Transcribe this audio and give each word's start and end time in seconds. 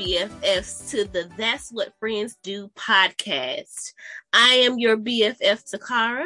BFFs 0.00 0.88
to 0.92 1.04
the 1.04 1.28
That's 1.36 1.68
What 1.70 1.92
Friends 2.00 2.38
Do 2.42 2.68
podcast. 2.68 3.92
I 4.32 4.54
am 4.54 4.78
your 4.78 4.96
BFF 4.96 5.70
Takara. 5.70 6.24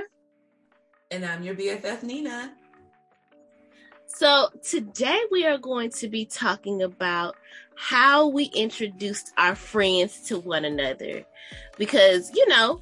And 1.10 1.24
I'm 1.24 1.42
your 1.42 1.56
BFF 1.56 2.04
Nina. 2.04 2.52
So 4.06 4.50
today 4.62 5.20
we 5.32 5.44
are 5.44 5.58
going 5.58 5.90
to 5.90 6.08
be 6.08 6.24
talking 6.24 6.82
about 6.82 7.34
how 7.74 8.28
we 8.28 8.44
introduced 8.44 9.32
our 9.38 9.56
friends 9.56 10.20
to 10.28 10.38
one 10.38 10.64
another. 10.64 11.24
Because, 11.76 12.32
you 12.32 12.46
know, 12.46 12.80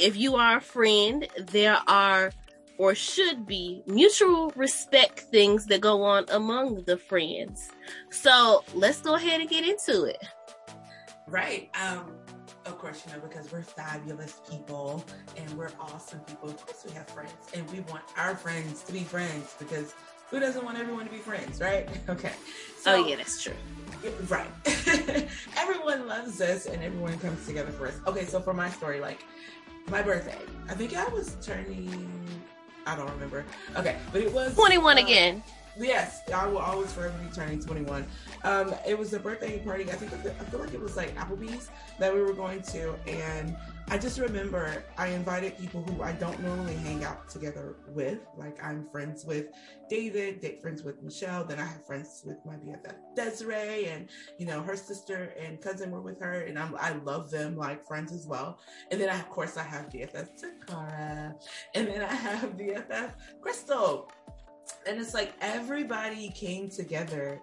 if 0.00 0.16
you 0.16 0.34
are 0.34 0.56
a 0.56 0.60
friend, 0.60 1.28
there 1.38 1.78
are 1.86 2.32
or 2.78 2.96
should 2.96 3.46
be 3.46 3.82
mutual 3.86 4.50
respect 4.56 5.20
things 5.20 5.66
that 5.66 5.82
go 5.82 6.02
on 6.02 6.24
among 6.30 6.82
the 6.84 6.96
friends. 6.96 7.68
So 8.10 8.64
let's 8.74 9.00
go 9.00 9.14
ahead 9.14 9.40
and 9.40 9.48
get 9.48 9.66
into 9.66 10.04
it. 10.04 10.22
Right. 11.26 11.70
Um, 11.80 12.12
of 12.66 12.78
course, 12.78 13.04
you 13.06 13.12
know, 13.12 13.20
because 13.20 13.50
we're 13.50 13.62
fabulous 13.62 14.40
people 14.50 15.04
and 15.36 15.50
we're 15.56 15.70
awesome 15.80 16.20
people. 16.20 16.50
Of 16.50 16.64
course, 16.64 16.84
we 16.86 16.92
have 16.94 17.08
friends 17.08 17.32
and 17.54 17.68
we 17.70 17.80
want 17.80 18.02
our 18.16 18.36
friends 18.36 18.82
to 18.84 18.92
be 18.92 19.00
friends 19.00 19.54
because 19.58 19.94
who 20.30 20.38
doesn't 20.38 20.64
want 20.64 20.78
everyone 20.78 21.04
to 21.06 21.10
be 21.10 21.18
friends, 21.18 21.60
right? 21.60 21.88
Okay. 22.08 22.32
So, 22.78 22.94
oh, 22.94 23.06
yeah, 23.06 23.16
that's 23.16 23.42
true. 23.42 23.54
Right. 24.28 24.48
everyone 25.56 26.06
loves 26.06 26.40
us 26.40 26.66
and 26.66 26.82
everyone 26.82 27.18
comes 27.18 27.44
together 27.46 27.70
for 27.72 27.88
us. 27.88 28.00
Okay, 28.06 28.24
so 28.24 28.40
for 28.40 28.54
my 28.54 28.70
story, 28.70 29.00
like 29.00 29.24
my 29.88 30.02
birthday, 30.02 30.38
I 30.68 30.74
think 30.74 30.96
I 30.96 31.06
was 31.08 31.36
turning, 31.42 32.42
I 32.86 32.96
don't 32.96 33.10
remember. 33.10 33.44
Okay, 33.76 33.96
but 34.12 34.22
it 34.22 34.32
was 34.32 34.54
21 34.54 34.96
uh, 34.96 35.00
again. 35.02 35.42
Yes, 35.78 36.22
I 36.34 36.46
will 36.46 36.58
always 36.58 36.92
forever 36.92 37.16
be 37.18 37.32
turning 37.34 37.60
21. 37.60 38.06
Um, 38.44 38.74
it 38.86 38.98
was 38.98 39.12
a 39.12 39.20
birthday 39.20 39.58
party. 39.58 39.84
I 39.84 39.94
think 39.94 40.12
I 40.12 40.44
feel 40.44 40.60
like 40.60 40.74
it 40.74 40.80
was 40.80 40.96
like 40.96 41.16
Applebee's 41.16 41.70
that 41.98 42.12
we 42.12 42.20
were 42.20 42.32
going 42.32 42.62
to, 42.62 42.94
and 43.06 43.56
I 43.88 43.98
just 43.98 44.18
remember 44.18 44.84
I 44.98 45.08
invited 45.08 45.58
people 45.58 45.82
who 45.82 46.02
I 46.02 46.12
don't 46.12 46.40
normally 46.42 46.74
hang 46.76 47.04
out 47.04 47.28
together 47.28 47.76
with. 47.88 48.18
Like 48.36 48.62
I'm 48.62 48.88
friends 48.90 49.24
with 49.24 49.46
David, 49.88 50.40
date 50.40 50.60
friends 50.60 50.82
with 50.82 51.02
Michelle. 51.02 51.44
Then 51.44 51.58
I 51.58 51.64
have 51.64 51.86
friends 51.86 52.22
with 52.24 52.38
my 52.44 52.54
BFF 52.54 52.94
Desiree, 53.14 53.86
and 53.86 54.08
you 54.38 54.46
know 54.46 54.62
her 54.62 54.76
sister 54.76 55.34
and 55.40 55.60
cousin 55.60 55.90
were 55.90 56.02
with 56.02 56.20
her, 56.20 56.42
and 56.42 56.58
I'm, 56.58 56.74
I 56.80 56.92
love 57.04 57.30
them 57.30 57.56
like 57.56 57.86
friends 57.86 58.12
as 58.12 58.26
well. 58.26 58.58
And 58.90 59.00
then 59.00 59.08
I, 59.08 59.18
of 59.18 59.28
course 59.28 59.56
I 59.56 59.62
have 59.62 59.88
BFF 59.88 60.28
Takara, 60.40 61.34
and 61.74 61.88
then 61.88 62.02
I 62.02 62.14
have 62.14 62.56
BFF 62.56 63.12
Crystal 63.40 64.10
and 64.86 65.00
it's 65.00 65.14
like 65.14 65.32
everybody 65.40 66.30
came 66.30 66.68
together 66.68 67.40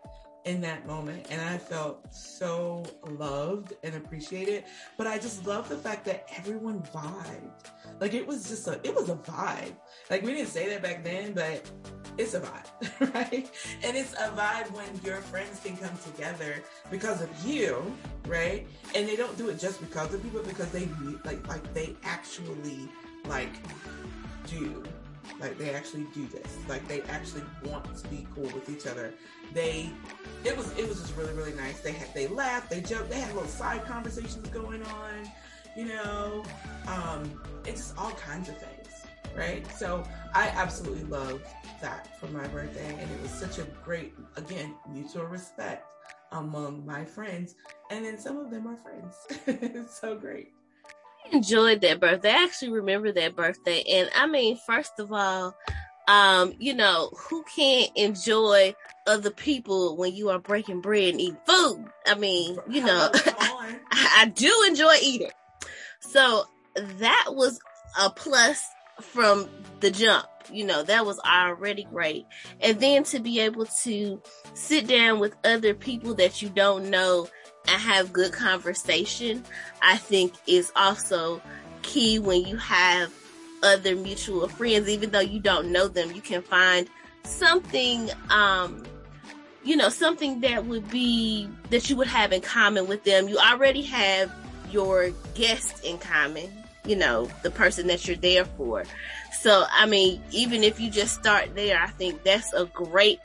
in 0.47 0.61
that 0.61 0.87
moment 0.87 1.27
and 1.29 1.41
I 1.41 1.57
felt 1.57 2.13
so 2.13 2.85
loved 3.05 3.73
and 3.83 3.95
appreciated. 3.95 4.63
But 4.97 5.05
I 5.05 5.17
just 5.17 5.45
love 5.45 5.67
the 5.67 5.75
fact 5.75 6.05
that 6.05 6.29
everyone 6.37 6.81
vibed. 6.93 7.65
Like 7.99 8.13
it 8.13 8.25
was 8.25 8.47
just 8.47 8.67
a 8.67 8.79
it 8.83 8.95
was 8.95 9.09
a 9.09 9.15
vibe. 9.15 9.73
Like 10.09 10.23
we 10.23 10.33
didn't 10.33 10.47
say 10.47 10.69
that 10.69 10.81
back 10.81 11.03
then, 11.03 11.33
but 11.33 11.69
it's 12.17 12.33
a 12.33 12.39
vibe, 12.39 13.13
right? 13.13 13.49
And 13.83 13.97
it's 13.97 14.13
a 14.13 14.29
vibe 14.29 14.71
when 14.71 14.87
your 15.03 15.17
friends 15.17 15.59
can 15.63 15.75
come 15.77 15.95
together 16.03 16.63
because 16.89 17.21
of 17.21 17.29
you, 17.45 17.93
right? 18.25 18.65
And 18.95 19.07
they 19.07 19.15
don't 19.15 19.37
do 19.37 19.49
it 19.49 19.59
just 19.59 19.81
because 19.81 20.13
of 20.13 20.23
you, 20.23 20.31
but 20.33 20.47
because 20.47 20.71
they 20.71 20.87
like 21.25 21.45
like 21.47 21.73
they 21.73 21.95
actually 22.03 22.87
like 23.25 23.51
do 24.47 24.83
like 25.39 25.57
they 25.57 25.73
actually 25.73 26.07
do 26.13 26.27
this. 26.27 26.57
Like 26.67 26.87
they 26.87 27.01
actually 27.03 27.43
want 27.63 27.95
to 27.95 28.07
be 28.09 28.27
cool 28.33 28.43
with 28.45 28.69
each 28.69 28.87
other. 28.87 29.13
They 29.53 29.89
it 30.43 30.55
was 30.55 30.71
it 30.77 30.87
was 30.87 30.99
just 30.99 31.15
really, 31.15 31.33
really 31.33 31.53
nice. 31.53 31.79
They 31.79 31.91
had 31.91 32.13
they 32.13 32.27
laughed, 32.27 32.69
they 32.69 32.81
joked, 32.81 33.09
they 33.09 33.19
had 33.19 33.33
little 33.33 33.49
side 33.49 33.85
conversations 33.85 34.47
going 34.49 34.83
on, 34.83 35.29
you 35.75 35.85
know. 35.85 36.43
Um, 36.87 37.41
it's 37.65 37.81
just 37.81 37.97
all 37.97 38.11
kinds 38.11 38.49
of 38.49 38.57
things. 38.57 38.87
Right. 39.35 39.69
So 39.73 40.03
I 40.33 40.47
absolutely 40.49 41.03
love 41.03 41.41
that 41.81 42.19
for 42.19 42.27
my 42.27 42.47
birthday. 42.47 42.89
And 42.99 43.11
it 43.11 43.21
was 43.21 43.29
such 43.29 43.59
a 43.59 43.67
great, 43.83 44.13
again, 44.35 44.73
mutual 44.91 45.25
respect 45.25 45.85
among 46.31 46.83
my 46.85 47.05
friends. 47.05 47.53
And 47.91 48.03
then 48.03 48.17
some 48.17 48.37
of 48.37 48.49
them 48.49 48.65
are 48.67 48.77
friends. 48.77 49.27
it's 49.45 49.99
so 49.99 50.15
great 50.15 50.53
enjoyed 51.31 51.81
that 51.81 51.99
birthday. 51.99 52.31
I 52.31 52.43
actually 52.43 52.71
remember 52.71 53.11
that 53.11 53.35
birthday. 53.35 53.83
And 53.83 54.09
I 54.15 54.27
mean, 54.27 54.57
first 54.65 54.99
of 54.99 55.11
all, 55.11 55.55
um, 56.07 56.53
you 56.57 56.73
know, 56.73 57.11
who 57.17 57.43
can't 57.55 57.91
enjoy 57.95 58.73
other 59.05 59.29
people 59.29 59.97
when 59.97 60.15
you 60.15 60.29
are 60.29 60.39
breaking 60.39 60.81
bread 60.81 61.09
and 61.09 61.21
eating 61.21 61.37
food? 61.45 61.85
I 62.05 62.15
mean, 62.15 62.57
you 62.69 62.83
know, 62.83 63.09
I, 63.13 63.77
I 63.91 64.25
do 64.33 64.65
enjoy 64.67 64.95
eating. 65.01 65.31
So 65.99 66.45
that 66.75 67.25
was 67.29 67.59
a 67.99 68.09
plus 68.09 68.63
from 69.01 69.49
the 69.79 69.91
jump. 69.91 70.25
You 70.51 70.65
know, 70.65 70.83
that 70.83 71.05
was 71.05 71.19
already 71.19 71.83
great. 71.83 72.25
And 72.61 72.79
then 72.79 73.03
to 73.05 73.19
be 73.19 73.41
able 73.41 73.65
to 73.83 74.21
sit 74.53 74.87
down 74.87 75.19
with 75.19 75.35
other 75.43 75.73
people 75.73 76.13
that 76.15 76.41
you 76.41 76.47
don't 76.49 76.89
know 76.89 77.27
and 77.67 77.81
have 77.81 78.13
good 78.13 78.31
conversation, 78.31 79.43
I 79.81 79.97
think 79.97 80.33
is 80.47 80.71
also 80.75 81.41
key 81.81 82.19
when 82.19 82.45
you 82.45 82.57
have 82.57 83.11
other 83.63 83.95
mutual 83.95 84.47
friends, 84.47 84.87
even 84.89 85.11
though 85.11 85.19
you 85.19 85.39
don't 85.39 85.71
know 85.71 85.87
them, 85.87 86.11
you 86.11 86.21
can 86.21 86.41
find 86.41 86.87
something, 87.23 88.09
um, 88.29 88.83
you 89.63 89.75
know, 89.75 89.89
something 89.89 90.41
that 90.41 90.65
would 90.65 90.89
be, 90.89 91.49
that 91.69 91.89
you 91.89 91.95
would 91.97 92.07
have 92.07 92.31
in 92.31 92.41
common 92.41 92.87
with 92.87 93.03
them. 93.03 93.27
You 93.27 93.37
already 93.37 93.81
have 93.83 94.31
your 94.71 95.11
guest 95.35 95.83
in 95.83 95.97
common, 95.97 96.51
you 96.85 96.95
know, 96.95 97.29
the 97.43 97.51
person 97.51 97.87
that 97.87 98.07
you're 98.07 98.17
there 98.17 98.45
for. 98.45 98.83
So, 99.41 99.65
I 99.69 99.85
mean, 99.85 100.21
even 100.31 100.63
if 100.63 100.79
you 100.79 100.89
just 100.89 101.15
start 101.15 101.55
there, 101.55 101.81
I 101.81 101.87
think 101.87 102.23
that's 102.23 102.53
a 102.53 102.65
great 102.65 103.19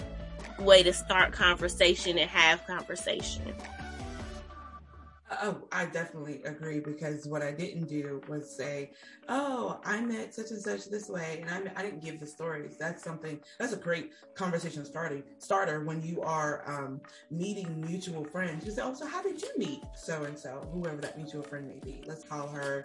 way 0.58 0.82
to 0.82 0.92
start 0.92 1.32
conversation 1.32 2.19
and 2.19 2.31
have 2.31 2.66
conversation. 2.66 3.54
Oh, 5.41 5.62
I 5.72 5.87
definitely 5.87 6.43
agree 6.44 6.81
because 6.81 7.26
what 7.26 7.43
I 7.43 7.53
didn't 7.53 7.87
do 7.87 8.20
was 8.28 8.54
say, 8.54 8.91
"Oh, 9.28 9.81
I 9.84 10.00
met 10.00 10.34
such 10.34 10.50
and 10.50 10.60
such 10.60 10.87
this 10.91 11.09
way," 11.09 11.38
and 11.41 11.50
I, 11.50 11.72
I 11.81 11.82
didn't 11.82 12.03
give 12.03 12.20
the 12.20 12.26
stories. 12.26 12.76
That's 12.76 13.03
something. 13.03 13.41
That's 13.59 13.72
a 13.72 13.76
great 13.76 14.10
conversation 14.34 14.84
starting 14.84 15.22
starter 15.38 15.84
when 15.84 16.03
you 16.03 16.20
are 16.22 16.62
um, 16.66 17.00
meeting 17.31 17.81
mutual 17.87 18.25
friends. 18.25 18.66
You 18.66 18.72
say, 18.72 18.82
"Oh, 18.82 18.94
so 18.94 19.06
how 19.06 19.22
did 19.22 19.41
you 19.41 19.50
meet 19.56 19.82
so 19.94 20.25
and 20.25 20.38
so, 20.38 20.69
whoever 20.72 21.00
that 21.00 21.16
mutual 21.16 21.43
friend 21.43 21.66
may 21.66 21.78
be?" 21.78 22.03
Let's 22.06 22.25
call 22.25 22.49
her 22.49 22.84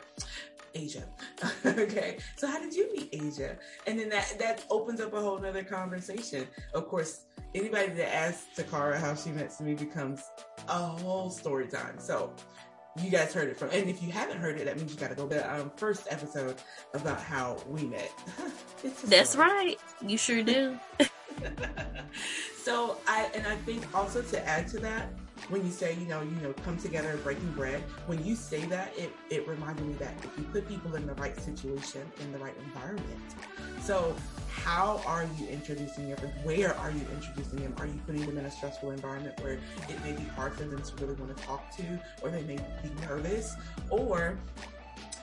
Asia. 0.78 1.04
okay. 1.66 2.18
So 2.36 2.48
how 2.48 2.60
did 2.60 2.74
you 2.74 2.92
meet 2.94 3.10
Asia? 3.12 3.58
And 3.86 4.00
then 4.00 4.10
that 4.10 4.36
that 4.40 4.66
opens 4.70 5.02
up 5.02 5.14
a 5.14 5.22
whole 5.22 5.40
nother 5.40 5.64
conversation. 5.64 6.48
Of 6.74 6.88
course, 6.88 7.26
anybody 7.56 7.94
that 7.94 8.14
asks 8.14 8.46
Takara 8.56 8.98
how 8.98 9.16
she 9.16 9.32
met 9.32 9.60
me 9.62 9.74
becomes 9.74 10.24
a 10.68 10.80
whole 10.80 11.30
story 11.30 11.68
time. 11.68 12.00
So 12.00 12.34
you 13.04 13.12
guys 13.12 13.34
heard 13.34 13.50
it 13.50 13.58
from, 13.58 13.70
and 13.72 13.90
if 13.90 14.02
you 14.02 14.12
haven't 14.12 14.38
heard 14.38 14.58
it, 14.60 14.66
that 14.66 14.78
means 14.78 14.94
you 14.94 15.00
got 15.00 15.10
to 15.10 15.16
go 15.16 15.28
to 15.28 15.36
the 15.36 15.54
um, 15.54 15.72
first 15.76 16.08
episode 16.10 16.56
about 16.94 17.22
how 17.22 17.58
we 17.68 17.84
met. 17.86 18.12
That's 19.06 19.36
right. 19.36 19.78
You 20.06 20.18
sure 20.18 20.44
do. 20.44 20.80
so 22.64 22.98
I, 23.08 23.30
and 23.36 23.46
I 23.46 23.56
think 23.58 23.84
also 23.96 24.22
to 24.22 24.48
add 24.48 24.68
to 24.70 24.80
that, 24.80 25.10
when 25.50 25.66
you 25.66 25.72
say, 25.72 25.96
you 25.96 26.06
know, 26.08 26.22
you 26.22 26.36
know, 26.42 26.54
come 26.66 26.78
together 26.78 27.18
breaking 27.24 27.52
bread, 27.52 27.82
when 28.06 28.24
you 28.26 28.36
say 28.36 28.66
that, 28.66 28.98
it, 28.98 29.12
it 29.30 29.48
reminded 29.48 29.86
me 29.86 29.94
that 29.94 30.14
if 30.24 30.38
you 30.38 30.44
put 30.46 30.68
people 30.68 30.96
in 30.96 31.06
the 31.06 31.14
right 31.16 31.40
situation, 31.40 32.02
in 32.22 32.32
the 32.32 32.40
right 32.40 32.56
environment. 32.66 33.06
So 33.82 34.16
how 34.50 35.02
are 35.06 35.26
you 35.40 35.48
introducing 35.48 36.10
them? 36.10 36.18
Where 36.44 36.76
are 36.78 36.92
you 36.92 37.06
introducing 37.14 37.60
them? 37.60 37.74
Are 37.78 37.86
you 37.86 38.00
putting 38.06 38.26
them 38.26 38.38
in 38.38 38.46
a 38.46 38.52
stressful 38.52 38.92
environment 38.92 39.40
where 39.42 39.54
it 39.54 40.04
may 40.04 40.12
be 40.12 40.24
hard 40.24 40.54
for 40.54 40.64
them 40.64 40.82
to 40.82 40.96
really 40.96 41.14
want 41.16 41.36
to 41.36 41.44
talk 41.44 41.76
to, 41.78 42.00
or 42.22 42.30
they 42.30 42.44
may 42.44 42.58
be 42.58 42.90
nervous? 43.08 43.56
Or 43.90 44.38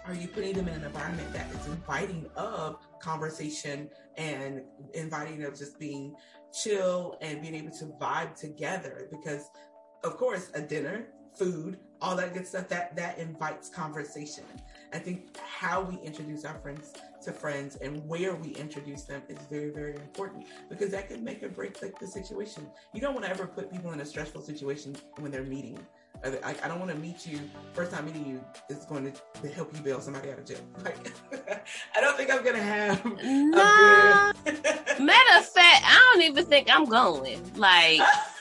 are 0.07 0.15
you 0.15 0.29
putting 0.29 0.55
them 0.55 0.69
in 0.69 0.75
an 0.75 0.85
environment 0.85 1.33
that 1.33 1.51
is 1.51 1.67
inviting 1.67 2.27
of 2.37 2.79
conversation 3.01 3.89
and 4.17 4.63
inviting 4.93 5.43
of 5.45 5.59
just 5.59 5.79
being 5.79 6.15
chill 6.53 7.17
and 7.21 7.43
being 7.43 7.55
able 7.55 7.71
to 7.79 7.87
vibe 8.01 8.39
together? 8.39 9.09
Because 9.11 9.51
of 10.05 10.17
course, 10.17 10.51
a 10.55 10.61
dinner, 10.61 11.07
food, 11.35 11.79
all 12.01 12.15
that 12.17 12.35
good 12.35 12.47
stuff, 12.47 12.69
that 12.69 12.95
that 12.95 13.19
invites 13.19 13.69
conversation. 13.69 14.45
I 14.93 14.99
think 14.99 15.37
how 15.39 15.81
we 15.83 15.99
introduce 16.07 16.45
our 16.45 16.59
friends 16.59 16.93
to 17.25 17.33
friends 17.33 17.77
and 17.77 18.07
where 18.07 18.35
we 18.35 18.51
introduce 18.51 19.05
them 19.05 19.23
is 19.29 19.39
very, 19.51 19.71
very 19.71 19.95
important 19.95 20.45
because 20.69 20.91
that 20.91 21.09
can 21.09 21.25
make 21.25 21.43
or 21.43 21.49
break 21.49 21.83
like 21.83 21.99
the 21.99 22.07
situation. 22.07 22.67
You 22.93 23.01
don't 23.01 23.15
want 23.15 23.25
to 23.25 23.31
ever 23.31 23.47
put 23.47 23.73
people 23.73 23.93
in 23.93 24.01
a 24.01 24.05
stressful 24.05 24.43
situation 24.43 24.95
when 25.19 25.33
they're 25.33 25.43
meeting. 25.43 25.79
I, 26.23 26.55
I 26.63 26.69
don't 26.69 26.79
want 26.79 26.91
to 26.91 26.97
meet 26.97 27.27
you. 27.27 27.39
First 27.73 27.93
time 27.93 28.07
meeting 28.07 28.27
you 28.27 28.45
is 28.71 28.85
going 28.85 29.13
to 29.13 29.49
help 29.49 29.75
you 29.75 29.83
bail 29.83 30.01
somebody 30.01 30.31
out 30.31 30.39
of 30.39 30.47
jail. 30.47 30.59
Like, 30.85 30.97
I 31.97 32.01
don't 32.01 32.17
think 32.17 32.31
I'm 32.31 32.45
gonna 32.45 32.63
have. 32.63 33.05
Nah. 33.05 34.33
Good... 34.45 34.63
Matter 35.01 35.39
of 35.39 35.47
fact, 35.47 35.83
I 35.85 36.13
don't 36.13 36.23
even 36.23 36.45
think 36.45 36.69
I'm 36.71 36.85
going. 36.85 37.41
Like. 37.57 38.01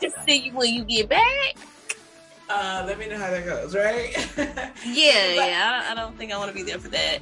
Just 0.00 0.16
see 0.24 0.36
you 0.36 0.52
when 0.52 0.72
you 0.72 0.84
get 0.84 1.08
back. 1.08 1.56
Uh, 2.48 2.84
let 2.86 2.98
me 2.98 3.08
know 3.08 3.18
how 3.18 3.30
that 3.30 3.44
goes, 3.44 3.74
right? 3.74 4.14
yeah, 4.36 5.34
but, 5.34 5.48
yeah. 5.48 5.82
I, 5.84 5.92
I 5.92 5.94
don't 5.94 6.16
think 6.16 6.32
I 6.32 6.38
want 6.38 6.48
to 6.48 6.54
be 6.54 6.62
there 6.62 6.78
for 6.78 6.88
that. 6.88 7.18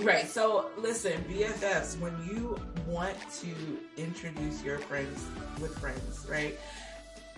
Right. 0.00 0.28
So 0.28 0.70
listen, 0.76 1.24
BFFs, 1.28 1.98
when 1.98 2.14
you 2.28 2.58
want 2.86 3.16
to 3.40 3.54
introduce 3.96 4.62
your 4.62 4.78
friends 4.78 5.24
with 5.60 5.76
friends, 5.78 6.26
right? 6.30 6.58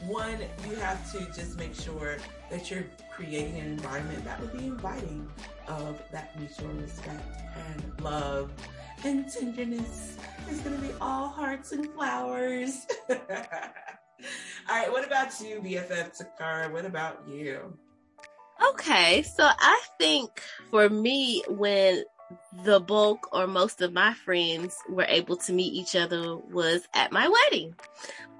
One, 0.02 0.38
you 0.68 0.76
have 0.76 1.10
to 1.12 1.24
just 1.32 1.58
make 1.58 1.74
sure 1.74 2.18
that 2.50 2.70
you're 2.70 2.84
creating 3.10 3.58
an 3.58 3.66
environment 3.66 4.24
that 4.24 4.40
would 4.40 4.52
be 4.52 4.66
inviting 4.66 5.28
of 5.66 6.00
that 6.12 6.38
mutual 6.38 6.68
respect 6.74 7.24
and 7.56 8.04
love 8.04 8.52
and 9.04 9.30
tenderness. 9.30 10.16
It's 10.48 10.60
going 10.60 10.76
to 10.76 10.82
be 10.82 10.92
all 11.00 11.28
hearts 11.28 11.72
and 11.72 11.88
flowers. 11.94 12.86
all 14.68 14.76
right. 14.76 14.90
What 14.90 15.06
about 15.06 15.40
you, 15.40 15.60
BFF 15.60 16.20
Takara? 16.20 16.70
What 16.72 16.84
about 16.84 17.22
you? 17.28 17.76
Okay. 18.70 19.22
So 19.22 19.44
I 19.46 19.80
think 19.98 20.42
for 20.70 20.88
me, 20.88 21.42
when 21.48 22.04
the 22.64 22.80
bulk 22.80 23.28
or 23.32 23.46
most 23.46 23.80
of 23.80 23.92
my 23.92 24.12
friends 24.12 24.76
were 24.88 25.06
able 25.08 25.36
to 25.36 25.52
meet 25.52 25.72
each 25.72 25.96
other 25.96 26.36
was 26.36 26.86
at 26.94 27.12
my 27.12 27.28
wedding. 27.28 27.74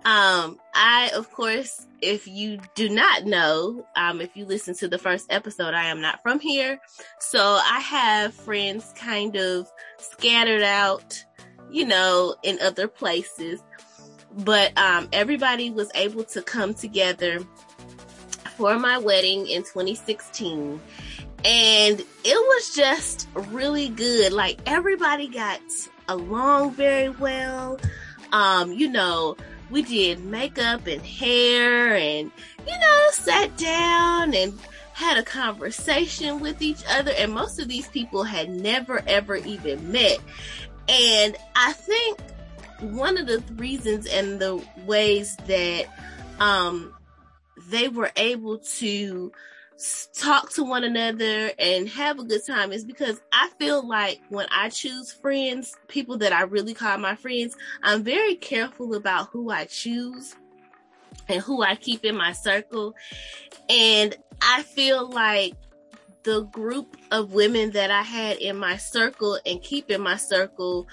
Um, 0.05 0.59
I, 0.75 1.11
of 1.15 1.31
course, 1.33 1.87
if 2.01 2.29
you 2.29 2.61
do 2.75 2.89
not 2.89 3.25
know, 3.25 3.87
um, 3.97 4.21
if 4.21 4.37
you 4.37 4.47
listen 4.47 4.75
to 4.77 4.89
the 4.89 4.99
first 4.99 5.27
episode, 5.31 5.75
I 5.75 5.87
am 5.87 6.01
not 6.01 6.23
from 6.23 6.39
here. 6.39 6.81
So 7.19 7.41
I 7.41 7.81
have 7.81 8.35
friends 8.35 8.93
kind 8.97 9.37
of 9.37 9.71
scattered 9.99 10.63
out, 10.63 11.25
you 11.71 11.85
know, 11.85 12.37
in 12.43 12.59
other 12.61 12.89
places. 12.89 13.63
But, 14.39 14.77
um, 14.79 15.09
everybody 15.13 15.71
was 15.71 15.91
able 15.95 16.25
to 16.25 16.43
come 16.43 16.75
together 16.75 17.41
for 18.57 18.79
my 18.79 18.99
wedding 18.99 19.47
in 19.47 19.63
2016 19.63 20.81
and 21.45 22.01
it 22.01 22.07
was 22.25 22.75
just 22.75 23.29
really 23.35 23.89
good. 23.89 24.33
Like 24.33 24.59
everybody 24.67 25.29
got 25.29 25.61
along 26.09 26.73
very 26.73 27.11
well. 27.11 27.79
Um, 28.33 28.73
you 28.73 28.89
know, 28.89 29.37
we 29.71 29.83
did 29.83 30.25
makeup 30.25 30.87
and 30.87 31.03
hair 31.03 31.95
and, 31.95 32.31
you 32.67 32.79
know, 32.79 33.07
sat 33.13 33.57
down 33.57 34.35
and 34.35 34.59
had 34.93 35.17
a 35.17 35.23
conversation 35.23 36.41
with 36.41 36.61
each 36.61 36.83
other. 36.89 37.13
And 37.17 37.33
most 37.33 37.61
of 37.61 37.69
these 37.69 37.87
people 37.89 38.25
had 38.25 38.51
never 38.51 39.03
ever 39.07 39.37
even 39.37 39.93
met. 39.93 40.19
And 40.89 41.37
I 41.55 41.73
think 41.73 42.19
one 42.81 43.19
of 43.19 43.27
the 43.27 43.43
reasons 43.55 44.07
and 44.07 44.41
the 44.41 44.63
ways 44.85 45.37
that, 45.47 45.87
um, 46.41 46.95
they 47.71 47.89
were 47.89 48.11
able 48.17 48.59
to 48.59 49.33
talk 50.13 50.53
to 50.53 50.65
one 50.65 50.83
another 50.83 51.53
and 51.59 51.89
have 51.89 52.19
a 52.19 52.25
good 52.25 52.45
time 52.45 52.73
is 52.73 52.85
because 52.85 53.21
I 53.33 53.49
feel 53.59 53.87
like 53.87 54.21
when 54.29 54.47
I 54.51 54.71
choose 54.71 55.13
friends, 55.13 55.77
people 55.87 56.19
that 56.19 56.33
I 56.33 56.43
really 56.43 56.75
call 56.75 56.99
my 56.99 57.15
friends, 57.15 57.57
I'm 57.83 58.03
very 58.03 58.35
careful 58.35 58.95
about 58.95 59.29
who 59.31 59.51
I 59.51 59.67
choose 59.67 60.35
and 61.29 61.41
who 61.41 61.63
I 61.63 61.77
keep 61.77 62.05
in 62.05 62.17
my 62.17 62.33
circle. 62.33 62.95
And 63.69 64.17
I 64.43 64.63
feel 64.63 65.09
like 65.09 65.55
the 66.25 66.43
group 66.43 66.97
of 67.13 67.33
women 67.33 67.71
that 67.73 67.91
I 67.91 68.03
had 68.03 68.39
in 68.39 68.57
my 68.57 68.77
circle 68.77 69.39
and 69.47 69.63
keep 69.63 69.91
in 69.91 70.01
my 70.01 70.17
circle 70.17 70.89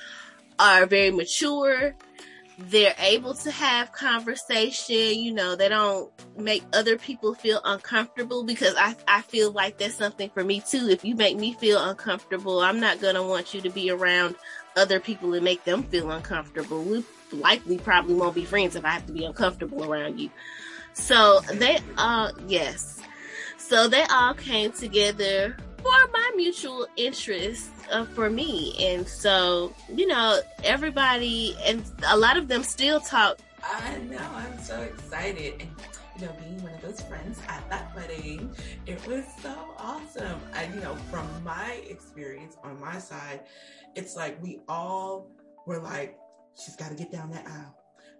are 0.59 0.85
very 0.85 1.11
mature. 1.11 1.95
They're 2.57 2.95
able 2.99 3.33
to 3.33 3.51
have 3.51 3.91
conversation 3.91 5.19
you 5.19 5.33
know 5.33 5.57
they 5.57 5.67
don't 5.67 6.09
make 6.37 6.63
other 6.71 6.97
people 6.97 7.33
feel 7.33 7.59
uncomfortable 7.65 8.45
because 8.45 8.75
I, 8.77 8.95
I 9.09 9.23
feel 9.23 9.51
like 9.51 9.77
that's 9.77 9.95
something 9.95 10.29
for 10.29 10.41
me 10.41 10.61
too. 10.61 10.87
If 10.87 11.03
you 11.03 11.15
make 11.15 11.35
me 11.35 11.53
feel 11.53 11.83
uncomfortable 11.83 12.61
i'm 12.61 12.79
not 12.79 13.01
gonna 13.01 13.21
want 13.27 13.53
you 13.53 13.59
to 13.59 13.69
be 13.69 13.91
around 13.91 14.35
other 14.77 14.99
people 14.99 15.33
and 15.33 15.43
make 15.43 15.63
them 15.63 15.83
feel 15.83 16.11
uncomfortable. 16.11 16.81
We 16.83 17.03
likely 17.31 17.77
probably 17.77 18.15
won't 18.15 18.35
be 18.35 18.45
friends 18.45 18.75
if 18.75 18.85
i 18.85 18.89
have 18.89 19.05
to 19.07 19.13
be 19.13 19.25
uncomfortable 19.25 19.91
around 19.91 20.19
you. 20.19 20.29
So 20.93 21.41
they 21.53 21.79
uh 21.97 22.31
yes. 22.47 23.01
So 23.57 23.87
they 23.87 24.03
all 24.03 24.33
came 24.33 24.71
together 24.71 25.57
for 25.77 26.07
my 26.13 26.31
mutual 26.35 26.87
interest 26.95 27.69
uh, 27.91 28.05
for 28.05 28.29
me. 28.29 28.75
And 28.79 29.07
so, 29.07 29.73
you 29.93 30.07
know, 30.07 30.39
everybody 30.63 31.55
and 31.65 31.83
a 32.07 32.17
lot 32.17 32.37
of 32.37 32.47
them 32.47 32.63
still 32.63 32.99
talk. 32.99 33.39
I 33.63 33.97
know. 34.09 34.17
I'm 34.35 34.59
so 34.61 34.79
excited. 34.81 35.61
And, 35.61 35.69
you 36.17 36.25
know, 36.25 36.33
being 36.39 36.61
one 36.63 36.73
of 36.73 36.81
those 36.81 37.01
friends 37.01 37.39
at 37.47 37.67
that 37.69 37.95
wedding, 37.95 38.55
it 38.85 39.05
was 39.07 39.25
so 39.41 39.53
awesome. 39.77 40.39
And, 40.53 40.73
you 40.75 40.81
know, 40.81 40.95
from 41.11 41.27
my 41.43 41.81
experience 41.89 42.55
on 42.63 42.79
my 42.79 42.97
side, 42.99 43.41
it's 43.95 44.15
like 44.15 44.41
we 44.41 44.59
all 44.67 45.31
were 45.65 45.79
like, 45.79 46.17
she's 46.63 46.75
got 46.75 46.89
to 46.89 46.95
get 46.95 47.11
down 47.11 47.31
that 47.31 47.45
aisle 47.47 47.75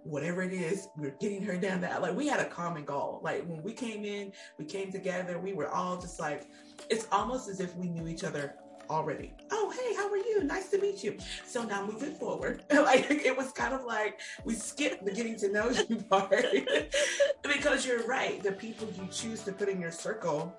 whatever 0.06 0.44
it 0.44 0.54
is, 0.54 0.88
we're 0.96 1.16
getting 1.20 1.42
her 1.42 1.58
down 1.58 1.82
that 1.82 2.02
like 2.02 2.16
we 2.16 2.28
had 2.28 2.40
a 2.40 2.46
common 2.46 2.86
goal. 2.86 3.20
Like 3.24 3.44
when 3.48 3.62
we 3.64 3.74
came 3.74 4.06
in, 4.06 4.32
we 4.58 4.66
came 4.66 4.92
together, 4.92 5.40
we 5.40 5.54
were 5.54 5.68
all 5.68 6.00
just 6.00 6.20
like 6.20 6.48
it's 6.90 7.08
almost 7.12 7.50
as 7.50 7.60
if 7.60 7.76
we 7.76 7.90
knew 7.90 8.08
each 8.08 8.24
other 8.24 8.56
already. 8.90 9.34
Oh, 9.52 9.72
hey, 9.72 9.96
how 9.96 10.10
are 10.10 10.18
you? 10.18 10.44
Nice 10.44 10.70
to 10.70 10.80
meet 10.80 11.04
you. 11.04 11.18
So 11.46 11.64
now 11.64 11.86
moving 11.86 12.14
forward, 12.14 12.64
like 12.72 13.10
it 13.10 13.36
was 13.36 13.52
kind 13.52 13.74
of 13.74 13.84
like 13.86 14.20
we 14.44 14.54
skipped 14.54 15.06
the 15.06 15.12
getting 15.12 15.38
to 15.38 15.52
know 15.52 15.70
you 15.70 15.96
part 16.10 16.46
because 17.44 17.86
you're 17.86 18.06
right. 18.06 18.42
The 18.42 18.52
people 18.52 18.88
you 18.98 19.08
choose 19.12 19.42
to 19.44 19.52
put 19.52 19.70
in 19.70 19.80
your 19.80 19.92
circle 19.92 20.56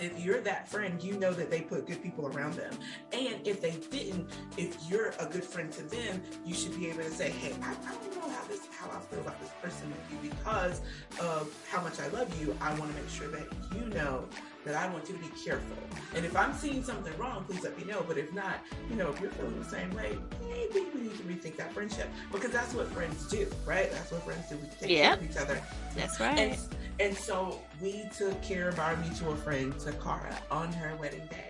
if 0.00 0.24
you're 0.24 0.40
that 0.40 0.68
friend, 0.68 1.02
you 1.02 1.14
know 1.18 1.32
that 1.32 1.50
they 1.50 1.60
put 1.60 1.86
good 1.86 2.02
people 2.02 2.26
around 2.26 2.54
them. 2.54 2.72
And 3.12 3.46
if 3.46 3.60
they 3.60 3.72
didn't, 3.90 4.30
if 4.56 4.76
you're 4.88 5.12
a 5.18 5.26
good 5.26 5.44
friend 5.44 5.72
to 5.72 5.82
them, 5.82 6.22
you 6.44 6.54
should 6.54 6.78
be 6.78 6.88
able 6.88 7.02
to 7.02 7.10
say, 7.10 7.30
hey, 7.30 7.54
I, 7.62 7.72
I 7.72 7.94
don't 7.94 8.14
know 8.16 8.30
how 8.30 8.46
this 8.46 8.60
how 8.78 8.90
I 8.90 9.00
feel 9.00 9.20
about 9.20 9.40
this 9.40 9.50
person 9.60 9.90
with 9.90 10.22
you 10.22 10.30
because 10.30 10.80
of 11.20 11.52
how 11.68 11.82
much 11.82 11.98
I 12.00 12.08
love 12.08 12.28
you. 12.40 12.56
I 12.60 12.70
want 12.78 12.94
to 12.94 13.00
make 13.00 13.10
sure 13.10 13.28
that 13.28 13.46
you 13.74 13.86
know 13.86 14.24
that 14.68 14.76
I 14.76 14.92
want 14.92 15.08
you 15.08 15.14
to 15.14 15.20
be 15.20 15.30
careful. 15.42 15.76
And 16.14 16.24
if 16.24 16.36
I'm 16.36 16.54
seeing 16.54 16.84
something 16.84 17.16
wrong, 17.18 17.44
please 17.44 17.62
let 17.62 17.76
me 17.78 17.84
know. 17.84 18.04
But 18.06 18.18
if 18.18 18.32
not, 18.34 18.60
you 18.90 18.96
know, 18.96 19.10
if 19.10 19.20
you're 19.20 19.30
feeling 19.30 19.58
the 19.58 19.68
same 19.68 19.90
way, 19.94 20.16
maybe 20.46 20.86
we 20.94 21.00
need 21.00 21.16
to 21.16 21.22
rethink 21.22 21.56
that 21.56 21.72
friendship 21.72 22.08
because 22.30 22.50
that's 22.50 22.74
what 22.74 22.86
friends 22.92 23.26
do, 23.28 23.46
right? 23.66 23.90
That's 23.90 24.12
what 24.12 24.22
friends 24.24 24.48
do. 24.50 24.56
We 24.56 24.68
take 24.80 24.90
yep. 24.90 25.04
care 25.04 25.14
of 25.14 25.30
each 25.30 25.36
other. 25.38 25.62
That's 25.96 26.20
right. 26.20 26.38
And, 26.38 26.58
and 27.00 27.16
so 27.16 27.58
we 27.80 28.04
took 28.16 28.40
care 28.42 28.68
of 28.68 28.78
our 28.78 28.96
mutual 28.98 29.34
friend 29.36 29.72
Takara 29.74 30.36
on 30.50 30.70
her 30.74 30.94
wedding 30.96 31.26
day 31.30 31.48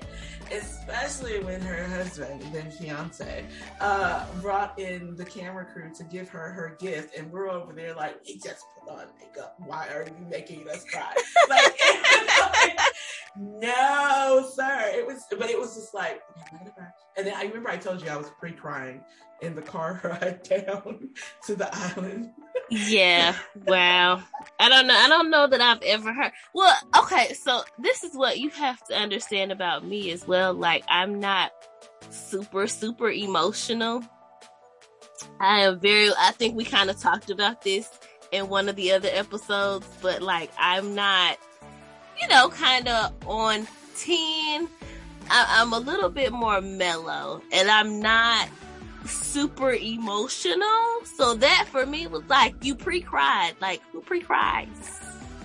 especially 0.52 1.40
when 1.40 1.60
her 1.60 1.84
husband, 1.84 2.42
then 2.52 2.70
fiance, 2.70 3.44
uh, 3.80 4.26
brought 4.40 4.78
in 4.78 5.14
the 5.16 5.24
camera 5.24 5.64
crew 5.64 5.90
to 5.94 6.04
give 6.04 6.28
her 6.28 6.50
her 6.50 6.76
gift, 6.78 7.16
and 7.16 7.30
we're 7.30 7.50
over 7.50 7.72
there 7.72 7.94
like, 7.94 8.18
we 8.26 8.34
just 8.38 8.64
put 8.78 8.90
on 8.92 9.06
makeup. 9.18 9.54
Why 9.58 9.88
are 9.88 10.06
you 10.06 10.26
making 10.26 10.68
us 10.68 10.84
cry? 10.84 11.14
like, 11.48 11.78
like, 12.40 12.78
no, 13.38 14.48
sir. 14.54 14.92
It 14.94 15.06
was, 15.06 15.24
but 15.30 15.50
it 15.50 15.58
was 15.58 15.74
just 15.74 15.94
like, 15.94 16.22
oh, 16.52 16.84
and 17.16 17.26
then 17.26 17.34
I 17.34 17.42
remember 17.44 17.70
I 17.70 17.76
told 17.76 18.02
you 18.02 18.08
I 18.08 18.16
was 18.16 18.30
pre-crying 18.38 19.02
in 19.40 19.54
the 19.54 19.62
car 19.62 20.00
ride 20.04 20.42
down 20.42 21.10
to 21.46 21.54
the 21.54 21.68
island. 21.72 22.30
yeah. 22.70 23.36
Wow. 23.66 24.22
I 24.58 24.68
don't 24.68 24.86
know. 24.86 24.96
I 24.96 25.08
don't 25.08 25.30
know 25.30 25.46
that 25.46 25.60
I've 25.60 25.82
ever 25.82 26.12
heard. 26.12 26.32
Well, 26.54 26.76
okay. 26.98 27.34
So 27.34 27.62
this 27.78 28.04
is 28.04 28.16
what 28.16 28.38
you 28.38 28.50
have 28.50 28.82
to 28.88 28.96
understand 28.96 29.52
about 29.52 29.86
me 29.86 30.10
as 30.10 30.26
well. 30.26 30.54
Like 30.54 30.84
I'm 30.88 31.20
not 31.20 31.52
super, 32.10 32.66
super 32.66 33.10
emotional. 33.10 34.02
I 35.40 35.60
am 35.60 35.80
very, 35.80 36.10
I 36.18 36.32
think 36.32 36.56
we 36.56 36.64
kind 36.64 36.90
of 36.90 37.00
talked 37.00 37.30
about 37.30 37.62
this 37.62 37.88
in 38.32 38.48
one 38.48 38.68
of 38.68 38.76
the 38.76 38.92
other 38.92 39.08
episodes, 39.12 39.86
but 40.02 40.22
like 40.22 40.50
I'm 40.58 40.94
not, 40.94 41.38
you 42.20 42.28
know, 42.28 42.48
kind 42.48 42.88
of 42.88 43.12
on 43.26 43.66
10. 43.96 44.68
I, 45.30 45.60
I'm 45.60 45.72
a 45.72 45.78
little 45.78 46.08
bit 46.08 46.32
more 46.32 46.60
mellow 46.60 47.42
and 47.52 47.70
I'm 47.70 48.00
not 48.00 48.48
super 49.04 49.72
emotional. 49.72 51.04
So 51.16 51.34
that 51.34 51.66
for 51.70 51.86
me 51.86 52.06
was 52.06 52.22
like 52.28 52.54
you 52.64 52.74
pre-cried. 52.74 53.54
Like 53.60 53.82
who 53.92 54.00
pre-cries? 54.00 55.00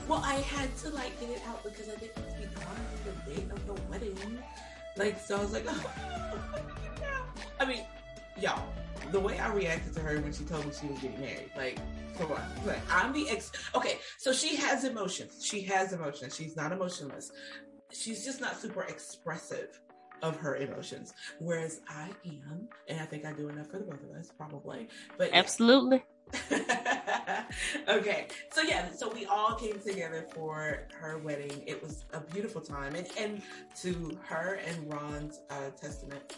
Well, 0.07 0.21
I 0.23 0.35
had 0.35 0.75
to 0.79 0.89
like 0.89 1.19
get 1.19 1.29
it 1.29 1.41
out 1.47 1.63
because 1.63 1.89
I 1.89 1.95
didn't 1.95 2.17
want 2.17 2.35
to 2.35 2.41
be 2.41 2.55
gone 2.55 2.65
on 2.67 3.25
the 3.27 3.35
date 3.35 3.51
of 3.51 3.67
the 3.67 3.73
wedding. 3.89 4.39
Like 4.97 5.19
so, 5.19 5.37
I 5.37 5.41
was 5.41 5.53
like, 5.53 5.65
oh, 5.67 5.91
I 7.59 7.65
mean, 7.65 7.83
y'all, 8.39 8.61
the 9.13 9.19
way 9.19 9.37
I 9.37 9.53
reacted 9.53 9.93
to 9.93 10.01
her 10.01 10.19
when 10.19 10.33
she 10.33 10.43
told 10.43 10.65
me 10.65 10.71
she 10.73 10.87
was 10.87 10.99
getting 10.99 11.21
married, 11.21 11.51
like, 11.55 11.77
come 12.17 12.31
on, 12.31 12.41
like 12.65 12.81
I'm 12.91 13.13
the 13.13 13.29
ex. 13.29 13.51
Okay, 13.75 13.99
so 14.17 14.33
she 14.33 14.55
has 14.55 14.83
emotions. 14.83 15.45
She 15.45 15.61
has 15.61 15.93
emotions. 15.93 16.35
She's 16.35 16.55
not 16.55 16.71
emotionless. 16.71 17.31
She's 17.91 18.25
just 18.25 18.41
not 18.41 18.57
super 18.57 18.81
expressive 18.81 19.79
of 20.23 20.35
her 20.37 20.55
emotions. 20.55 21.13
Whereas 21.37 21.81
I 21.87 22.09
am, 22.25 22.67
and 22.87 22.99
I 22.99 23.05
think 23.05 23.23
I 23.23 23.33
do 23.33 23.49
enough 23.49 23.67
for 23.67 23.77
the 23.77 23.85
both 23.85 24.03
of 24.03 24.17
us, 24.19 24.31
probably. 24.35 24.89
But 25.17 25.29
yeah. 25.29 25.37
absolutely. 25.37 26.03
okay, 27.87 28.27
so 28.51 28.61
yeah, 28.63 28.89
so 28.91 29.13
we 29.13 29.27
all 29.27 29.53
came 29.53 29.79
together 29.79 30.25
for 30.33 30.87
her 30.99 31.19
wedding. 31.19 31.63
It 31.67 31.83
was 31.83 32.05
a 32.13 32.19
beautiful 32.19 32.61
time, 32.61 32.95
and 32.95 33.07
and 33.19 33.43
to 33.81 34.17
her 34.23 34.59
and 34.65 34.91
Ron's 34.91 35.41
uh, 35.51 35.69
testament, 35.79 36.35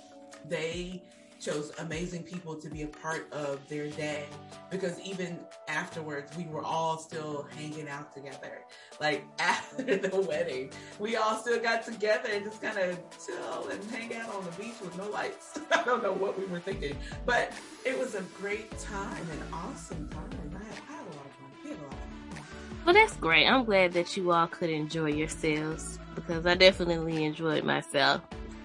they 0.49 1.03
chose 1.39 1.71
amazing 1.79 2.23
people 2.23 2.55
to 2.55 2.69
be 2.69 2.83
a 2.83 2.87
part 2.87 3.31
of 3.31 3.59
their 3.67 3.87
day 3.87 4.25
because 4.69 4.99
even 5.01 5.39
afterwards 5.67 6.35
we 6.37 6.45
were 6.45 6.63
all 6.63 6.97
still 6.97 7.47
hanging 7.57 7.87
out 7.87 8.13
together. 8.13 8.61
Like 8.99 9.25
after 9.39 9.97
the 9.97 10.21
wedding 10.21 10.71
we 10.99 11.15
all 11.15 11.35
still 11.37 11.61
got 11.61 11.85
together 11.85 12.29
and 12.31 12.45
just 12.45 12.61
kind 12.61 12.77
of 12.77 12.97
chill 13.25 13.69
and 13.69 13.83
hang 13.91 14.15
out 14.15 14.33
on 14.33 14.43
the 14.45 14.51
beach 14.51 14.75
with 14.81 14.97
no 14.97 15.09
lights. 15.09 15.59
I 15.71 15.83
don't 15.83 16.03
know 16.03 16.13
what 16.13 16.39
we 16.39 16.45
were 16.45 16.59
thinking 16.59 16.95
but 17.25 17.51
it 17.85 17.97
was 17.97 18.15
a 18.15 18.21
great 18.39 18.77
time 18.79 19.15
an 19.31 19.43
awesome 19.53 20.07
time. 20.09 20.29
I 20.53 20.57
I 20.57 20.93
had 20.93 21.01
a 21.01 21.09
lot 21.15 21.25
of 21.25 21.31
fun. 21.31 21.51
We 21.63 21.69
had 21.69 21.79
a 21.79 21.81
lot 21.83 21.93
of 21.93 22.37
fun. 22.37 22.45
Well 22.85 22.95
that's 22.95 23.15
great. 23.17 23.47
I'm 23.47 23.65
glad 23.65 23.93
that 23.93 24.15
you 24.15 24.31
all 24.31 24.47
could 24.47 24.69
enjoy 24.69 25.11
yourselves 25.11 25.99
because 26.15 26.45
i 26.45 26.55
definitely 26.55 27.23
enjoyed 27.25 27.63
myself. 27.63 28.21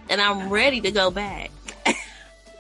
And 0.09 0.21
i'm 0.21 0.49
ready 0.51 0.81
to 0.81 0.91
go 0.91 1.11
back 1.11 1.51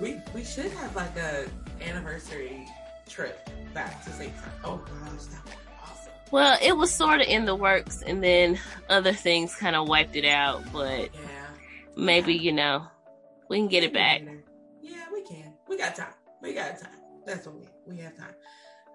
we 0.01 0.21
we 0.35 0.43
should 0.43 0.73
have 0.73 0.97
like 0.97 1.17
a 1.17 1.47
anniversary 1.83 2.67
trip 3.09 3.49
back 3.75 4.03
to 4.05 4.11
St. 4.11 4.33
Oh 4.65 4.79
gosh, 4.79 5.27
that 5.27 5.45
be 5.45 5.53
awesome. 5.83 6.13
Well, 6.31 6.59
it 6.63 6.77
was 6.77 6.93
sort 6.93 7.21
of 7.21 7.27
in 7.27 7.45
the 7.45 7.55
works, 7.55 8.03
and 8.03 8.23
then 8.23 8.59
other 8.89 9.13
things 9.13 9.55
kind 9.55 9.77
of 9.77 9.89
wiped 9.89 10.17
it 10.17 10.25
out. 10.25 10.65
But 10.73 11.15
yeah, 11.15 11.47
maybe 11.97 12.35
yeah. 12.35 12.41
you 12.41 12.53
know 12.53 12.87
we 13.49 13.59
can 13.59 13.69
get 13.69 13.85
it 13.85 13.93
back. 13.93 14.23
Yeah, 14.81 15.05
we 15.13 15.23
can. 15.23 15.53
We 15.69 15.77
got 15.77 15.95
time. 15.95 16.15
We 16.43 16.55
got 16.55 16.81
time. 16.81 16.91
That's 17.27 17.47
what 17.47 17.57
we 17.57 17.69
we 17.87 17.97
have 18.03 18.17
time. 18.17 18.35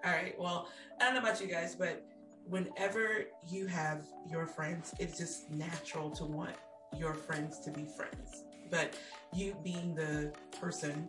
All 0.04 0.12
right. 0.12 0.38
Well, 0.38 0.68
I 1.00 1.04
don't 1.04 1.14
know 1.14 1.20
about 1.20 1.40
you 1.40 1.46
guys, 1.46 1.74
but 1.74 2.04
whenever 2.48 3.26
you 3.48 3.66
have 3.66 4.02
your 4.30 4.46
friends, 4.46 4.94
it's 4.98 5.18
just 5.18 5.50
natural 5.50 6.10
to 6.12 6.24
want 6.24 6.54
your 6.96 7.14
friends 7.14 7.58
to 7.60 7.70
be 7.70 7.84
friends. 7.84 8.44
But 8.70 8.94
you 9.32 9.56
being 9.62 9.94
the 9.94 10.32
person 10.60 11.08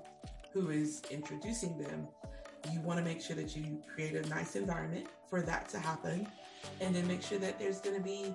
who 0.53 0.69
is 0.69 1.01
introducing 1.11 1.77
them, 1.77 2.07
you 2.71 2.81
want 2.81 2.99
to 2.99 3.05
make 3.05 3.21
sure 3.21 3.35
that 3.35 3.55
you 3.55 3.81
create 3.93 4.15
a 4.15 4.27
nice 4.29 4.55
environment 4.55 5.07
for 5.29 5.41
that 5.41 5.69
to 5.69 5.79
happen. 5.79 6.27
And 6.81 6.93
then 6.93 7.07
make 7.07 7.21
sure 7.21 7.37
that 7.39 7.59
there's 7.59 7.79
going 7.79 7.95
to 7.95 8.01
be 8.01 8.33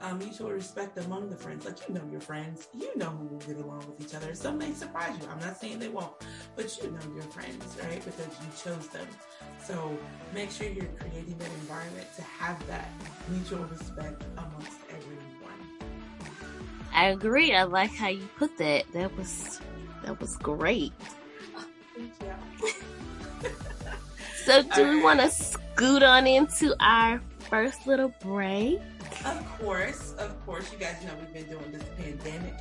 um, 0.00 0.18
mutual 0.18 0.50
respect 0.50 0.96
among 0.98 1.28
the 1.28 1.36
friends. 1.36 1.66
Like, 1.66 1.86
you 1.86 1.94
know 1.94 2.02
your 2.10 2.20
friends, 2.20 2.68
you 2.72 2.96
know 2.96 3.10
who 3.10 3.26
will 3.26 3.38
get 3.38 3.56
along 3.56 3.84
with 3.86 4.00
each 4.00 4.14
other. 4.14 4.34
Some 4.34 4.58
may 4.58 4.72
surprise 4.72 5.14
you. 5.20 5.28
I'm 5.28 5.40
not 5.40 5.60
saying 5.60 5.80
they 5.80 5.88
won't, 5.88 6.12
but 6.56 6.78
you 6.78 6.90
know 6.90 7.14
your 7.14 7.24
friends, 7.24 7.76
right? 7.82 8.02
Because 8.02 8.28
you 8.40 8.48
chose 8.72 8.88
them. 8.88 9.06
So 9.62 9.96
make 10.32 10.50
sure 10.50 10.68
you're 10.68 10.86
creating 10.98 11.36
that 11.38 11.50
environment 11.60 12.06
to 12.16 12.22
have 12.22 12.64
that 12.68 12.90
mutual 13.28 13.64
respect 13.64 14.22
amongst 14.38 14.78
everyone. 14.90 15.23
I 16.94 17.06
agree. 17.08 17.54
I 17.54 17.64
like 17.64 17.92
how 17.94 18.08
you 18.08 18.26
put 18.38 18.56
that. 18.58 18.84
That 18.92 19.14
was 19.16 19.60
that 20.04 20.20
was 20.20 20.36
great. 20.36 20.92
so, 24.44 24.62
do 24.62 24.68
All 24.72 24.88
we 24.88 24.94
right. 24.96 25.02
want 25.02 25.20
to 25.20 25.30
scoot 25.30 26.02
on 26.02 26.26
into 26.26 26.74
our 26.80 27.20
first 27.50 27.86
little 27.86 28.12
break? 28.20 28.80
Of 29.24 29.58
course, 29.58 30.14
of 30.18 30.44
course. 30.46 30.70
You 30.72 30.78
guys 30.78 30.96
know 31.04 31.12
we've 31.18 31.32
been 31.32 31.48
doing 31.48 31.72
this 31.72 31.84
pandemic 31.96 32.54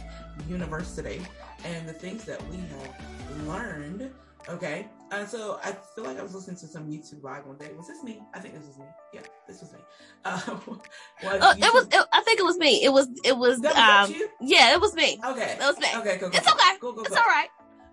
university 0.49 1.21
and 1.63 1.87
the 1.87 1.93
things 1.93 2.25
that 2.25 2.41
we 2.49 2.57
have 2.57 3.47
learned 3.47 4.11
Okay. 4.49 4.87
Uh, 5.11 5.25
so 5.25 5.59
I 5.63 5.71
feel 5.95 6.03
like 6.03 6.19
I 6.19 6.23
was 6.23 6.35
listening 6.35 6.57
to 6.57 6.67
some 6.67 6.87
YouTube 6.87 7.23
live 7.23 7.45
one 7.45 7.57
day. 7.57 7.69
Was 7.77 7.87
this 7.87 8.03
me? 8.03 8.21
I 8.33 8.39
think 8.39 8.55
this 8.55 8.65
was 8.65 8.77
me. 8.77 8.85
Yeah, 9.13 9.21
this 9.47 9.61
was 9.61 9.71
me. 9.73 9.79
Uh, 10.25 10.39
was 10.67 10.79
oh, 11.23 11.51
it 11.51 11.73
was. 11.73 11.87
It, 11.91 12.07
I 12.13 12.21
think 12.21 12.39
it 12.39 12.43
was 12.43 12.57
me. 12.57 12.83
It 12.83 12.89
was. 12.89 13.07
It 13.25 13.37
was. 13.37 13.59
That, 13.59 13.75
um, 13.75 14.09
was 14.09 14.21
yeah, 14.41 14.73
it 14.73 14.79
was 14.79 14.95
me. 14.95 15.19
Okay. 15.25 15.57
It 15.59 15.59
was 15.59 15.77
me. 15.77 15.87
Okay. 15.97 16.17
Cool. 16.17 16.29
cool 16.29 16.37
it's 16.37 16.47
okay. 16.47 16.77
Cool, 16.79 16.93
cool, 16.93 17.03
it's 17.03 17.15
all 17.15 17.23
right. 17.23 17.49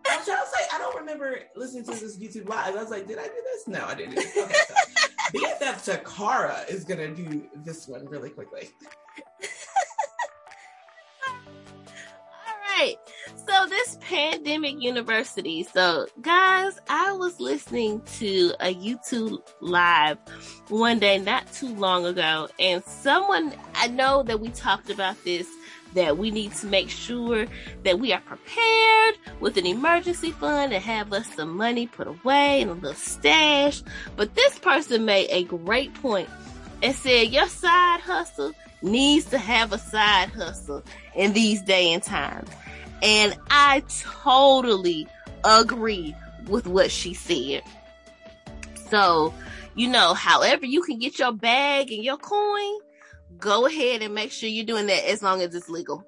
I 0.08 0.16
was 0.16 0.26
trying 0.26 0.42
to 0.42 0.48
say 0.48 0.64
I 0.72 0.78
don't 0.78 0.96
remember 0.96 1.40
listening 1.56 1.84
to 1.84 1.90
this 1.90 2.16
YouTube 2.18 2.48
live. 2.48 2.76
I 2.76 2.80
was 2.80 2.90
like, 2.90 3.06
did 3.06 3.18
I 3.18 3.24
do 3.24 3.42
this? 3.52 3.68
No, 3.68 3.84
I 3.84 3.94
didn't. 3.94 4.18
Okay. 4.18 4.28
So 4.30 4.46
BFF 5.34 6.02
Takara 6.04 6.68
is 6.68 6.84
gonna 6.84 7.14
do 7.14 7.48
this 7.64 7.86
one 7.88 8.06
really 8.06 8.30
quickly. 8.30 8.70
right. 12.78 12.96
This 13.68 13.98
pandemic 14.00 14.80
university. 14.80 15.62
So 15.62 16.06
guys, 16.22 16.78
I 16.88 17.12
was 17.12 17.38
listening 17.38 18.00
to 18.18 18.52
a 18.58 18.74
YouTube 18.74 19.38
live 19.60 20.18
one 20.68 20.98
day 20.98 21.18
not 21.18 21.50
too 21.52 21.72
long 21.74 22.06
ago 22.06 22.48
and 22.58 22.82
someone 22.82 23.54
I 23.74 23.88
know 23.88 24.22
that 24.24 24.40
we 24.40 24.48
talked 24.48 24.90
about 24.90 25.22
this 25.24 25.46
that 25.94 26.16
we 26.16 26.30
need 26.30 26.52
to 26.54 26.66
make 26.66 26.88
sure 26.88 27.46
that 27.84 28.00
we 28.00 28.12
are 28.12 28.20
prepared 28.22 29.16
with 29.40 29.56
an 29.56 29.66
emergency 29.66 30.30
fund 30.32 30.72
and 30.72 30.82
have 30.82 31.12
us 31.12 31.28
some 31.34 31.56
money 31.56 31.86
put 31.86 32.08
away 32.08 32.62
and 32.62 32.70
a 32.70 32.74
little 32.74 32.94
stash. 32.94 33.82
But 34.16 34.34
this 34.34 34.58
person 34.58 35.04
made 35.04 35.28
a 35.30 35.44
great 35.44 35.94
point 35.94 36.28
and 36.82 36.94
said 36.94 37.28
your 37.28 37.48
side 37.48 38.00
hustle 38.00 38.52
needs 38.82 39.26
to 39.26 39.38
have 39.38 39.72
a 39.72 39.78
side 39.78 40.30
hustle 40.30 40.82
in 41.14 41.34
these 41.34 41.62
day 41.62 41.92
and 41.92 42.02
times. 42.02 42.48
And 43.02 43.36
I 43.50 43.82
totally 44.02 45.06
agree 45.44 46.14
with 46.46 46.66
what 46.66 46.90
she 46.90 47.14
said. 47.14 47.62
So, 48.90 49.32
you 49.74 49.88
know, 49.88 50.14
however 50.14 50.66
you 50.66 50.82
can 50.82 50.98
get 50.98 51.18
your 51.18 51.32
bag 51.32 51.90
and 51.92 52.04
your 52.04 52.18
coin, 52.18 52.80
go 53.38 53.66
ahead 53.66 54.02
and 54.02 54.14
make 54.14 54.32
sure 54.32 54.48
you're 54.48 54.66
doing 54.66 54.86
that 54.86 55.08
as 55.08 55.22
long 55.22 55.42
as 55.42 55.54
it's 55.54 55.68
legal. 55.68 56.04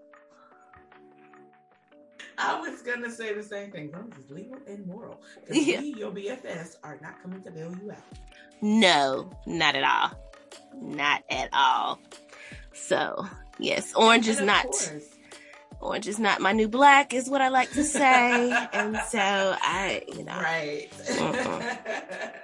I 2.39 2.61
was 2.61 2.83
gonna 2.83 3.11
say 3.11 3.35
the 3.35 3.43
same 3.43 3.71
thing. 3.71 3.89
As 3.89 3.95
long 3.95 4.13
it's 4.19 4.31
legal 4.31 4.59
and 4.67 4.87
moral. 4.87 5.21
Because 5.47 5.67
yeah. 5.67 5.81
we, 5.81 5.95
your 5.95 6.11
BFFs, 6.11 6.77
are 6.83 6.99
not 7.01 7.23
coming 7.23 7.43
to 7.43 7.51
bail 7.51 7.75
you 7.83 7.93
out. 7.93 7.99
No, 8.61 9.31
not 9.47 9.77
at 9.77 9.85
all. 9.85 10.19
Not 10.81 11.23
at 11.31 11.51
all. 11.53 12.01
So, 12.73 13.27
yes, 13.59 13.95
orange 13.95 14.29
is 14.29 14.41
not. 14.41 14.65
Course, 14.65 15.09
orange 15.83 16.09
is 16.09 16.19
not 16.19 16.41
my 16.41 16.53
new 16.53 16.69
black 16.69 17.13
is 17.13 17.29
what 17.29 17.41
I 17.41 17.49
like 17.49 17.71
to 17.73 17.85
say. 17.85 18.51
and 18.73 18.97
so 19.09 19.19
I, 19.19 20.03
you 20.09 20.25
know. 20.25 20.39
Right. 20.41 20.89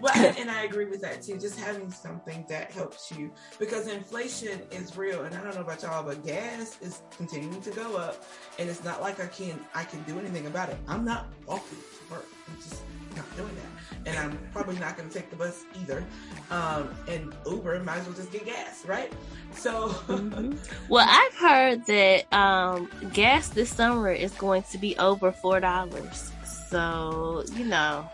well, 0.00 0.34
and 0.38 0.50
I 0.50 0.62
agree 0.62 0.86
with 0.86 1.00
that 1.02 1.22
too. 1.22 1.38
Just 1.38 1.58
having 1.58 1.90
something 1.90 2.44
that 2.48 2.72
helps 2.72 3.10
you 3.10 3.30
because 3.58 3.88
inflation 3.88 4.60
is 4.70 4.96
real. 4.96 5.24
And 5.24 5.34
I 5.34 5.42
don't 5.42 5.54
know 5.54 5.62
about 5.62 5.82
y'all, 5.82 6.02
but 6.02 6.24
gas 6.24 6.78
is 6.80 7.02
continuing 7.16 7.60
to 7.62 7.70
go 7.70 7.96
up. 7.96 8.24
And 8.58 8.68
it's 8.68 8.84
not 8.84 9.00
like 9.00 9.20
I 9.20 9.26
can, 9.26 9.58
I 9.74 9.84
can 9.84 10.02
do 10.02 10.18
anything 10.18 10.46
about 10.46 10.68
it. 10.68 10.76
I'm 10.88 11.04
not 11.04 11.26
walking 11.46 11.78
to 11.78 12.14
work. 12.14 12.26
I'm 12.48 12.56
just 12.56 12.82
not 13.16 13.36
doing 13.36 13.54
that 13.56 13.82
and 14.06 14.18
I'm 14.18 14.38
probably 14.52 14.76
not 14.78 14.96
going 14.96 15.08
to 15.08 15.14
take 15.14 15.30
the 15.30 15.36
bus 15.36 15.64
either. 15.80 16.04
Um, 16.50 16.90
and 17.08 17.34
Uber 17.46 17.82
might 17.82 17.98
as 17.98 18.06
well 18.06 18.16
just 18.16 18.32
get 18.32 18.44
gas, 18.46 18.84
right? 18.86 19.12
So, 19.52 19.88
mm-hmm. 19.88 20.54
well, 20.88 21.06
I've 21.08 21.34
heard 21.34 21.86
that 21.86 22.32
um, 22.32 22.88
gas 23.12 23.48
this 23.48 23.70
summer 23.70 24.10
is 24.10 24.32
going 24.32 24.64
to 24.70 24.78
be 24.78 24.96
over 24.98 25.32
four 25.32 25.60
dollars. 25.60 26.30
So 26.68 27.44
you 27.54 27.66
know, 27.66 28.08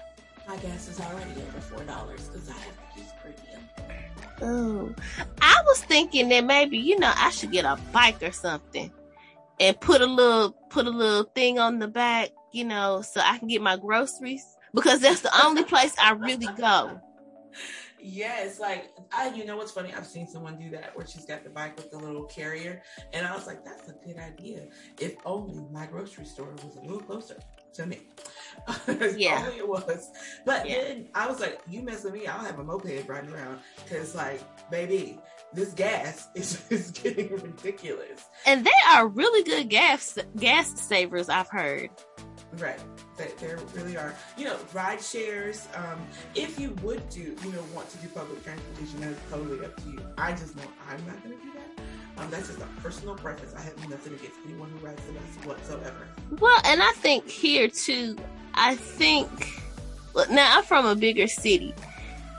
my 0.48 0.56
gas 0.56 0.88
is 0.88 0.98
already 0.98 1.30
over 1.32 1.60
four 1.60 1.84
dollars 1.84 2.28
because 2.28 2.48
I 2.48 2.54
have 2.54 2.94
to 2.94 3.00
use 3.00 3.10
premium. 3.22 3.68
Oh, 4.40 4.94
I 5.42 5.62
was 5.66 5.84
thinking 5.84 6.30
that 6.30 6.44
maybe 6.44 6.78
you 6.78 6.98
know 6.98 7.12
I 7.14 7.30
should 7.30 7.52
get 7.52 7.66
a 7.66 7.78
bike 7.92 8.22
or 8.22 8.32
something 8.32 8.90
and 9.60 9.78
put 9.80 10.00
a 10.00 10.06
little 10.06 10.52
put 10.70 10.86
a 10.86 10.90
little 10.90 11.24
thing 11.34 11.58
on 11.58 11.78
the 11.78 11.88
back, 11.88 12.30
you 12.52 12.64
know, 12.64 13.02
so 13.02 13.20
I 13.22 13.36
can 13.36 13.48
get 13.48 13.60
my 13.60 13.76
groceries 13.76 14.56
because 14.74 15.00
that's 15.00 15.20
the 15.20 15.44
only 15.44 15.64
place 15.72 15.94
I 16.00 16.12
really 16.12 16.48
go. 16.56 16.98
Yes, 18.00 18.58
like 18.58 18.90
I, 19.12 19.34
you 19.34 19.44
know 19.44 19.58
what's 19.58 19.72
funny? 19.72 19.92
I've 19.92 20.06
seen 20.06 20.26
someone 20.26 20.56
do 20.56 20.70
that 20.70 20.96
where 20.96 21.06
she's 21.06 21.26
got 21.26 21.44
the 21.44 21.50
bike 21.50 21.76
with 21.76 21.90
the 21.90 21.98
little 21.98 22.24
carrier, 22.24 22.80
and 23.12 23.26
I 23.26 23.34
was 23.34 23.46
like, 23.46 23.64
that's 23.64 23.88
a 23.88 23.92
good 23.92 24.16
idea. 24.16 24.68
If 24.98 25.16
only 25.26 25.62
my 25.70 25.84
grocery 25.84 26.24
store 26.24 26.52
was 26.52 26.76
a 26.76 26.80
little 26.80 27.00
closer 27.00 27.36
to 27.74 27.86
me. 27.86 28.00
yeah, 29.16 29.48
it 29.56 29.66
was. 29.66 30.10
But 30.44 30.68
yeah. 30.68 30.82
then 30.82 31.08
I 31.14 31.26
was 31.26 31.40
like, 31.40 31.60
you 31.68 31.82
mess 31.82 32.04
with 32.04 32.14
me, 32.14 32.26
I'll 32.26 32.44
have 32.44 32.58
a 32.58 32.64
moped 32.64 33.08
riding 33.08 33.32
around 33.32 33.60
because, 33.84 34.14
like, 34.14 34.40
baby, 34.70 35.18
this 35.52 35.72
gas 35.72 36.28
is, 36.34 36.62
is 36.70 36.90
getting 36.90 37.30
ridiculous. 37.32 38.24
And 38.46 38.64
they 38.64 38.70
are 38.90 39.08
really 39.08 39.42
good 39.44 39.68
gas 39.68 40.18
gas 40.36 40.80
savers. 40.80 41.28
I've 41.28 41.48
heard. 41.48 41.90
Right. 42.58 42.80
They, 43.16 43.30
there 43.38 43.58
really 43.74 43.96
are. 43.96 44.14
You 44.36 44.46
know, 44.46 44.56
ride 44.72 45.02
shares. 45.02 45.68
Um, 45.74 46.00
if 46.34 46.58
you 46.58 46.70
would 46.82 47.08
do, 47.10 47.36
you 47.42 47.52
know, 47.52 47.62
want 47.74 47.90
to 47.90 47.98
do 47.98 48.08
public 48.08 48.42
transportation, 48.44 49.00
that's 49.00 49.20
totally 49.30 49.64
up 49.64 49.76
to 49.82 49.90
you. 49.90 50.00
I 50.16 50.32
just 50.32 50.56
know 50.56 50.62
I'm 50.88 51.06
not 51.06 51.22
going 51.22 51.38
to 51.38 51.44
do 51.44 51.52
that. 51.54 51.67
Um, 52.20 52.30
that's 52.30 52.48
just 52.48 52.60
a 52.60 52.66
personal 52.82 53.14
preference. 53.14 53.54
I 53.54 53.60
have 53.60 53.88
nothing 53.88 54.14
against 54.14 54.38
anyone 54.44 54.70
who 54.70 54.86
rides 54.86 55.02
the 55.06 55.12
bus 55.12 55.46
whatsoever. 55.46 56.08
Well, 56.38 56.60
and 56.64 56.82
I 56.82 56.92
think 56.92 57.28
here 57.28 57.68
too, 57.68 58.16
I 58.54 58.74
think, 58.74 59.60
look, 60.14 60.30
now 60.30 60.58
I'm 60.58 60.64
from 60.64 60.84
a 60.86 60.96
bigger 60.96 61.28
city. 61.28 61.74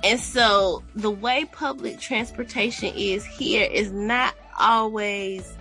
And 0.03 0.19
so 0.19 0.83
the 0.95 1.11
way 1.11 1.45
public 1.45 1.99
transportation 1.99 2.93
is 2.95 3.25
here 3.25 3.67
is 3.69 3.91
not 3.91 4.35
always 4.59 5.55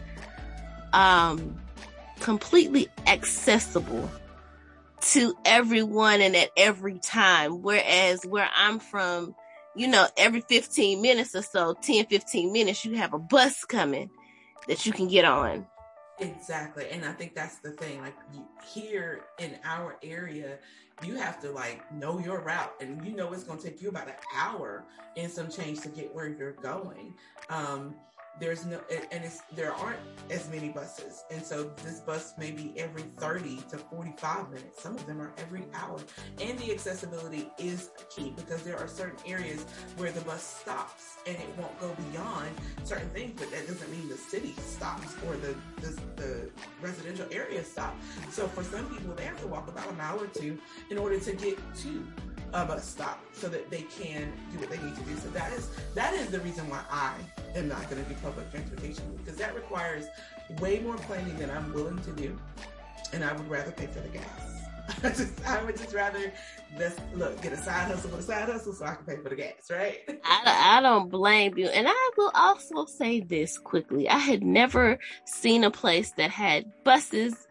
um, 0.92 1.58
completely 2.20 2.88
accessible 3.06 4.10
to 5.00 5.36
everyone 5.44 6.20
and 6.20 6.34
at 6.34 6.50
every 6.56 6.98
time. 6.98 7.62
Whereas 7.62 8.24
where 8.26 8.48
I'm 8.56 8.78
from, 8.78 9.34
you 9.78 9.86
know, 9.86 10.06
every 10.16 10.40
15 10.40 11.00
minutes 11.00 11.34
or 11.34 11.42
so, 11.42 11.74
10, 11.80 12.06
15 12.06 12.52
minutes, 12.52 12.84
you 12.84 12.96
have 12.96 13.14
a 13.14 13.18
bus 13.18 13.64
coming 13.64 14.10
that 14.66 14.84
you 14.84 14.92
can 14.92 15.08
get 15.08 15.24
on. 15.24 15.66
Exactly. 16.20 16.88
And 16.90 17.04
I 17.04 17.12
think 17.12 17.34
that's 17.34 17.58
the 17.58 17.70
thing. 17.70 18.00
Like 18.00 18.16
here 18.66 19.20
in 19.38 19.56
our 19.64 19.96
area, 20.02 20.58
you 21.04 21.14
have 21.14 21.40
to 21.42 21.50
like 21.52 21.90
know 21.92 22.18
your 22.18 22.40
route 22.40 22.72
and 22.80 23.04
you 23.06 23.14
know 23.14 23.32
it's 23.32 23.44
going 23.44 23.58
to 23.60 23.64
take 23.64 23.80
you 23.80 23.88
about 23.88 24.08
an 24.08 24.14
hour 24.36 24.84
and 25.16 25.30
some 25.30 25.48
change 25.48 25.80
to 25.82 25.88
get 25.88 26.12
where 26.12 26.28
you're 26.28 26.52
going. 26.52 27.14
Um, 27.50 27.94
there's 28.40 28.64
no 28.66 28.80
and 29.10 29.24
it's 29.24 29.42
there 29.54 29.72
aren't 29.72 29.98
as 30.30 30.48
many 30.50 30.68
buses. 30.68 31.24
And 31.30 31.42
so 31.42 31.70
this 31.82 32.00
bus 32.00 32.34
may 32.38 32.50
be 32.50 32.72
every 32.76 33.02
30 33.18 33.62
to 33.70 33.78
45 33.78 34.50
minutes. 34.50 34.82
Some 34.82 34.94
of 34.94 35.06
them 35.06 35.20
are 35.20 35.32
every 35.38 35.64
hour. 35.74 35.98
And 36.40 36.58
the 36.58 36.72
accessibility 36.72 37.50
is 37.58 37.90
key 38.14 38.32
because 38.36 38.62
there 38.62 38.78
are 38.78 38.88
certain 38.88 39.18
areas 39.26 39.64
where 39.96 40.12
the 40.12 40.20
bus 40.22 40.42
stops 40.42 41.18
and 41.26 41.36
it 41.36 41.48
won't 41.58 41.78
go 41.80 41.94
beyond 42.10 42.48
certain 42.84 43.08
things 43.10 43.32
but 43.38 43.50
that 43.50 43.66
doesn't 43.66 43.90
mean 43.90 44.08
the 44.08 44.16
city 44.16 44.54
stops 44.58 45.14
or 45.26 45.36
the 45.36 45.54
the, 45.80 46.00
the 46.16 46.50
residential 46.80 47.26
area 47.30 47.62
stops. 47.64 48.04
So 48.30 48.46
for 48.48 48.62
some 48.62 48.86
people 48.86 49.14
they 49.14 49.24
have 49.24 49.40
to 49.40 49.46
walk 49.46 49.68
about 49.68 49.88
a 49.88 49.94
mile 49.94 50.20
or 50.20 50.26
two 50.28 50.58
in 50.90 50.98
order 50.98 51.18
to 51.18 51.32
get 51.32 51.58
to 51.76 52.06
a 52.52 52.64
bus 52.64 52.84
stop 52.84 53.20
so 53.32 53.48
that 53.48 53.70
they 53.70 53.82
can 53.82 54.32
do 54.52 54.58
what 54.58 54.70
they 54.70 54.78
need 54.78 54.94
to 54.96 55.02
do. 55.02 55.16
So 55.16 55.28
that 55.30 55.52
is 55.52 55.70
that 55.94 56.14
is 56.14 56.28
the 56.28 56.40
reason 56.40 56.68
why 56.68 56.80
I 56.90 57.14
am 57.54 57.68
not 57.68 57.88
going 57.90 58.02
to 58.02 58.08
do 58.08 58.16
public 58.22 58.50
transportation 58.50 59.04
because 59.16 59.36
that 59.36 59.54
requires 59.54 60.06
way 60.60 60.80
more 60.80 60.96
planning 60.96 61.36
than 61.36 61.50
I'm 61.50 61.72
willing 61.72 61.98
to 61.98 62.12
do, 62.12 62.38
and 63.12 63.24
I 63.24 63.32
would 63.32 63.48
rather 63.48 63.72
pay 63.72 63.86
for 63.86 64.00
the 64.00 64.08
gas. 64.08 64.24
I, 65.04 65.10
just, 65.10 65.46
I 65.46 65.62
would 65.64 65.76
just 65.76 65.94
rather 65.94 66.32
just 66.78 66.98
look 67.14 67.40
get 67.42 67.52
a 67.52 67.58
side 67.58 67.88
hustle 67.88 68.10
with 68.10 68.20
a 68.20 68.22
side 68.22 68.48
hustle 68.48 68.72
so 68.72 68.86
I 68.86 68.94
can 68.94 69.04
pay 69.04 69.22
for 69.22 69.28
the 69.28 69.36
gas, 69.36 69.70
right? 69.70 69.98
I, 70.24 70.78
I 70.78 70.80
don't 70.80 71.10
blame 71.10 71.58
you, 71.58 71.66
and 71.68 71.86
I 71.88 72.10
will 72.16 72.30
also 72.34 72.86
say 72.86 73.20
this 73.20 73.58
quickly: 73.58 74.08
I 74.08 74.18
had 74.18 74.42
never 74.42 74.98
seen 75.26 75.64
a 75.64 75.70
place 75.70 76.12
that 76.12 76.30
had 76.30 76.72
buses 76.84 77.48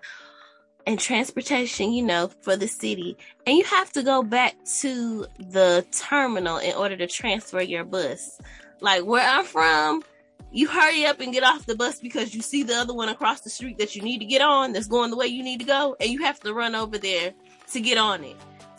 and 0.88 0.98
transportation, 0.98 1.92
you 1.92 2.02
know, 2.02 2.32
for 2.42 2.56
the 2.56 2.68
city. 2.68 3.18
And 3.46 3.58
you 3.58 3.66
have 3.66 3.92
to 3.92 4.02
go 4.02 4.24
back 4.24 4.56
to 4.80 5.28
the 5.38 5.86
terminal 5.92 6.58
in 6.58 6.74
order 6.76 6.96
to 6.96 7.08
transfer 7.08 7.62
your 7.62 7.84
bus. 7.84 8.40
Like 8.80 9.04
where 9.04 9.28
I'm 9.28 9.44
from, 9.44 10.02
you 10.50 10.70
hurry 10.70 11.06
up 11.06 11.20
and 11.20 11.34
get 11.34 11.44
off 11.44 11.66
the 11.66 11.76
bus 11.76 12.00
because 12.00 12.34
you 12.34 12.42
see 12.42 12.64
the 12.64 12.74
other 12.74 12.94
one 12.94 13.10
across 13.10 13.42
the 13.42 13.50
street 13.50 13.78
that 13.80 13.98
you 13.98 14.02
need 14.02 14.20
to 14.20 14.26
get 14.26 14.42
on 14.42 14.72
that's 14.72 14.88
going 14.88 15.12
the 15.12 15.18
way 15.18 15.28
you 15.28 15.44
need 15.44 15.60
to 15.60 15.66
go. 15.66 15.98
And 16.00 16.10
you 16.10 16.24
have 16.24 16.40
to 16.40 16.54
run 16.54 16.74
over 16.74 16.98
there 16.98 17.34
to 17.74 17.82
get 17.82 17.98
on 17.98 18.24
it. 18.24 18.38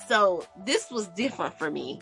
So 0.08 0.46
this 0.64 0.90
was 0.90 1.08
different 1.08 1.58
for 1.58 1.70
me. 1.70 2.00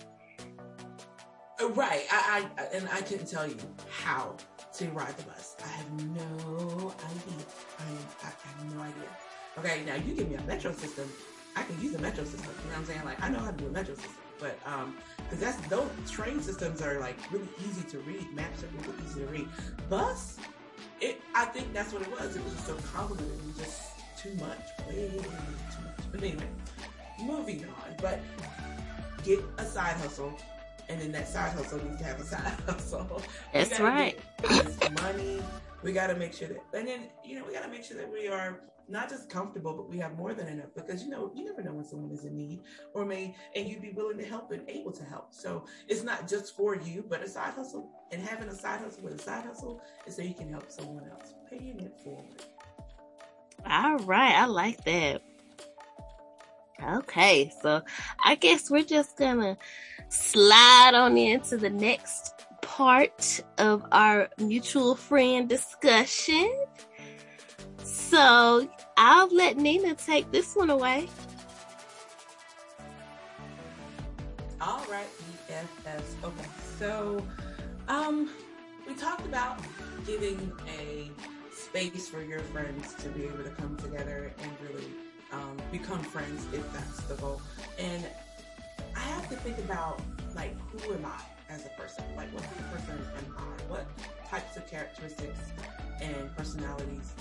Uh, 1.61 1.71
right. 1.71 2.07
I, 2.13 2.47
I 2.57 2.63
and 2.77 2.89
I 2.93 3.01
couldn't 3.01 3.27
tell 3.27 3.49
you 3.49 3.57
how 3.91 4.37
to 4.75 4.87
ride 4.91 5.17
the 5.17 5.25
bus. 5.25 5.57
I 5.65 5.69
have 5.69 5.93
no 6.05 6.95
idea. 6.95 7.47
I, 7.81 7.83
I 8.23 8.27
have 8.27 8.73
no 8.73 8.83
idea. 8.83 9.26
Okay, 9.59 9.83
now 9.87 9.95
you 9.95 10.15
give 10.15 10.29
me 10.29 10.37
a 10.37 10.43
metro 10.43 10.73
system, 10.73 11.09
I 11.57 11.63
can 11.63 11.81
use 11.81 11.95
a 11.95 11.99
metro 11.99 12.25
system. 12.25 12.51
You 12.63 12.71
know 12.71 12.73
what 12.73 12.79
I'm 12.81 12.85
saying? 12.85 13.05
Like 13.05 13.23
I 13.23 13.31
know 13.31 13.39
how 13.39 13.51
to 13.51 13.57
do 13.57 13.67
a 13.67 13.71
metro 13.71 13.95
system, 13.95 14.13
but 14.39 14.59
um, 14.67 14.97
because 15.25 15.41
that's 15.41 15.57
those 15.69 15.89
train 16.11 16.43
systems 16.43 16.83
are 16.83 17.01
like 17.01 17.17
really 17.33 17.49
easy 17.67 17.83
to 17.89 17.99
read. 18.01 18.31
Maps 18.35 18.63
are 18.63 18.69
really 18.83 19.03
easy 19.07 19.21
to 19.21 19.27
read. 19.27 19.49
Bus, 19.89 20.37
it 21.01 21.23
I 21.35 21.47
think 21.47 21.73
that's 21.73 21.93
what 21.93 22.03
it 22.03 22.11
was. 22.11 22.37
It 22.37 22.45
was 22.45 22.53
just 22.53 22.67
so 22.67 22.77
complicated. 22.95 23.33
It 23.33 23.47
was 23.47 23.57
just 23.57 23.83
too 24.23 24.35
much, 24.35 24.89
way 24.89 25.09
too 25.09 25.17
much. 25.17 26.05
But 26.13 26.23
anyway, 26.23 26.49
moving 27.23 27.65
on. 27.65 27.97
But 28.03 28.21
get 29.25 29.41
a 29.57 29.65
side 29.65 29.97
hustle 29.97 30.37
and 30.89 31.01
then 31.01 31.13
that 31.13 31.29
side 31.29 31.53
hustle 31.53 31.83
needs 31.85 31.99
to 31.99 32.05
have 32.05 32.21
a 32.21 32.25
side 32.25 32.53
hustle. 32.67 33.23
That's 33.53 33.81
right. 33.81 34.19
money. 35.03 35.43
We 35.83 35.93
got 35.93 36.09
to 36.09 36.17
make 36.17 36.33
sure 36.33 36.49
that, 36.49 36.59
and 36.73 36.89
then 36.89 37.03
you 37.25 37.39
know, 37.39 37.45
we 37.47 37.53
got 37.53 37.63
to 37.63 37.69
make 37.69 37.85
sure 37.85 37.97
that 37.97 38.11
we 38.11 38.29
are 38.29 38.61
not 38.89 39.09
just 39.09 39.29
comfortable, 39.29 39.75
but 39.75 39.89
we 39.89 39.99
have 39.99 40.17
more 40.17 40.33
than 40.33 40.47
enough 40.47 40.69
because 40.75 41.03
you 41.03 41.11
know, 41.11 41.31
you 41.35 41.45
never 41.45 41.63
know 41.63 41.73
when 41.73 41.85
someone 41.85 42.11
is 42.11 42.25
in 42.25 42.37
need 42.37 42.61
or 42.95 43.05
may, 43.05 43.35
and 43.55 43.69
you'd 43.69 43.83
be 43.83 43.91
willing 43.91 44.19
to 44.19 44.25
help 44.25 44.53
and 44.53 44.69
able 44.69 44.93
to 44.93 45.05
help. 45.05 45.33
So 45.33 45.67
it's 45.89 46.03
not 46.03 46.29
just 46.29 46.57
for 46.57 46.77
you, 46.77 47.05
but 47.09 47.23
a 47.23 47.29
side 47.29 47.55
hustle 47.55 47.91
and 48.13 48.23
having 48.23 48.49
a 48.49 48.55
side 48.55 48.81
hustle 48.81 49.03
with 49.03 49.21
a 49.21 49.23
side 49.23 49.45
hustle 49.45 49.83
is 50.07 50.17
so 50.17 50.23
you 50.23 50.35
can 50.35 50.51
help 50.51 50.71
someone 50.71 51.05
else, 51.11 51.35
paying 51.51 51.81
it 51.81 51.95
forward. 52.03 52.43
All 53.65 53.99
right. 53.99 54.35
I 54.35 54.47
like 54.47 54.85
that. 54.85 55.23
Okay. 56.83 57.53
So 57.63 57.83
I 58.25 58.35
guess 58.35 58.71
we're 58.71 58.85
just 58.85 59.17
gonna 59.17 59.57
slide 60.09 60.93
on 60.95 61.17
into 61.17 61.57
the 61.57 61.71
next 61.71 62.47
part 62.61 63.41
of 63.59 63.85
our 63.93 64.29
mutual 64.39 64.95
friend 64.95 65.49
discussion. 65.49 66.53
So 67.83 68.69
I'll 68.97 69.35
let 69.35 69.57
Nina 69.57 69.95
take 69.95 70.31
this 70.33 70.55
one 70.55 70.71
away. 70.71 71.09
All 74.61 74.85
right, 74.91 75.07
EFS. 75.49 76.25
Okay, 76.25 76.49
so 76.79 77.25
um, 77.89 78.31
we 78.87 78.95
talked 78.95 79.25
about 79.27 79.59
giving 80.07 80.53
a 80.79 81.11
space 81.55 82.09
for 82.09 82.23
your 82.23 82.41
friends 82.41 82.95
to 82.95 83.09
be 83.11 83.25
able 83.25 83.45
to 83.45 83.51
come 83.51 83.77
together 83.77 84.33
and 84.43 84.51
really 84.69 84.87
um, 85.33 85.57
become 85.73 86.01
friends 86.03 86.47
if 86.53 86.73
that's 86.73 87.03
the 87.03 87.15
goal. 87.15 87.41
And 87.79 88.05
I 88.95 89.01
have 89.01 89.29
to 89.29 89.37
think 89.37 89.59
about 89.59 90.01
like 90.35 90.55
who 90.71 90.95
am 90.95 91.05
I 91.05 91.21
as 91.53 91.67
a 91.67 91.71
person? 91.81 92.05
Like 92.17 92.33
what 92.33 92.43
kind 92.43 92.61
of 92.61 92.73
person 92.73 92.99
am 93.19 93.37
I? 93.39 93.71
What 93.71 93.87
types 94.29 94.57
of 94.57 94.67
characteristics 94.69 95.53
and 96.01 96.35
personalities 96.37 97.15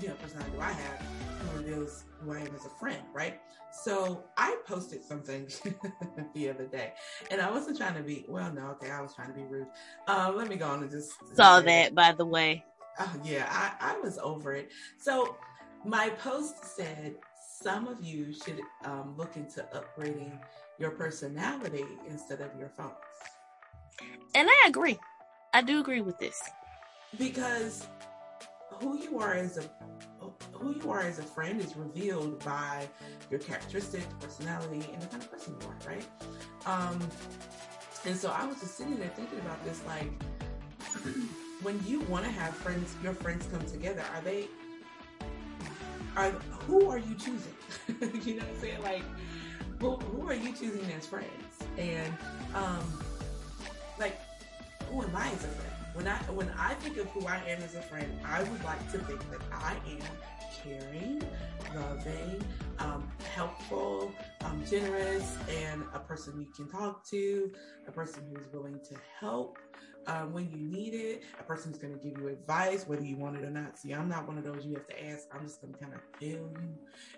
you 0.00 0.08
know, 0.08 0.14
personality 0.14 0.52
do 0.54 0.60
I 0.60 0.72
have 0.72 1.02
who 1.40 1.58
reveals 1.58 2.04
who 2.20 2.32
I 2.32 2.40
am 2.40 2.54
as 2.54 2.66
a 2.66 2.70
friend, 2.80 3.02
right? 3.12 3.40
So 3.72 4.24
I 4.36 4.56
posted 4.66 5.04
something 5.04 5.48
the 6.34 6.50
other 6.50 6.66
day, 6.66 6.92
and 7.30 7.40
I 7.40 7.50
wasn't 7.50 7.76
trying 7.76 7.94
to 7.94 8.02
be 8.02 8.24
well. 8.28 8.52
No, 8.52 8.68
okay, 8.72 8.90
I 8.90 9.00
was 9.00 9.14
trying 9.14 9.28
to 9.28 9.34
be 9.34 9.44
rude. 9.44 9.66
Uh, 10.06 10.32
let 10.34 10.48
me 10.48 10.56
go 10.56 10.66
on 10.66 10.82
and 10.82 10.90
just 10.90 11.12
saw 11.34 11.60
that. 11.60 11.94
By 11.94 12.12
the 12.12 12.24
way, 12.24 12.64
oh 12.98 13.12
yeah, 13.24 13.46
I, 13.50 13.94
I 13.94 14.00
was 14.00 14.18
over 14.18 14.54
it. 14.54 14.70
So 14.98 15.36
my 15.84 16.10
post 16.10 16.64
said 16.64 17.16
some 17.60 17.86
of 17.86 18.02
you 18.02 18.32
should 18.32 18.60
um, 18.84 19.14
look 19.16 19.36
into 19.36 19.66
upgrading 19.74 20.38
your 20.78 20.90
personality 20.90 21.84
instead 22.08 22.40
of 22.40 22.50
your 22.58 22.68
phones. 22.68 22.92
And 24.34 24.48
I 24.48 24.68
agree. 24.68 24.98
I 25.52 25.62
do 25.62 25.80
agree 25.80 26.00
with 26.00 26.18
this 26.18 26.38
because 27.18 27.86
who 28.80 28.98
you 28.98 29.18
are 29.18 29.34
as 29.34 29.58
a 29.58 29.64
who 30.52 30.74
you 30.74 30.90
are 30.90 31.00
as 31.00 31.18
a 31.18 31.22
friend 31.22 31.60
is 31.60 31.76
revealed 31.76 32.44
by 32.44 32.86
your 33.30 33.40
characteristics, 33.40 34.06
personality, 34.20 34.84
and 34.92 35.00
the 35.00 35.06
kind 35.06 35.22
of 35.22 35.30
person 35.30 35.54
you 35.60 35.68
are, 35.68 35.88
right? 35.88 36.06
Um, 36.66 37.00
and 38.04 38.16
so 38.16 38.30
I 38.30 38.44
was 38.44 38.58
just 38.60 38.76
sitting 38.76 38.96
there 38.96 39.08
thinking 39.08 39.38
about 39.38 39.64
this, 39.64 39.80
like 39.86 40.10
when 41.62 41.80
you 41.86 42.00
want 42.02 42.24
to 42.24 42.30
have 42.30 42.54
friends, 42.54 42.94
your 43.02 43.14
friends 43.14 43.46
come 43.52 43.64
together, 43.66 44.02
are 44.14 44.20
they 44.20 44.48
are 46.18 46.30
who 46.66 46.90
are 46.90 46.98
you 46.98 47.14
choosing? 47.14 47.54
you 48.24 48.34
know 48.34 48.42
what 48.42 48.54
I'm 48.54 48.60
saying? 48.60 48.82
Like 48.82 49.02
who, 49.80 49.96
who 49.96 50.28
are 50.28 50.34
you 50.34 50.52
choosing 50.52 50.84
as 50.96 51.06
friends? 51.06 51.54
And 51.76 52.12
um, 52.54 52.84
like 53.98 54.18
who 54.90 55.02
am 55.02 55.14
I 55.14 55.28
as 55.28 55.44
a 55.44 55.48
friend? 55.48 55.72
When 55.94 56.06
I 56.06 56.16
when 56.32 56.50
I 56.58 56.74
think 56.74 56.96
of 56.96 57.06
who 57.08 57.26
I 57.26 57.36
am 57.48 57.62
as 57.62 57.74
a 57.74 57.82
friend, 57.82 58.10
I 58.24 58.42
would 58.42 58.64
like 58.64 58.90
to 58.92 58.98
think 58.98 59.20
that 59.30 59.40
I 59.52 59.74
am 59.88 60.00
caring, 60.62 61.22
loving, 61.74 62.42
um, 62.78 63.08
helpful, 63.34 64.12
um, 64.44 64.62
generous, 64.68 65.36
and 65.48 65.82
a 65.94 65.98
person 66.00 66.40
you 66.40 66.46
can 66.54 66.68
talk 66.68 67.04
to, 67.10 67.50
a 67.86 67.92
person 67.92 68.22
who's 68.30 68.52
willing 68.52 68.80
to 68.88 68.94
help, 69.20 69.58
um, 70.08 70.32
when 70.32 70.50
you 70.50 70.58
need 70.58 70.94
it. 70.94 71.22
A 71.38 71.42
person's 71.42 71.78
going 71.78 71.96
to 71.96 71.98
give 71.98 72.18
you 72.18 72.28
advice, 72.28 72.88
whether 72.88 73.04
you 73.04 73.16
want 73.16 73.36
it 73.36 73.44
or 73.44 73.50
not. 73.50 73.78
See, 73.78 73.92
I'm 73.92 74.08
not 74.08 74.26
one 74.26 74.38
of 74.38 74.44
those 74.44 74.64
you 74.64 74.74
have 74.74 74.86
to 74.88 75.06
ask. 75.06 75.28
I'm 75.32 75.46
just 75.46 75.60
going 75.60 75.74
to 75.74 75.78
kind 75.78 75.92
of 75.94 76.00
tell 76.18 76.28
you. 76.28 76.50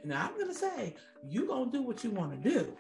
And 0.03 0.13
I'm 0.13 0.35
going 0.35 0.49
to 0.49 0.55
say, 0.55 0.95
you 1.29 1.47
going 1.47 1.71
to 1.71 1.79
do 1.79 1.83
what 1.83 2.05
you 2.05 2.11
want 2.11 2.43
to 2.43 2.51
do. 2.51 2.77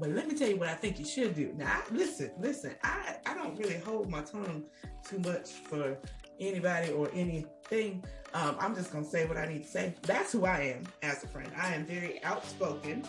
But 0.00 0.10
let 0.10 0.28
me 0.28 0.34
tell 0.34 0.48
you 0.48 0.56
what 0.56 0.68
I 0.68 0.74
think 0.74 0.98
you 0.98 1.04
should 1.04 1.34
do. 1.34 1.52
Now, 1.56 1.66
I, 1.66 1.94
listen, 1.94 2.30
listen, 2.38 2.74
I, 2.82 3.16
I 3.26 3.34
don't 3.34 3.58
really 3.58 3.78
hold 3.78 4.08
my 4.08 4.22
tongue 4.22 4.64
too 5.06 5.18
much 5.20 5.50
for 5.50 5.98
anybody 6.40 6.92
or 6.92 7.10
anything. 7.12 8.04
Um, 8.34 8.56
I'm 8.60 8.74
just 8.74 8.92
gonna 8.92 9.04
say 9.04 9.26
what 9.26 9.36
I 9.36 9.46
need 9.46 9.62
to 9.64 9.68
say. 9.68 9.94
That's 10.02 10.32
who 10.32 10.44
I 10.44 10.60
am 10.76 10.84
as 11.02 11.24
a 11.24 11.26
friend. 11.26 11.50
I 11.56 11.74
am 11.74 11.84
very 11.84 12.22
outspoken. 12.22 13.04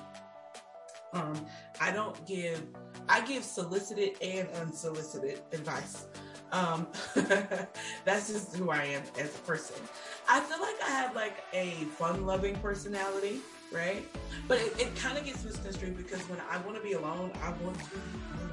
Um, 1.14 1.46
I 1.82 1.92
don't 1.92 2.26
give, 2.28 2.62
I 3.08 3.22
give 3.22 3.44
solicited 3.44 4.16
and 4.22 4.48
unsolicited 4.62 5.42
advice. 5.52 6.08
Um, 6.52 6.88
that's 8.06 8.32
just 8.32 8.56
who 8.56 8.72
I 8.72 8.84
am 8.86 9.04
as 9.20 9.36
a 9.36 9.40
person. 9.40 9.76
I 10.28 10.40
feel 10.40 10.60
like 10.60 10.76
I 10.86 10.90
have 10.90 11.16
like 11.16 11.44
a 11.54 11.72
fun 11.98 12.26
loving 12.26 12.56
personality, 12.56 13.40
right? 13.72 14.06
But 14.48 14.60
it, 14.60 14.80
it 14.80 14.96
kind 14.96 15.18
of 15.18 15.26
gets 15.26 15.44
misconstrued 15.44 15.98
because 15.98 16.22
when 16.30 16.40
I 16.50 16.58
want 16.60 16.78
to 16.78 16.84
be 16.84 16.94
alone, 16.94 17.32
I 17.44 17.52
want 17.64 17.78
to 17.78 18.49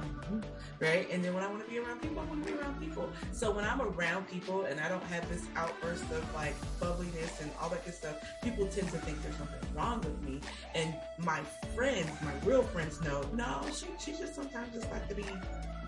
right? 0.79 1.07
And 1.11 1.23
then 1.23 1.33
when 1.33 1.43
I 1.43 1.47
want 1.47 1.63
to 1.63 1.69
be 1.69 1.79
around 1.79 2.01
people, 2.01 2.19
I 2.19 2.25
want 2.25 2.45
to 2.45 2.51
be 2.51 2.57
around 2.57 2.79
people. 2.79 3.09
So 3.31 3.51
when 3.51 3.65
I'm 3.65 3.81
around 3.81 4.27
people 4.27 4.65
and 4.65 4.79
I 4.79 4.89
don't 4.89 5.03
have 5.03 5.27
this 5.29 5.45
outburst 5.55 6.03
of 6.11 6.35
like 6.35 6.55
bubbliness 6.79 7.41
and 7.41 7.51
all 7.61 7.69
that 7.69 7.83
good 7.85 7.93
stuff, 7.93 8.15
people 8.43 8.67
tend 8.67 8.89
to 8.91 8.97
think 8.99 9.21
there's 9.23 9.35
something 9.35 9.59
wrong 9.75 9.99
with 9.99 10.21
me. 10.21 10.39
And 10.75 10.93
my 11.17 11.41
friends, 11.75 12.09
my 12.23 12.33
real 12.45 12.63
friends 12.63 13.01
know, 13.01 13.23
no, 13.33 13.61
she, 13.73 13.87
she 13.99 14.17
just 14.17 14.35
sometimes 14.35 14.73
just 14.73 14.89
like 14.91 15.07
to 15.09 15.15
be 15.15 15.25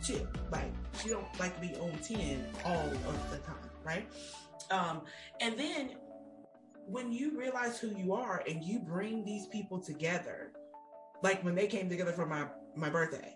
chill. 0.02 0.28
Like 0.52 0.72
she 1.02 1.10
don't 1.10 1.26
like 1.40 1.56
to 1.56 1.62
be 1.62 1.76
on 1.76 1.98
10 2.00 2.46
all 2.66 2.86
of 2.86 3.32
the 3.32 3.38
time, 3.40 3.56
right? 3.84 4.08
Um, 4.72 5.02
and 5.42 5.58
then 5.58 5.92
when 6.86 7.12
you 7.12 7.38
realize 7.38 7.80
who 7.80 7.90
you 7.96 8.14
are 8.14 8.44
and 8.48 8.64
you 8.64 8.80
bring 8.80 9.24
these 9.24 9.46
people 9.48 9.80
together, 9.80 10.52
like 11.22 11.44
when 11.44 11.56
they 11.56 11.68
came 11.68 11.90
together 11.90 12.12
for 12.12 12.26
my 12.26 12.46
my 12.76 12.90
birthday, 12.90 13.36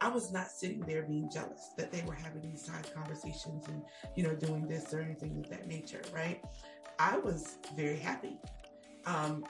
I 0.00 0.08
was 0.08 0.32
not 0.32 0.48
sitting 0.48 0.80
there 0.80 1.02
being 1.02 1.30
jealous 1.30 1.70
that 1.76 1.90
they 1.90 2.02
were 2.02 2.14
having 2.14 2.42
these 2.42 2.64
side 2.64 2.92
conversations 2.94 3.66
and 3.68 3.82
you 4.16 4.22
know 4.22 4.34
doing 4.34 4.66
this 4.66 4.92
or 4.94 5.00
anything 5.00 5.36
of 5.38 5.50
that 5.50 5.66
nature, 5.66 6.02
right? 6.14 6.42
I 6.98 7.18
was 7.18 7.56
very 7.76 7.98
happy. 7.98 8.38
Um, 9.06 9.44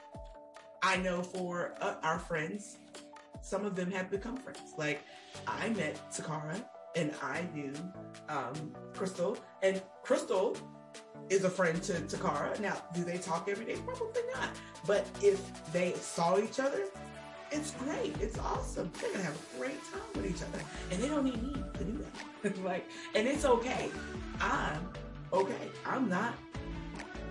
I 0.81 0.97
know 0.97 1.21
for 1.21 1.75
uh, 1.81 1.95
our 2.03 2.19
friends, 2.19 2.77
some 3.41 3.65
of 3.65 3.75
them 3.75 3.91
have 3.91 4.09
become 4.09 4.37
friends. 4.37 4.73
Like 4.77 5.01
I 5.47 5.69
met 5.69 5.99
Takara 6.11 6.63
and 6.95 7.13
I 7.21 7.47
knew 7.53 7.73
um, 8.27 8.73
Crystal, 8.93 9.37
and 9.61 9.81
Crystal 10.03 10.57
is 11.29 11.43
a 11.43 11.49
friend 11.49 11.81
to 11.83 11.93
Takara. 11.93 12.59
Now, 12.59 12.81
do 12.93 13.03
they 13.03 13.17
talk 13.17 13.47
every 13.47 13.65
day? 13.65 13.75
Probably 13.85 14.21
not. 14.33 14.49
But 14.87 15.05
if 15.21 15.71
they 15.71 15.93
saw 15.93 16.39
each 16.39 16.59
other, 16.59 16.85
it's 17.51 17.71
great. 17.71 18.15
It's 18.19 18.37
awesome. 18.39 18.91
They're 18.99 19.11
gonna 19.11 19.23
have 19.23 19.35
a 19.35 19.59
great 19.59 19.79
time 19.91 20.01
with 20.15 20.25
each 20.25 20.41
other, 20.43 20.63
and 20.91 21.01
they 21.01 21.07
don't 21.07 21.25
need 21.25 21.41
me 21.41 21.63
to 21.77 21.83
do 21.83 22.05
that. 22.43 22.57
like, 22.63 22.85
and 23.15 23.27
it's 23.27 23.45
okay. 23.45 23.89
I'm 24.41 24.87
okay. 25.33 25.69
I'm 25.85 26.09
not 26.09 26.33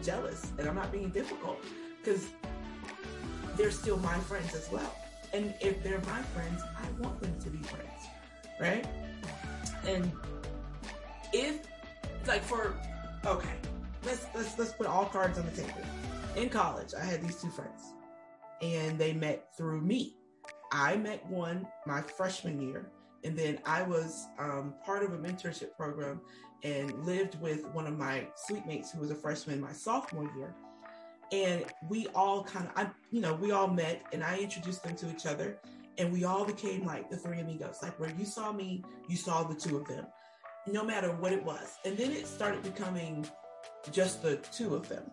jealous, 0.03 0.53
and 0.59 0.69
I'm 0.69 0.75
not 0.75 0.93
being 0.93 1.11
difficult 1.11 1.59
because 1.99 2.29
they're 3.57 3.71
still 3.71 3.99
my 3.99 4.19
friends 4.21 4.55
as 4.55 4.71
well. 4.71 4.95
And 5.33 5.55
if 5.61 5.83
they're 5.83 6.01
my 6.01 6.23
friends, 6.23 6.63
I 6.63 7.03
want 7.03 7.21
them 7.21 7.35
to 7.41 7.51
be 7.51 7.59
friends, 7.59 8.09
right? 8.59 8.87
And 9.87 10.11
if, 11.33 11.67
like, 12.27 12.43
for 12.43 12.75
okay, 13.27 13.55
let's 14.05 14.27
let's 14.35 14.59
let's 14.59 14.73
put 14.73 14.87
all 14.87 15.07
cards 15.07 15.39
on 15.39 15.45
the 15.47 15.53
table. 15.53 15.83
In 16.37 16.49
college, 16.49 16.95
I 16.95 17.05
had 17.05 17.23
these 17.23 17.37
two 17.41 17.51
friends, 17.51 17.93
and 18.63 18.99
they 18.99 19.13
met 19.13 19.57
through 19.57 19.81
me. 19.81 20.15
I 20.73 20.97
met 20.97 21.25
one 21.27 21.67
my 21.87 22.03
freshman 22.03 22.61
year, 22.61 22.91
and 23.25 23.37
then 23.37 23.59
I 23.65 23.83
was 23.83 24.27
um, 24.39 24.75
part 24.85 25.03
of 25.03 25.13
a 25.13 25.19
mentorship 25.19 25.77
program 25.77 26.21
and 26.63 27.05
lived 27.05 27.41
with 27.41 27.67
one 27.69 27.87
of 27.87 27.97
my 27.97 28.27
suite 28.35 28.67
mates 28.67 28.91
who 28.91 29.01
was 29.01 29.11
a 29.11 29.15
freshman 29.15 29.61
my 29.61 29.73
sophomore 29.73 30.31
year. 30.37 30.55
And 31.31 31.65
we 31.89 32.07
all 32.09 32.43
kind 32.43 32.67
of, 32.67 32.73
I, 32.75 32.91
you 33.11 33.21
know, 33.21 33.35
we 33.35 33.51
all 33.51 33.69
met, 33.69 34.03
and 34.13 34.25
I 34.25 34.39
introduced 34.39 34.83
them 34.83 34.97
to 34.97 35.11
each 35.11 35.27
other, 35.27 35.59
and 35.99 36.13
we 36.13 36.25
all 36.25 36.45
became 36.45 36.85
like 36.85 37.11
the 37.11 37.17
three 37.17 37.41
amigos. 37.41 37.79
Like 37.83 37.99
where 38.01 38.11
you 38.19 38.25
saw 38.25 38.53
me, 38.53 38.83
you 39.09 39.17
saw 39.17 39.43
the 39.43 39.55
two 39.55 39.77
of 39.77 39.87
them, 39.87 40.07
no 40.67 40.85
matter 40.85 41.13
what 41.13 41.33
it 41.33 41.45
was. 41.45 41.77
And 41.85 41.97
then 41.97 42.13
it 42.13 42.27
started 42.27 42.63
becoming 42.63 43.27
just 43.93 44.23
the 44.23 44.37
two 44.53 44.75
of 44.75 44.89
them. 44.89 45.05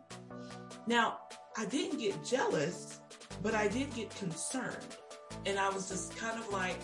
Now, 0.87 1.19
I 1.57 1.65
didn't 1.65 1.99
get 1.99 2.23
jealous, 2.23 2.99
but 3.41 3.53
I 3.53 3.67
did 3.67 3.93
get 3.93 4.09
concerned. 4.15 4.97
And 5.45 5.59
I 5.59 5.69
was 5.69 5.89
just 5.89 6.15
kind 6.17 6.39
of 6.39 6.49
like, 6.51 6.81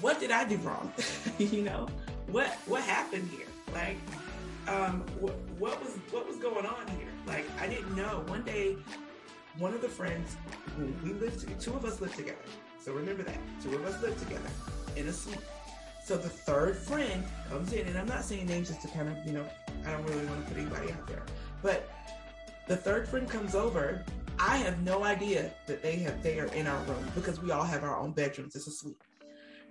what 0.00 0.20
did 0.20 0.30
I 0.30 0.44
do 0.44 0.56
wrong? 0.58 0.92
you 1.38 1.62
know, 1.62 1.88
what 2.28 2.48
what 2.66 2.82
happened 2.82 3.28
here? 3.30 3.46
Like, 3.72 3.96
um, 4.68 5.04
what, 5.18 5.34
what 5.58 5.82
was 5.82 5.94
what 6.10 6.26
was 6.26 6.36
going 6.36 6.66
on 6.66 6.86
here? 6.98 7.08
Like, 7.26 7.44
I 7.60 7.66
didn't 7.66 7.94
know. 7.96 8.24
One 8.26 8.42
day, 8.42 8.76
one 9.58 9.74
of 9.74 9.80
the 9.80 9.88
friends 9.88 10.36
we 11.02 11.12
lived, 11.14 11.60
two 11.60 11.74
of 11.74 11.84
us 11.84 12.00
lived 12.00 12.16
together. 12.16 12.38
So 12.80 12.92
remember 12.92 13.22
that 13.24 13.38
two 13.62 13.74
of 13.74 13.84
us 13.84 14.00
lived 14.02 14.18
together 14.18 14.50
in 14.96 15.06
a 15.08 15.12
suite. 15.12 15.38
So 16.04 16.16
the 16.16 16.28
third 16.28 16.76
friend 16.76 17.22
comes 17.48 17.72
in, 17.72 17.86
and 17.86 17.96
I'm 17.96 18.08
not 18.08 18.24
saying 18.24 18.46
names 18.46 18.68
just 18.68 18.82
to 18.82 18.88
kind 18.88 19.08
of, 19.08 19.24
you 19.24 19.32
know, 19.32 19.46
I 19.86 19.92
don't 19.92 20.04
really 20.04 20.26
want 20.26 20.44
to 20.44 20.52
put 20.52 20.60
anybody 20.60 20.92
out 20.92 21.06
there. 21.06 21.22
But 21.62 21.88
the 22.66 22.76
third 22.76 23.08
friend 23.08 23.28
comes 23.28 23.54
over. 23.54 24.04
I 24.44 24.56
have 24.56 24.82
no 24.82 25.04
idea 25.04 25.52
that 25.66 25.82
they 25.82 25.96
have 25.96 26.20
they 26.20 26.40
are 26.40 26.46
in 26.46 26.66
our 26.66 26.82
room 26.84 27.04
because 27.14 27.40
we 27.40 27.52
all 27.52 27.62
have 27.62 27.84
our 27.84 27.96
own 27.96 28.10
bedrooms. 28.10 28.56
It's 28.56 28.66
a 28.66 28.72
suite. 28.72 28.96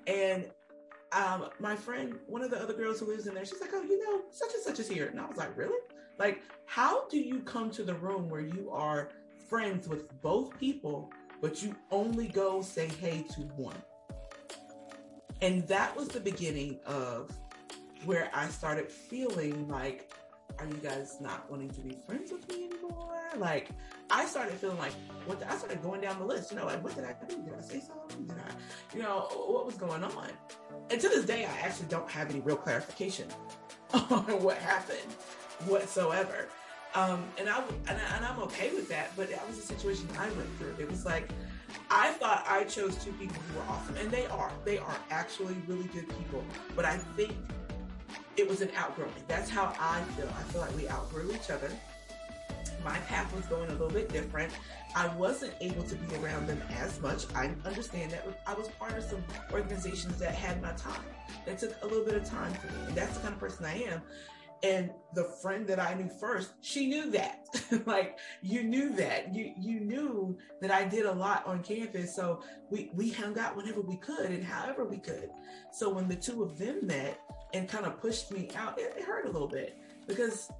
And 0.07 0.45
um, 1.11 1.49
my 1.59 1.75
friend, 1.75 2.15
one 2.25 2.41
of 2.41 2.51
the 2.51 2.61
other 2.61 2.73
girls 2.73 3.01
who 3.01 3.07
lives 3.07 3.27
in 3.27 3.33
there, 3.35 3.43
she's 3.43 3.59
like, 3.59 3.71
"Oh, 3.73 3.81
you 3.83 3.99
know, 3.99 4.21
such 4.31 4.53
and 4.53 4.63
such 4.63 4.79
is 4.79 4.87
here," 4.87 5.07
and 5.07 5.19
I 5.19 5.25
was 5.25 5.35
like, 5.35 5.57
"Really? 5.57 5.77
Like, 6.17 6.41
how 6.67 7.05
do 7.09 7.19
you 7.19 7.39
come 7.41 7.69
to 7.71 7.83
the 7.83 7.95
room 7.95 8.29
where 8.29 8.41
you 8.41 8.69
are 8.71 9.09
friends 9.49 9.89
with 9.89 10.09
both 10.21 10.57
people, 10.57 11.11
but 11.41 11.61
you 11.61 11.75
only 11.91 12.29
go 12.29 12.61
say 12.61 12.87
hey 13.01 13.25
to 13.33 13.41
one?" 13.41 13.75
And 15.41 15.67
that 15.67 15.93
was 15.97 16.07
the 16.07 16.21
beginning 16.21 16.79
of 16.85 17.29
where 18.05 18.31
I 18.33 18.47
started 18.47 18.89
feeling 18.89 19.67
like, 19.67 20.09
are 20.59 20.65
you 20.65 20.75
guys 20.75 21.17
not 21.19 21.49
wanting 21.49 21.69
to 21.71 21.81
be 21.81 21.97
friends 22.05 22.31
with 22.31 22.47
me 22.49 22.65
anymore? 22.65 23.19
Like, 23.37 23.69
I 24.11 24.25
started 24.25 24.53
feeling 24.55 24.77
like, 24.77 24.93
what? 25.25 25.39
The, 25.39 25.51
I 25.51 25.55
started 25.55 25.81
going 25.81 26.01
down 26.01 26.19
the 26.19 26.25
list. 26.25 26.51
You 26.51 26.57
know, 26.57 26.65
like, 26.65 26.83
what 26.83 26.95
did 26.95 27.05
I 27.05 27.15
do? 27.27 27.41
Did 27.41 27.53
I 27.57 27.61
say 27.61 27.81
something? 27.81 28.25
Did 28.25 28.37
I, 28.37 28.95
you 28.95 29.01
know, 29.01 29.27
what 29.47 29.65
was 29.65 29.75
going 29.75 30.03
on? 30.03 30.29
And 30.89 30.99
to 30.99 31.09
this 31.09 31.25
day, 31.25 31.45
I 31.45 31.65
actually 31.65 31.87
don't 31.87 32.09
have 32.09 32.29
any 32.29 32.41
real 32.41 32.57
clarification 32.57 33.27
on 33.93 34.43
what 34.43 34.57
happened 34.57 34.99
whatsoever. 35.65 36.49
Um, 36.93 37.23
and 37.39 37.47
I 37.47 37.63
and, 37.87 37.97
I, 37.97 38.17
and 38.17 38.25
I'm 38.25 38.39
okay 38.39 38.71
with 38.73 38.89
that. 38.89 39.15
But 39.15 39.29
that 39.29 39.47
was 39.47 39.57
a 39.57 39.61
situation 39.61 40.07
I 40.19 40.25
went 40.31 40.49
through. 40.57 40.75
It 40.77 40.89
was 40.89 41.05
like 41.05 41.29
I 41.89 42.11
thought 42.11 42.45
I 42.47 42.65
chose 42.65 42.95
two 43.03 43.13
people 43.13 43.37
who 43.49 43.59
were 43.59 43.65
awesome, 43.69 43.95
and 43.95 44.11
they 44.11 44.25
are. 44.27 44.51
They 44.65 44.77
are 44.77 44.97
actually 45.09 45.55
really 45.67 45.87
good 45.87 46.07
people. 46.17 46.43
But 46.75 46.85
I 46.85 46.97
think 46.97 47.33
it 48.35 48.47
was 48.47 48.61
an 48.61 48.71
outgrowing. 48.75 49.13
That's 49.27 49.49
how 49.49 49.73
I 49.79 50.01
feel. 50.15 50.27
I 50.27 50.43
feel 50.51 50.61
like 50.61 50.75
we 50.75 50.89
outgrew 50.89 51.31
each 51.33 51.49
other. 51.49 51.69
My 52.83 52.97
path 52.99 53.33
was 53.35 53.45
going 53.45 53.69
a 53.69 53.73
little 53.73 53.89
bit 53.89 54.09
different. 54.09 54.53
I 54.95 55.07
wasn't 55.15 55.53
able 55.61 55.83
to 55.83 55.95
be 55.95 56.15
around 56.15 56.47
them 56.47 56.61
as 56.69 56.99
much. 56.99 57.25
I 57.35 57.51
understand 57.65 58.11
that 58.11 58.25
I 58.45 58.53
was 58.53 58.67
part 58.69 58.97
of 58.97 59.03
some 59.03 59.23
organizations 59.51 60.17
that 60.19 60.35
had 60.35 60.61
my 60.61 60.71
time. 60.73 61.01
That 61.45 61.59
took 61.59 61.75
a 61.83 61.87
little 61.87 62.05
bit 62.05 62.15
of 62.15 62.25
time 62.25 62.53
for 62.53 62.67
me. 62.67 62.87
And 62.87 62.95
that's 62.95 63.15
the 63.15 63.21
kind 63.21 63.33
of 63.33 63.39
person 63.39 63.65
I 63.65 63.83
am. 63.83 64.01
And 64.63 64.91
the 65.15 65.23
friend 65.41 65.65
that 65.67 65.79
I 65.79 65.95
knew 65.95 66.07
first, 66.07 66.51
she 66.61 66.87
knew 66.87 67.09
that. 67.11 67.47
like 67.87 68.19
you 68.43 68.63
knew 68.63 68.93
that. 68.95 69.33
You 69.33 69.53
you 69.57 69.79
knew 69.79 70.37
that 70.61 70.69
I 70.69 70.85
did 70.85 71.05
a 71.05 71.11
lot 71.11 71.47
on 71.47 71.63
campus. 71.63 72.15
So 72.15 72.43
we 72.69 72.91
we 72.93 73.09
hung 73.09 73.37
out 73.39 73.57
whenever 73.57 73.81
we 73.81 73.95
could 73.97 74.29
and 74.29 74.43
however 74.43 74.85
we 74.85 74.97
could. 74.97 75.31
So 75.71 75.89
when 75.89 76.07
the 76.07 76.15
two 76.15 76.43
of 76.43 76.59
them 76.59 76.85
met 76.85 77.19
and 77.53 77.67
kind 77.67 77.85
of 77.85 77.99
pushed 77.99 78.31
me 78.31 78.49
out, 78.55 78.79
it, 78.79 78.93
it 78.97 79.03
hurt 79.03 79.25
a 79.25 79.31
little 79.31 79.47
bit 79.47 79.77
because 80.07 80.51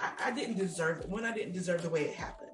I, 0.00 0.10
I 0.26 0.30
didn't 0.30 0.58
deserve 0.58 1.00
it. 1.00 1.08
When 1.08 1.24
I 1.24 1.32
didn't 1.32 1.52
deserve 1.52 1.82
the 1.82 1.90
way 1.90 2.02
it 2.02 2.14
happened. 2.14 2.50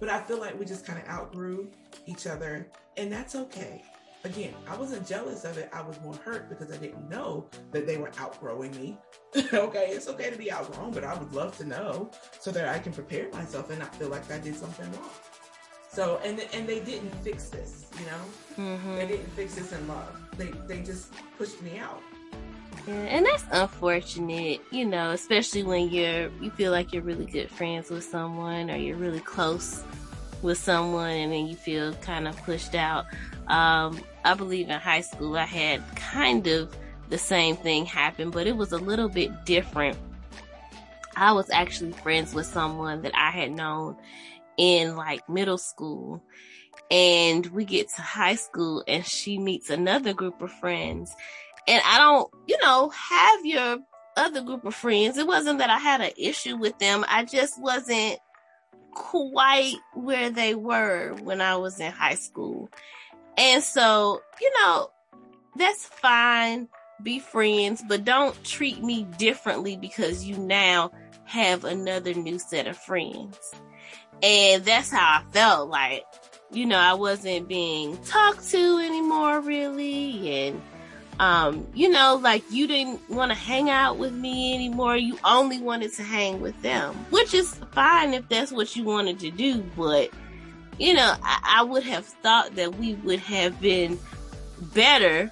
But 0.00 0.08
I 0.08 0.20
feel 0.20 0.38
like 0.38 0.58
we 0.58 0.64
just 0.64 0.84
kind 0.84 0.98
of 0.98 1.08
outgrew 1.08 1.70
each 2.06 2.26
other, 2.26 2.66
and 2.96 3.12
that's 3.12 3.34
okay. 3.34 3.82
Again, 4.24 4.54
I 4.68 4.74
wasn't 4.76 5.06
jealous 5.06 5.44
of 5.44 5.58
it. 5.58 5.68
I 5.72 5.82
was 5.82 6.00
more 6.00 6.14
hurt 6.14 6.48
because 6.48 6.72
I 6.72 6.78
didn't 6.78 7.08
know 7.10 7.46
that 7.72 7.86
they 7.86 7.98
were 7.98 8.10
outgrowing 8.18 8.70
me. 8.72 8.96
okay, 9.52 9.88
it's 9.90 10.08
okay 10.08 10.30
to 10.30 10.38
be 10.38 10.50
outgrown, 10.50 10.92
but 10.92 11.04
I 11.04 11.14
would 11.14 11.32
love 11.32 11.56
to 11.58 11.64
know 11.64 12.10
so 12.40 12.50
that 12.50 12.68
I 12.68 12.78
can 12.78 12.92
prepare 12.92 13.30
myself 13.32 13.68
and 13.70 13.78
not 13.78 13.94
feel 13.96 14.08
like 14.08 14.30
I 14.32 14.38
did 14.38 14.56
something 14.56 14.90
wrong. 14.92 15.10
So, 15.94 16.20
and 16.24 16.40
and 16.52 16.66
they 16.66 16.80
didn't 16.80 17.14
fix 17.22 17.50
this, 17.50 17.86
you 18.00 18.06
know. 18.06 18.64
Mm-hmm. 18.64 18.96
They 18.96 19.06
didn't 19.06 19.30
fix 19.30 19.54
this 19.54 19.72
in 19.72 19.86
love. 19.86 20.18
They 20.36 20.50
they 20.66 20.82
just 20.82 21.12
pushed 21.38 21.62
me 21.62 21.78
out. 21.78 22.02
Yeah, 22.86 22.94
and 22.94 23.26
that's 23.26 23.44
unfortunate, 23.50 24.60
you 24.70 24.84
know, 24.84 25.10
especially 25.10 25.62
when 25.62 25.90
you're 25.90 26.30
you 26.40 26.50
feel 26.50 26.70
like 26.70 26.92
you're 26.92 27.02
really 27.02 27.26
good 27.26 27.50
friends 27.50 27.90
with 27.90 28.04
someone 28.04 28.70
or 28.70 28.76
you're 28.76 28.96
really 28.96 29.20
close 29.20 29.82
with 30.42 30.58
someone 30.58 31.10
and 31.10 31.32
then 31.32 31.46
you 31.46 31.56
feel 31.56 31.94
kind 31.94 32.28
of 32.28 32.36
pushed 32.44 32.74
out. 32.74 33.06
Um, 33.46 34.00
I 34.24 34.34
believe 34.34 34.68
in 34.68 34.78
high 34.78 35.00
school 35.00 35.36
I 35.36 35.44
had 35.44 35.82
kind 35.96 36.46
of 36.46 36.74
the 37.08 37.18
same 37.18 37.56
thing 37.56 37.86
happen, 37.86 38.30
but 38.30 38.46
it 38.46 38.56
was 38.56 38.72
a 38.72 38.78
little 38.78 39.08
bit 39.08 39.44
different 39.44 39.96
I 41.16 41.32
was 41.32 41.50
actually 41.50 41.92
friends 41.92 42.34
with 42.34 42.46
someone 42.46 43.02
that 43.02 43.14
I 43.14 43.30
had 43.30 43.52
known 43.52 43.96
in 44.56 44.96
like 44.96 45.28
middle 45.28 45.58
school. 45.58 46.22
And 46.90 47.46
we 47.46 47.64
get 47.64 47.88
to 47.90 48.02
high 48.02 48.34
school 48.34 48.84
and 48.86 49.04
she 49.04 49.38
meets 49.38 49.70
another 49.70 50.12
group 50.12 50.42
of 50.42 50.52
friends. 50.52 51.14
And 51.66 51.82
I 51.84 51.98
don't, 51.98 52.30
you 52.46 52.58
know, 52.62 52.90
have 52.90 53.46
your 53.46 53.78
other 54.16 54.42
group 54.42 54.64
of 54.64 54.74
friends. 54.74 55.16
It 55.16 55.26
wasn't 55.26 55.58
that 55.58 55.70
I 55.70 55.78
had 55.78 56.00
an 56.00 56.12
issue 56.16 56.56
with 56.56 56.78
them. 56.78 57.04
I 57.08 57.24
just 57.24 57.60
wasn't 57.60 58.18
quite 58.92 59.76
where 59.94 60.30
they 60.30 60.54
were 60.54 61.14
when 61.22 61.40
I 61.40 61.56
was 61.56 61.80
in 61.80 61.90
high 61.90 62.14
school. 62.14 62.68
And 63.36 63.62
so, 63.62 64.20
you 64.40 64.52
know, 64.62 64.90
that's 65.56 65.84
fine. 65.84 66.68
Be 67.02 67.18
friends, 67.18 67.82
but 67.88 68.04
don't 68.04 68.42
treat 68.44 68.82
me 68.82 69.04
differently 69.18 69.76
because 69.76 70.24
you 70.24 70.36
now 70.38 70.92
have 71.24 71.64
another 71.64 72.14
new 72.14 72.38
set 72.38 72.66
of 72.66 72.76
friends. 72.76 73.38
And 74.22 74.64
that's 74.64 74.90
how 74.90 75.20
I 75.20 75.32
felt 75.32 75.68
like, 75.68 76.04
you 76.52 76.66
know, 76.66 76.78
I 76.78 76.94
wasn't 76.94 77.48
being 77.48 77.96
talked 78.04 78.48
to 78.50 78.78
anymore 78.78 79.40
really. 79.40 80.46
And, 80.46 80.62
um, 81.20 81.66
you 81.74 81.88
know, 81.88 82.18
like 82.22 82.42
you 82.50 82.66
didn't 82.66 83.08
want 83.08 83.30
to 83.30 83.36
hang 83.36 83.70
out 83.70 83.98
with 83.98 84.12
me 84.12 84.54
anymore. 84.54 84.96
You 84.96 85.18
only 85.24 85.60
wanted 85.60 85.92
to 85.94 86.02
hang 86.02 86.40
with 86.40 86.60
them, 86.62 86.94
which 87.10 87.34
is 87.34 87.54
fine 87.72 88.14
if 88.14 88.28
that's 88.28 88.50
what 88.50 88.74
you 88.74 88.84
wanted 88.84 89.20
to 89.20 89.30
do. 89.30 89.62
But, 89.76 90.10
you 90.78 90.94
know, 90.94 91.14
I, 91.22 91.58
I 91.60 91.62
would 91.62 91.84
have 91.84 92.04
thought 92.04 92.56
that 92.56 92.76
we 92.76 92.94
would 92.94 93.20
have 93.20 93.60
been 93.60 93.98
better 94.74 95.30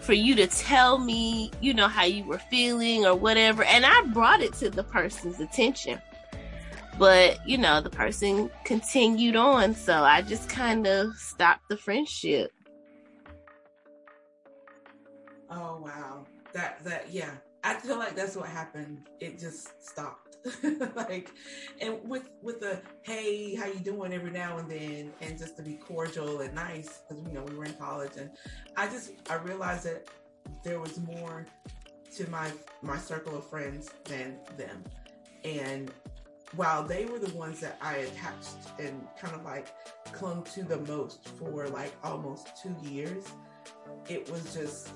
for 0.00 0.12
you 0.12 0.34
to 0.34 0.46
tell 0.46 0.98
me, 0.98 1.50
you 1.60 1.72
know, 1.72 1.88
how 1.88 2.04
you 2.04 2.24
were 2.24 2.38
feeling 2.38 3.06
or 3.06 3.14
whatever. 3.14 3.64
And 3.64 3.86
I 3.86 4.02
brought 4.12 4.40
it 4.40 4.52
to 4.54 4.68
the 4.68 4.84
person's 4.84 5.40
attention. 5.40 6.00
But, 6.98 7.46
you 7.48 7.58
know, 7.58 7.80
the 7.80 7.90
person 7.90 8.50
continued 8.64 9.34
on. 9.34 9.74
So 9.74 10.02
I 10.02 10.22
just 10.22 10.48
kind 10.48 10.86
of 10.86 11.14
stopped 11.16 11.68
the 11.68 11.76
friendship. 11.76 12.52
Oh, 15.54 15.80
wow. 15.80 16.26
That, 16.52 16.82
that, 16.84 17.12
yeah. 17.12 17.30
I 17.62 17.74
feel 17.74 17.96
like 17.96 18.14
that's 18.16 18.36
what 18.36 18.48
happened. 18.48 19.02
It 19.20 19.38
just 19.38 19.82
stopped. 19.82 20.36
like 20.94 21.30
and 21.80 21.96
with 22.06 22.28
with 22.42 22.60
the 22.60 22.78
hey 23.00 23.54
how 23.54 23.64
you 23.64 23.78
doing 23.78 24.12
every 24.12 24.30
now 24.30 24.58
and 24.58 24.70
then 24.70 25.10
and 25.22 25.38
just 25.38 25.56
to 25.56 25.62
be 25.62 25.72
cordial 25.76 26.40
and 26.42 26.54
nice 26.54 27.00
because 27.08 27.24
you 27.26 27.32
know 27.32 27.42
we 27.44 27.56
were 27.56 27.64
in 27.64 27.72
college 27.74 28.10
and 28.18 28.28
i 28.76 28.86
just 28.86 29.12
i 29.30 29.36
realized 29.36 29.84
that 29.84 30.06
there 30.62 30.78
was 30.78 31.00
more 31.00 31.46
to 32.14 32.28
my 32.28 32.52
my 32.82 32.98
circle 32.98 33.34
of 33.38 33.48
friends 33.48 33.90
than 34.04 34.36
them 34.58 34.84
and 35.46 35.90
while 36.56 36.82
they 36.82 37.06
were 37.06 37.18
the 37.18 37.34
ones 37.34 37.58
that 37.58 37.78
i 37.80 37.96
attached 37.96 38.68
and 38.78 39.00
kind 39.18 39.34
of 39.34 39.42
like 39.46 39.68
clung 40.12 40.42
to 40.42 40.62
the 40.62 40.76
most 40.80 41.26
for 41.38 41.66
like 41.68 41.94
almost 42.04 42.48
two 42.62 42.76
years 42.82 43.24
it 44.10 44.30
was 44.30 44.52
just 44.52 44.90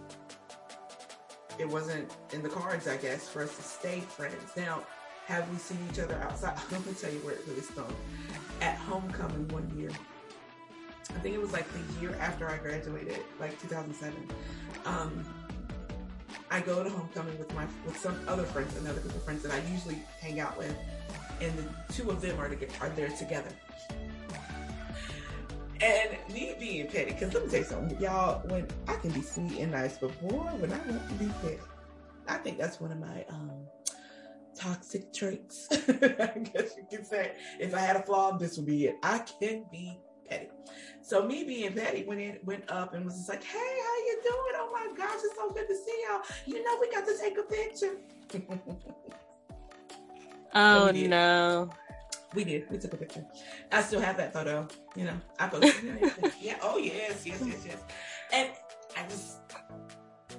it 1.59 1.69
wasn't 1.69 2.17
in 2.33 2.43
the 2.43 2.49
cards 2.49 2.87
i 2.89 2.97
guess 2.97 3.29
for 3.29 3.43
us 3.43 3.57
to 3.57 3.63
stay 3.63 4.01
friends 4.01 4.57
now 4.57 4.83
have 5.29 5.47
we 5.51 5.59
seen 5.59 5.77
each 5.93 5.99
other 5.99 6.15
outside? 6.23 6.57
I'm 6.73 6.83
gonna 6.83 6.97
tell 6.97 7.13
you 7.13 7.19
where 7.19 7.35
it 7.35 7.45
really 7.47 7.61
stung. 7.61 7.95
At 8.63 8.77
homecoming 8.77 9.47
one 9.49 9.71
year, 9.77 9.91
I 11.11 11.19
think 11.21 11.35
it 11.35 11.41
was 11.41 11.53
like 11.53 11.67
the 11.71 12.01
year 12.01 12.17
after 12.19 12.49
I 12.49 12.57
graduated, 12.57 13.19
like 13.39 13.61
2007. 13.61 14.15
Um, 14.87 15.23
I 16.51 16.61
go 16.61 16.83
to 16.83 16.89
homecoming 16.89 17.39
with 17.39 17.55
my 17.55 17.67
with 17.85 17.99
some 17.99 18.19
other 18.27 18.45
friends, 18.45 18.75
another 18.79 19.01
group 19.01 19.15
of 19.15 19.23
friends 19.23 19.43
that 19.43 19.53
I 19.53 19.61
usually 19.71 20.03
hang 20.19 20.41
out 20.41 20.57
with, 20.57 20.75
and 21.43 21.53
the 21.59 21.93
two 21.93 22.11
of 22.11 22.23
them 22.23 22.41
are 22.41 22.49
to 22.49 22.57
get, 22.57 22.71
are 22.81 22.89
there 22.89 23.11
together. 23.11 23.51
And 25.81 26.17
me 26.35 26.55
being 26.59 26.89
petty, 26.89 27.13
because 27.13 27.33
let 27.35 27.45
me 27.45 27.51
tell 27.51 27.61
you 27.61 27.65
something, 27.65 28.01
y'all. 28.01 28.43
When 28.49 28.67
I 28.89 28.95
can 28.95 29.11
be 29.11 29.23
sweet 29.23 29.59
and 29.59 29.71
nice, 29.73 29.99
but 29.99 30.19
boy, 30.21 30.45
when 30.59 30.73
I 30.73 30.79
want 30.79 31.09
to 31.09 31.15
be 31.15 31.31
petty, 31.41 31.59
I 32.27 32.37
think 32.39 32.59
that's 32.59 32.81
one 32.81 32.91
of 32.91 32.99
my 32.99 33.25
um, 33.31 33.53
toxic 34.57 35.13
traits. 35.13 35.69
I 35.73 36.39
guess 36.53 36.75
you 36.77 36.85
could 36.91 37.07
say 37.07 37.33
if 37.61 37.75
I 37.75 37.81
had 37.81 37.97
a 37.97 38.03
flaw, 38.03 38.37
this 38.37 38.57
would 38.57 38.67
be 38.67 38.87
it. 38.87 38.97
I 39.05 39.19
can 39.19 39.67
be 39.71 40.01
petty. 40.29 40.49
So 41.01 41.25
me 41.25 41.45
being 41.45 41.73
petty 41.75 42.05
went 42.05 42.21
in, 42.21 42.39
went 42.45 42.69
up 42.71 42.95
and 42.95 43.05
was 43.05 43.15
just 43.15 43.29
like, 43.29 43.45
"Hey, 43.45 43.57
how 43.59 43.97
you 43.97 44.21
doing? 44.23 44.55
Oh 44.57 44.71
my 44.73 44.89
gosh, 44.97 45.21
it's 45.25 45.37
so 45.37 45.51
good 45.51 45.69
to 45.69 45.75
see 45.77 46.05
y'all. 46.09 46.23
You 46.47 46.65
know, 46.65 46.77
we 46.81 46.91
got 46.91 47.07
to 47.07 47.17
take 47.17 47.39
a 47.39 47.43
picture." 47.45 47.99
oh 50.55 50.87
so 50.89 50.93
no. 50.93 51.71
We 52.35 52.45
did. 52.45 52.71
We 52.71 52.79
took 52.79 52.93
a 52.93 52.97
picture. 52.97 53.25
I 53.73 53.83
still 53.83 54.01
have 54.01 54.17
that 54.19 54.33
photo. 54.33 54.69
You 54.95 55.05
know, 55.05 55.21
I 55.39 55.49
posted 55.49 55.73
it. 56.03 56.33
yeah. 56.41 56.59
Oh 56.63 56.77
yes, 56.77 57.27
yes, 57.27 57.43
yes, 57.45 57.65
yes. 57.67 57.83
And 58.33 58.51
I 58.97 59.09
just 59.09 59.39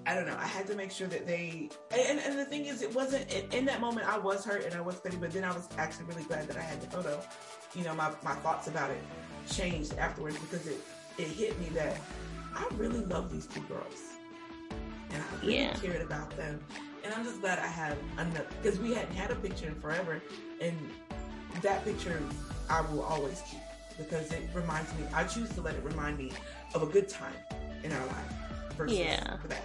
I 0.06 0.15
don't 0.15 0.25
know. 0.25 0.38
I 0.39 0.47
had 0.47 0.65
to 0.67 0.75
make 0.75 0.91
sure 0.91 1.08
that 1.08 1.28
they. 1.28 1.69
And, 1.91 2.19
and 2.19 2.39
the 2.39 2.45
thing 2.45 2.65
is, 2.65 2.82
it 2.82 2.93
wasn't 2.95 3.32
in 3.54 3.65
that 3.65 3.82
moment. 3.82 4.08
I 4.08 4.17
was 4.17 4.45
hurt 4.45 4.65
and 4.65 4.73
I 4.73 4.82
was 4.82 4.99
petty, 4.99 5.17
but 5.17 5.32
then 5.32 5.43
I 5.43 5.52
was 5.52 5.67
actually 5.78 6.06
really 6.06 6.23
glad 6.23 6.47
that 6.47 6.58
I 6.58 6.62
had 6.62 6.82
the 6.82 6.88
photo. 6.88 7.21
You 7.75 7.84
know, 7.84 7.93
my 7.93 8.12
my 8.23 8.34
thoughts 8.36 8.67
about 8.67 8.89
it 8.91 9.02
changed 9.49 9.97
afterwards 9.97 10.38
because 10.39 10.67
it 10.67 10.78
it 11.17 11.28
hit 11.28 11.60
me 11.60 11.67
that 11.75 11.97
I 12.56 12.65
really 12.75 13.04
love 13.06 13.32
these 13.32 13.45
two 13.45 13.62
girls, 13.62 14.02
and 15.12 15.21
I 15.21 15.41
really 15.41 15.58
yeah. 15.58 15.73
cared 15.73 16.02
about 16.02 16.36
them. 16.36 16.60
And 17.04 17.13
I'm 17.13 17.23
just 17.23 17.41
glad 17.41 17.60
I 17.60 17.67
have 17.67 17.97
enough 18.19 18.47
because 18.62 18.80
we 18.80 18.93
hadn't 18.93 19.15
had 19.15 19.32
a 19.32 19.36
picture 19.36 19.67
in 19.67 19.75
forever, 19.75 20.21
and 20.62 20.75
that 21.62 21.83
picture 21.83 22.21
I 22.69 22.81
will 22.81 23.01
always 23.01 23.41
keep 23.49 23.59
because 23.97 24.31
it 24.31 24.43
reminds 24.53 24.93
me. 24.93 25.05
I 25.13 25.23
choose 25.25 25.49
to 25.55 25.62
let 25.62 25.75
it 25.75 25.83
remind 25.83 26.17
me 26.17 26.31
of 26.73 26.83
a 26.83 26.85
good 26.85 27.09
time 27.09 27.33
in 27.83 27.91
our 27.91 28.05
life 28.05 28.39
yeah. 28.88 29.38
that. 29.47 29.63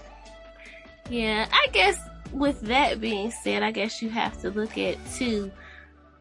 Yeah, 1.11 1.47
I 1.53 1.69
guess 1.73 1.99
with 2.33 2.61
that 2.63 3.01
being 3.01 3.31
said, 3.31 3.63
I 3.63 3.71
guess 3.71 4.03
you 4.03 4.09
have 4.11 4.41
to 4.41 4.51
look 4.51 4.79
at 4.79 4.97
too. 5.15 5.53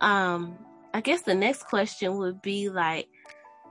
Um, 0.02 0.58
I 0.94 1.02
guess 1.02 1.22
the 1.22 1.34
next 1.34 1.64
question 1.64 2.18
would 2.18 2.42
be 2.42 2.70
like, 2.70 3.08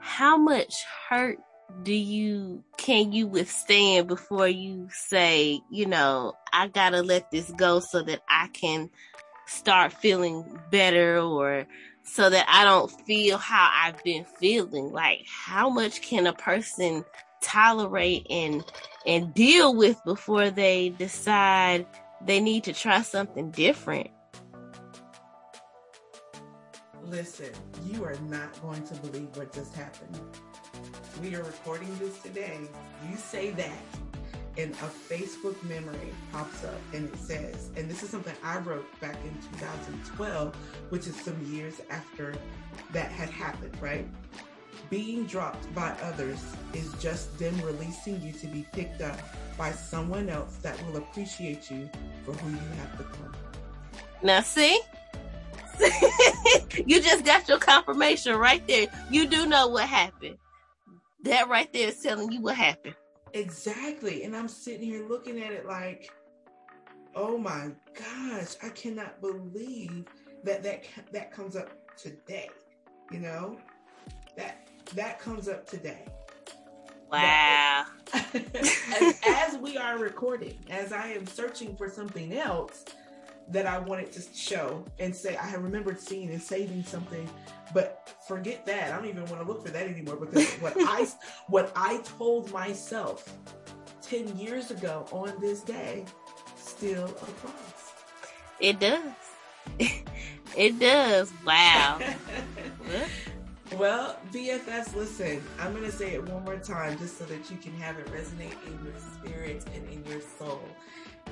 how 0.01 0.37
much 0.37 0.75
hurt 1.09 1.39
do 1.85 1.95
you 1.95 2.65
can 2.77 3.13
you 3.13 3.27
withstand 3.27 4.09
before 4.09 4.49
you 4.49 4.89
say, 4.91 5.61
you 5.71 5.87
know, 5.87 6.35
I 6.53 6.69
gotta 6.69 7.03
let 7.03 7.31
this 7.31 7.51
go 7.53 7.81
so 7.81 8.03
that 8.03 8.23
I 8.29 8.49
can 8.49 8.91
start 9.53 9.93
feeling 9.93 10.59
better 10.71 11.19
or 11.19 11.67
so 12.05 12.29
that 12.31 12.47
I 12.49 12.65
don't 12.65 12.91
feel 13.07 13.39
how 13.39 13.71
I've 13.73 14.03
been 14.03 14.25
feeling. 14.25 14.93
Like, 14.93 15.25
how 15.27 15.71
much 15.71 16.03
can 16.03 16.27
a 16.27 16.33
person 16.33 17.05
tolerate 17.43 18.27
and 18.31 18.65
and 19.07 19.35
deal 19.35 19.75
with 19.75 20.01
before 20.05 20.51
they 20.51 20.91
decide 20.91 21.87
they 22.25 22.41
need 22.41 22.65
to 22.65 22.73
try 22.73 23.03
something 23.03 23.51
different. 23.51 24.09
Listen, 27.05 27.51
you 27.85 28.05
are 28.05 28.17
not 28.29 28.61
going 28.63 28.83
to 28.85 28.95
believe 28.95 29.37
what 29.37 29.53
just 29.53 29.75
happened. 29.75 30.19
We 31.21 31.35
are 31.35 31.43
recording 31.43 31.95
this 31.99 32.23
today. 32.23 32.59
You 33.11 33.17
say 33.17 33.51
that, 33.51 33.79
and 34.59 34.73
a 34.73 34.91
Facebook 35.13 35.61
memory 35.65 36.13
pops 36.33 36.65
up 36.65 36.79
and 36.93 37.09
it 37.09 37.19
says, 37.19 37.71
and 37.77 37.91
this 37.91 38.03
is 38.03 38.11
something 38.11 38.35
I 38.45 38.59
wrote 38.59 38.87
back 39.01 39.17
in 39.25 39.35
2012, 39.59 40.55
which 40.91 41.07
is 41.07 41.17
some 41.17 41.41
years 41.53 41.81
after 41.91 42.35
that 42.93 43.11
had 43.11 43.31
happened, 43.31 43.77
right? 43.81 44.07
Being 44.91 45.25
dropped 45.25 45.73
by 45.75 45.97
others 46.03 46.45
is 46.75 46.93
just 47.01 47.39
them 47.39 47.59
releasing 47.63 48.21
you 48.21 48.33
to 48.33 48.47
be 48.47 48.67
picked 48.73 49.01
up 49.01 49.19
by 49.57 49.71
someone 49.71 50.29
else 50.29 50.57
that 50.63 50.77
will 50.87 50.99
appreciate 50.99 51.71
you 51.71 51.89
for 52.25 52.33
who 52.33 52.51
you 52.51 52.73
have 52.79 52.99
become. 52.99 53.35
Now, 54.23 54.41
see? 54.41 54.81
you 56.87 57.01
just 57.01 57.25
got 57.25 57.49
your 57.49 57.59
confirmation 57.59 58.37
right 58.37 58.67
there. 58.67 58.89
You 59.11 59.27
do 59.27 59.47
know 59.47 59.69
what 59.69 59.89
happened. 59.89 60.37
That 61.23 61.49
right 61.49 61.73
there 61.73 61.89
is 61.89 62.01
telling 62.01 62.31
you 62.31 62.43
what 62.43 62.57
happened. 62.57 62.95
Exactly. 63.35 64.25
And 64.25 64.37
I'm 64.37 64.49
sitting 64.49 64.83
here 64.83 65.07
looking 65.09 65.43
at 65.43 65.53
it 65.53 65.67
like, 65.67 66.11
oh 67.15 67.39
my 67.39 67.71
gosh, 67.95 68.57
I 68.63 68.69
cannot 68.71 69.21
believe 69.21 70.07
that 70.45 70.63
that 70.63 70.85
that 71.13 71.33
comes 71.33 71.57
up 71.57 71.71
today. 71.97 72.51
You 73.11 73.21
know, 73.21 73.59
that 74.37 74.69
that 74.95 75.19
comes 75.19 75.49
up 75.49 75.67
today. 75.67 76.05
Wow. 77.11 77.85
as, 78.15 79.21
as, 79.29 79.57
we 79.59 79.77
are 79.77 79.99
recording, 79.99 80.57
as 80.71 80.93
I 80.93 81.09
am 81.09 81.27
searching 81.27 81.77
for 81.77 81.91
something 81.91 82.33
else 82.33 82.87
that 83.49 83.67
I 83.67 83.79
wanted 83.79 84.13
to 84.13 84.23
show 84.35 84.85
and 84.99 85.15
say, 85.15 85.37
I 85.37 85.47
have 85.47 85.63
remembered 85.63 86.01
seeing 86.01 86.31
and 86.31 86.41
saving 86.41 86.85
something, 86.85 87.29
but 87.75 88.15
forget 88.27 88.65
that. 88.67 88.93
I 88.93 88.97
don't 88.97 89.09
even 89.09 89.25
want 89.27 89.43
to 89.43 89.49
look 89.49 89.65
for 89.65 89.71
that 89.71 89.87
anymore 89.87 90.17
because 90.17 90.51
what 90.61 90.75
I 90.77 91.07
what 91.49 91.73
I 91.77 91.99
told 91.99 92.51
myself 92.53 93.33
10 94.03 94.37
years 94.37 94.71
ago 94.71 95.07
on 95.11 95.33
this 95.41 95.61
day 95.61 96.05
still 96.57 97.07
applies. 97.07 97.93
It 98.61 98.79
does. 98.79 99.03
It 100.57 100.79
does. 100.79 101.33
Wow. 101.47 101.99
well, 103.77 104.19
BFFs, 104.33 104.95
listen, 104.95 105.43
I'm 105.59 105.73
going 105.73 105.85
to 105.85 105.93
say 105.93 106.15
it 106.15 106.29
one 106.29 106.45
more 106.45 106.59
time 106.59 106.99
just 106.99 107.19
so 107.19 107.25
that 107.25 107.51
you 107.51 107.57
can 107.57 107.73
have 107.75 107.99
it 107.99 108.07
resonate 108.09 108.57
in 108.67 108.85
your 108.85 108.95
spirit 109.15 109.65
and 109.75 109.89
in 109.89 110.05
your 110.11 110.21
soul. 110.21 110.63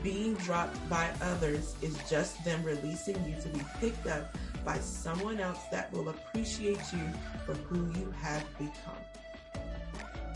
Being 0.03 0.35
dropped 0.35 0.89
by 0.89 1.11
others 1.21 1.75
is 1.83 1.97
just 2.09 2.43
them 2.45 2.63
releasing 2.65 3.17
you 3.29 3.37
to 3.43 3.49
be 3.49 3.61
picked 3.81 4.07
up 4.07 4.35
by 4.65 4.79
someone 4.79 5.41
else 5.41 5.61
that 5.71 5.93
will 5.93 6.09
appreciate 6.09 6.81
you 6.93 7.07
for 7.45 7.55
who 7.55 7.91
you 7.99 8.11
have 8.23 8.45
become. 8.59 8.97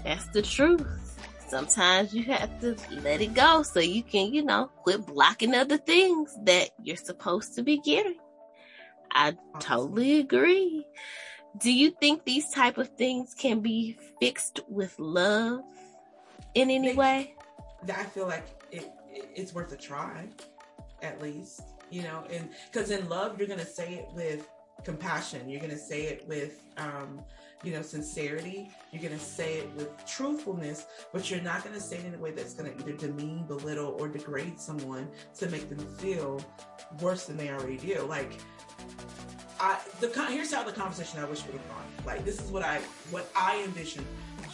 That's 0.04 0.26
the 0.28 0.42
truth. 0.42 0.86
Sometimes 1.48 2.12
you 2.12 2.24
have 2.24 2.60
to 2.60 2.76
let 3.02 3.20
it 3.20 3.34
go 3.34 3.62
so 3.62 3.80
you 3.80 4.02
can, 4.02 4.34
you 4.34 4.42
know, 4.42 4.66
quit 4.82 5.06
blocking 5.06 5.54
other 5.54 5.78
things 5.78 6.36
that 6.44 6.70
you're 6.82 6.96
supposed 6.96 7.54
to 7.54 7.62
be 7.62 7.78
getting. 7.78 8.18
I 9.12 9.36
totally 9.60 10.20
agree. 10.20 10.84
Do 11.58 11.72
you 11.72 11.90
think 12.00 12.24
these 12.24 12.50
type 12.50 12.78
of 12.78 12.88
things 12.96 13.34
can 13.34 13.60
be 13.60 13.96
fixed 14.20 14.60
with 14.68 14.98
love 14.98 15.60
in 16.54 16.70
any 16.70 16.94
way? 16.94 17.34
I 17.84 18.04
feel 18.04 18.26
like 18.26 18.63
it's 19.14 19.54
worth 19.54 19.72
a 19.72 19.76
try, 19.76 20.28
at 21.02 21.20
least, 21.22 21.62
you 21.90 22.02
know, 22.02 22.24
and 22.30 22.48
because 22.72 22.90
in 22.90 23.08
love, 23.08 23.38
you're 23.38 23.48
going 23.48 23.60
to 23.60 23.66
say 23.66 23.94
it 23.94 24.08
with 24.14 24.48
compassion. 24.84 25.48
You're 25.48 25.60
going 25.60 25.72
to 25.72 25.78
say 25.78 26.04
it 26.04 26.26
with, 26.28 26.60
um, 26.76 27.20
you 27.62 27.72
know, 27.72 27.82
sincerity. 27.82 28.68
You're 28.92 29.02
going 29.02 29.18
to 29.18 29.24
say 29.24 29.58
it 29.58 29.70
with 29.76 29.88
truthfulness, 30.06 30.86
but 31.12 31.30
you're 31.30 31.40
not 31.40 31.62
going 31.62 31.74
to 31.74 31.80
say 31.80 31.96
it 31.96 32.04
in 32.04 32.14
a 32.14 32.18
way 32.18 32.32
that's 32.32 32.54
going 32.54 32.72
to 32.72 32.78
either 32.78 32.92
demean, 32.92 33.46
belittle, 33.46 33.96
or 33.98 34.08
degrade 34.08 34.60
someone 34.60 35.08
to 35.38 35.48
make 35.48 35.68
them 35.68 35.78
feel 35.96 36.44
worse 37.00 37.26
than 37.26 37.36
they 37.36 37.50
already 37.50 37.78
do. 37.78 38.02
Like, 38.08 38.40
I 39.60 39.78
the 40.00 40.08
here's 40.30 40.52
how 40.52 40.64
the 40.64 40.72
conversation 40.72 41.20
I 41.20 41.24
wish 41.24 41.44
would 41.46 41.54
have 41.54 41.68
gone. 41.68 41.84
Like, 42.04 42.24
this 42.24 42.40
is 42.40 42.50
what 42.50 42.62
I 42.62 42.80
what 43.10 43.30
I 43.36 43.62
envision 43.62 44.04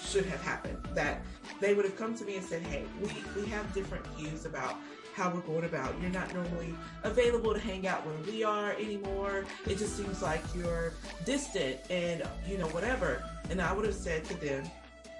should 0.06 0.26
have 0.26 0.42
happened. 0.42 0.78
That 0.94 1.22
they 1.60 1.74
would 1.74 1.84
have 1.84 1.96
come 1.96 2.14
to 2.16 2.24
me 2.24 2.36
and 2.36 2.44
said, 2.44 2.62
"Hey, 2.62 2.84
we 3.00 3.10
we 3.40 3.48
have 3.48 3.72
different 3.74 4.06
views 4.16 4.44
about." 4.44 4.76
how 5.14 5.28
we're 5.28 5.40
going 5.40 5.64
about. 5.64 5.94
You're 6.00 6.10
not 6.10 6.32
normally 6.32 6.74
available 7.02 7.52
to 7.52 7.60
hang 7.60 7.86
out 7.86 8.06
where 8.06 8.16
we 8.26 8.42
are 8.42 8.72
anymore. 8.72 9.44
It 9.66 9.76
just 9.76 9.96
seems 9.96 10.22
like 10.22 10.40
you're 10.54 10.92
distant 11.24 11.80
and, 11.90 12.22
you 12.48 12.56
know, 12.58 12.68
whatever. 12.68 13.22
And 13.50 13.60
I 13.60 13.72
would 13.72 13.84
have 13.84 13.94
said 13.94 14.24
to 14.26 14.34
them, 14.34 14.64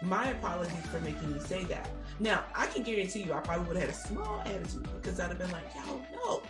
my 0.03 0.31
apologies 0.31 0.87
for 0.87 1.01
making 1.01 1.35
you 1.35 1.41
say 1.41 1.65
that. 1.65 1.91
Now, 2.19 2.45
I 2.55 2.67
can 2.67 2.83
guarantee 2.83 3.23
you 3.23 3.33
I 3.33 3.41
probably 3.41 3.67
would 3.67 3.77
have 3.77 3.91
had 3.91 3.95
a 3.95 3.99
small 4.09 4.41
attitude 4.47 4.89
because 5.01 5.21
I'd 5.21 5.29
have 5.29 5.39
been 5.39 5.51
like, 5.51 5.65
y'all 5.75 6.01
know 6.15 6.43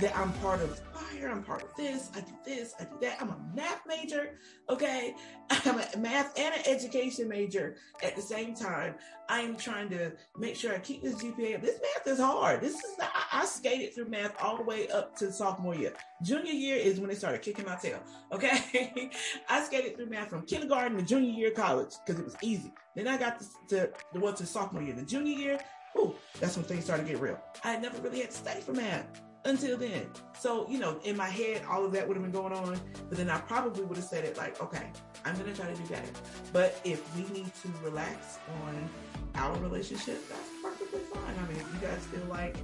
that 0.00 0.16
I'm 0.16 0.32
part 0.34 0.60
of 0.60 0.80
I'm 1.28 1.42
part 1.42 1.62
of 1.62 1.74
this, 1.76 2.10
I 2.14 2.20
do 2.20 2.32
this, 2.44 2.74
I 2.78 2.84
do 2.84 2.96
that. 3.00 3.18
I'm 3.20 3.30
a 3.30 3.36
math 3.54 3.82
major, 3.86 4.38
okay? 4.68 5.14
I'm 5.50 5.78
a 5.78 5.98
math 5.98 6.38
and 6.38 6.54
an 6.54 6.62
education 6.66 7.28
major 7.28 7.76
at 8.02 8.16
the 8.16 8.22
same 8.22 8.54
time. 8.54 8.94
I 9.28 9.40
am 9.40 9.56
trying 9.56 9.90
to 9.90 10.12
make 10.38 10.56
sure 10.56 10.74
I 10.74 10.78
keep 10.78 11.02
this 11.02 11.16
GPA. 11.16 11.60
This 11.60 11.80
math 11.80 12.06
is 12.06 12.18
hard. 12.18 12.60
This 12.60 12.74
is 12.74 12.98
not, 12.98 13.10
I, 13.14 13.42
I 13.42 13.44
skated 13.44 13.94
through 13.94 14.08
math 14.08 14.34
all 14.42 14.56
the 14.56 14.62
way 14.62 14.88
up 14.88 15.16
to 15.16 15.32
sophomore 15.32 15.74
year. 15.74 15.92
Junior 16.22 16.52
year 16.52 16.76
is 16.76 17.00
when 17.00 17.08
they 17.08 17.16
started 17.16 17.42
kicking 17.42 17.66
my 17.66 17.76
tail, 17.76 18.02
okay? 18.32 19.10
I 19.48 19.62
skated 19.64 19.96
through 19.96 20.06
math 20.06 20.30
from 20.30 20.46
kindergarten 20.46 20.96
to 20.96 21.02
junior 21.02 21.32
year 21.32 21.50
college 21.50 21.94
because 22.06 22.20
it 22.20 22.24
was 22.24 22.36
easy. 22.42 22.72
Then 22.94 23.08
I 23.08 23.16
got 23.16 23.40
to, 23.40 23.46
to 23.68 23.90
the 24.12 24.20
one 24.20 24.34
to 24.36 24.46
sophomore 24.46 24.82
year. 24.82 24.94
The 24.94 25.02
junior 25.02 25.36
year, 25.36 25.60
ooh, 25.98 26.14
that's 26.38 26.56
when 26.56 26.64
things 26.64 26.84
started 26.84 27.06
to 27.06 27.12
get 27.12 27.20
real. 27.20 27.38
I 27.64 27.76
never 27.76 28.00
really 28.00 28.20
had 28.20 28.30
to 28.30 28.36
study 28.36 28.60
for 28.60 28.72
math 28.72 29.20
until 29.44 29.76
then. 29.76 30.06
So, 30.38 30.68
you 30.68 30.78
know, 30.78 30.98
in 31.04 31.16
my 31.16 31.28
head, 31.28 31.62
all 31.68 31.84
of 31.84 31.92
that 31.92 32.06
would 32.06 32.16
have 32.16 32.22
been 32.22 32.32
going 32.32 32.52
on, 32.52 32.78
but 33.08 33.18
then 33.18 33.30
I 33.30 33.38
probably 33.40 33.84
would 33.84 33.96
have 33.96 34.06
said 34.06 34.24
it 34.24 34.36
like, 34.36 34.60
okay, 34.62 34.90
I'm 35.24 35.34
going 35.34 35.52
to 35.52 35.54
try 35.54 35.70
to 35.70 35.76
do 35.76 35.86
better. 35.88 36.08
But 36.52 36.80
if 36.84 37.14
we 37.16 37.22
need 37.34 37.50
to 37.62 37.68
relax 37.82 38.38
on 38.64 38.88
our 39.34 39.56
relationship, 39.58 40.28
that's 40.28 40.48
perfectly 40.62 41.00
fine. 41.00 41.34
I 41.38 41.48
mean, 41.48 41.60
if 41.60 41.74
you 41.74 41.88
guys 41.88 42.04
feel 42.06 42.24
like, 42.28 42.56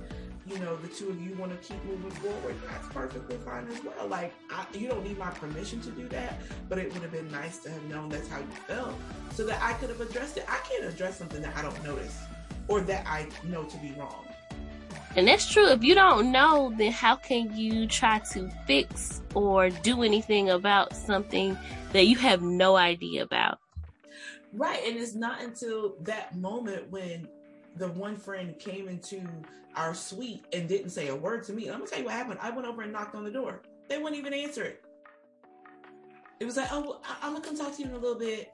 you 0.47 0.59
know, 0.61 0.77
the 0.77 0.89
two 0.89 1.09
of 1.09 1.21
you 1.21 1.35
want 1.37 1.51
to 1.51 1.69
keep 1.69 1.83
moving 1.85 2.11
forward, 2.11 2.55
that's 2.69 2.87
perfectly 2.89 3.37
fine 3.39 3.67
as 3.69 3.83
well. 3.83 4.07
Like, 4.07 4.33
I, 4.51 4.65
you 4.75 4.89
don't 4.89 5.05
need 5.05 5.19
my 5.19 5.31
permission 5.31 5.81
to 5.81 5.91
do 5.91 6.07
that, 6.09 6.41
but 6.69 6.79
it 6.79 6.93
would 6.93 7.03
have 7.03 7.13
been 7.13 7.31
nice 7.31 7.59
to 7.59 7.71
have 7.71 7.83
known 7.85 8.11
that's 8.11 8.29
how 8.29 8.39
you 8.39 8.47
felt 8.67 8.95
so 9.35 9.45
that 9.45 9.61
I 9.63 9.73
could 9.75 9.89
have 9.89 10.01
addressed 10.01 10.37
it. 10.37 10.45
I 10.49 10.59
can't 10.69 10.85
address 10.85 11.19
something 11.19 11.43
that 11.43 11.57
I 11.57 11.63
don't 11.63 11.83
notice 11.83 12.17
or 12.69 12.81
that 12.83 13.07
I 13.07 13.27
know 13.45 13.65
to 13.65 13.77
be 13.79 13.93
wrong. 13.99 14.25
And 15.17 15.27
that's 15.27 15.51
true. 15.51 15.67
If 15.69 15.83
you 15.83 15.95
don't 15.95 16.31
know, 16.31 16.75
then 16.77 16.93
how 16.93 17.17
can 17.17 17.57
you 17.57 17.87
try 17.87 18.19
to 18.33 18.51
fix 18.67 19.23
or 19.35 19.71
do 19.71 20.03
anything 20.03 20.51
about 20.51 20.95
something 20.95 21.57
that 21.93 22.07
you 22.07 22.17
have 22.17 22.43
no 22.43 22.77
idea 22.77 23.23
about? 23.23 23.59
Right. 24.53 24.79
And 24.87 24.99
it's 24.99 25.15
not 25.15 25.43
until 25.43 25.97
that 26.03 26.37
moment 26.37 26.91
when 26.91 27.29
the 27.77 27.89
one 27.89 28.17
friend 28.17 28.59
came 28.59 28.89
into 28.89 29.27
our 29.75 29.95
suite 29.95 30.45
and 30.53 30.69
didn't 30.69 30.91
say 30.91 31.09
a 31.09 31.17
word 31.17 31.45
to 31.45 31.55
me. 31.55 31.69
I'm 31.69 31.79
gonna 31.79 31.87
tell 31.87 31.99
you 31.99 32.05
what 32.05 32.15
happened. 32.15 32.39
I 32.43 32.51
went 32.51 32.69
over 32.69 32.83
and 32.83 32.93
knocked 32.93 33.15
on 33.15 33.25
the 33.25 33.31
door. 33.31 33.63
They 33.89 33.97
wouldn't 33.97 34.17
even 34.17 34.35
answer 34.35 34.65
it. 34.65 34.83
It 36.41 36.45
was 36.45 36.59
like, 36.59 36.69
oh, 36.71 37.01
I'm 37.23 37.33
gonna 37.33 37.45
come 37.45 37.57
talk 37.57 37.75
to 37.77 37.83
you 37.83 37.89
in 37.89 37.95
a 37.95 37.99
little 37.99 38.19
bit 38.19 38.53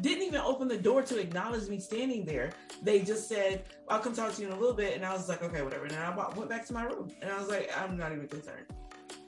didn't 0.00 0.22
even 0.24 0.40
open 0.40 0.68
the 0.68 0.78
door 0.78 1.02
to 1.02 1.18
acknowledge 1.18 1.68
me 1.68 1.78
standing 1.78 2.24
there. 2.24 2.50
They 2.82 3.00
just 3.00 3.28
said, 3.28 3.62
I'll 3.88 4.00
come 4.00 4.14
talk 4.14 4.32
to 4.34 4.40
you 4.40 4.48
in 4.48 4.54
a 4.54 4.58
little 4.58 4.74
bit. 4.74 4.96
And 4.96 5.04
I 5.04 5.12
was 5.12 5.28
like, 5.28 5.42
okay, 5.42 5.62
whatever. 5.62 5.84
And 5.84 5.94
I 5.94 6.14
went 6.34 6.48
back 6.48 6.66
to 6.66 6.72
my 6.72 6.84
room. 6.84 7.10
And 7.20 7.30
I 7.30 7.38
was 7.38 7.48
like, 7.48 7.70
I'm 7.76 7.96
not 7.96 8.12
even 8.12 8.28
concerned. 8.28 8.66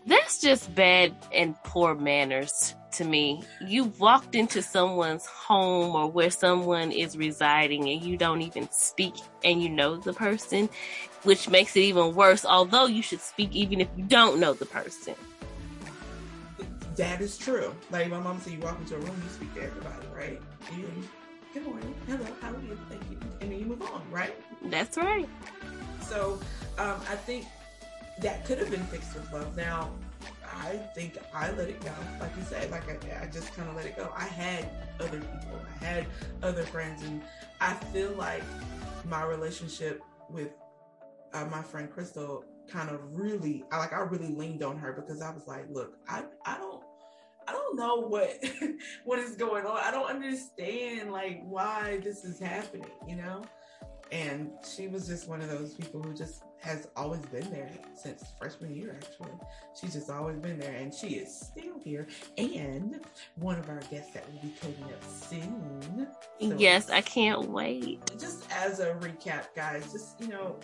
That's 0.06 0.40
just 0.40 0.74
bad 0.74 1.14
and 1.32 1.54
poor 1.64 1.94
manners 1.94 2.74
to 2.92 3.04
me. 3.04 3.42
You 3.66 3.84
walked 3.98 4.34
into 4.34 4.60
someone's 4.60 5.24
home 5.26 5.96
or 5.96 6.10
where 6.10 6.30
someone 6.30 6.92
is 6.92 7.16
residing 7.16 7.88
and 7.88 8.02
you 8.02 8.16
don't 8.16 8.42
even 8.42 8.70
speak 8.70 9.14
and 9.42 9.62
you 9.62 9.68
know 9.70 9.96
the 9.96 10.12
person, 10.12 10.68
which 11.22 11.48
makes 11.48 11.74
it 11.76 11.80
even 11.80 12.14
worse, 12.14 12.44
although 12.44 12.86
you 12.86 13.02
should 13.02 13.20
speak 13.20 13.52
even 13.52 13.80
if 13.80 13.88
you 13.96 14.04
don't 14.04 14.38
know 14.38 14.52
the 14.52 14.66
person. 14.66 15.14
That 16.96 17.20
is 17.20 17.36
true. 17.36 17.74
Like 17.90 18.08
my 18.08 18.20
mom 18.20 18.38
said, 18.40 18.52
you 18.52 18.60
walk 18.60 18.78
into 18.78 18.94
a 18.94 18.98
room, 18.98 19.20
you 19.24 19.28
speak 19.30 19.52
to 19.54 19.62
everybody, 19.62 20.06
right? 20.14 20.40
You, 20.76 20.88
good 21.52 21.64
morning, 21.66 21.92
hello, 22.06 22.24
how 22.40 22.50
are 22.50 22.60
you? 22.60 22.78
Thank 22.88 23.02
you, 23.10 23.18
and 23.40 23.50
then 23.50 23.58
you 23.58 23.66
move 23.66 23.82
on, 23.82 24.02
right? 24.12 24.34
That's 24.62 24.96
right. 24.96 25.28
So, 26.00 26.38
um, 26.78 27.00
I 27.10 27.16
think 27.16 27.46
that 28.20 28.44
could 28.44 28.58
have 28.58 28.70
been 28.70 28.84
fixed 28.84 29.12
with 29.14 29.32
love. 29.32 29.56
Now, 29.56 29.90
I 30.44 30.76
think 30.94 31.18
I 31.34 31.50
let 31.52 31.68
it 31.68 31.80
go. 31.80 31.90
Like 32.20 32.30
you 32.36 32.44
said, 32.44 32.70
like 32.70 32.88
I, 32.88 33.24
I 33.24 33.26
just 33.26 33.52
kind 33.56 33.68
of 33.68 33.74
let 33.74 33.86
it 33.86 33.96
go. 33.96 34.12
I 34.16 34.26
had 34.26 34.70
other 35.00 35.18
people, 35.18 35.60
I 35.80 35.84
had 35.84 36.06
other 36.44 36.62
friends, 36.62 37.02
and 37.02 37.20
I 37.60 37.74
feel 37.74 38.12
like 38.12 38.44
my 39.08 39.24
relationship 39.24 40.00
with 40.30 40.52
uh, 41.32 41.46
my 41.46 41.62
friend 41.62 41.90
Crystal 41.90 42.44
kind 42.68 42.90
of 42.90 43.00
really, 43.12 43.64
I 43.70 43.78
like, 43.78 43.92
I 43.92 44.00
really 44.00 44.34
leaned 44.34 44.62
on 44.62 44.76
her 44.78 44.92
because 44.92 45.22
I 45.22 45.30
was 45.30 45.46
like, 45.46 45.66
look, 45.70 45.96
I, 46.08 46.24
I 46.44 46.58
don't 46.58 46.82
I 47.46 47.52
don't 47.52 47.76
know 47.76 47.96
what 47.96 48.42
what 49.04 49.18
is 49.18 49.36
going 49.36 49.66
on. 49.66 49.78
I 49.82 49.90
don't 49.90 50.08
understand 50.08 51.12
like 51.12 51.42
why 51.44 52.00
this 52.02 52.24
is 52.24 52.38
happening, 52.38 52.86
you 53.06 53.16
know? 53.16 53.42
And 54.14 54.52
she 54.64 54.86
was 54.86 55.08
just 55.08 55.28
one 55.28 55.42
of 55.42 55.50
those 55.50 55.74
people 55.74 56.00
who 56.00 56.14
just 56.14 56.44
has 56.60 56.86
always 56.96 57.20
been 57.26 57.50
there 57.50 57.68
since 58.00 58.22
freshman 58.38 58.72
year, 58.72 58.96
actually. 59.02 59.32
She's 59.78 59.92
just 59.92 60.08
always 60.08 60.38
been 60.38 60.56
there 60.56 60.72
and 60.72 60.94
she 60.94 61.08
is 61.16 61.36
still 61.36 61.80
here. 61.82 62.06
And 62.38 63.00
one 63.34 63.58
of 63.58 63.68
our 63.68 63.80
guests 63.90 64.14
that 64.14 64.24
will 64.32 64.40
be 64.40 64.54
coming 64.60 64.84
up 64.84 65.02
soon. 65.04 66.06
So 66.40 66.56
yes, 66.56 66.90
I 66.90 67.00
can't 67.00 67.50
wait. 67.50 68.00
Just 68.16 68.48
as 68.52 68.78
a 68.78 68.94
recap, 68.94 69.46
guys, 69.56 69.90
just, 69.90 70.20
you 70.20 70.28
know, 70.28 70.60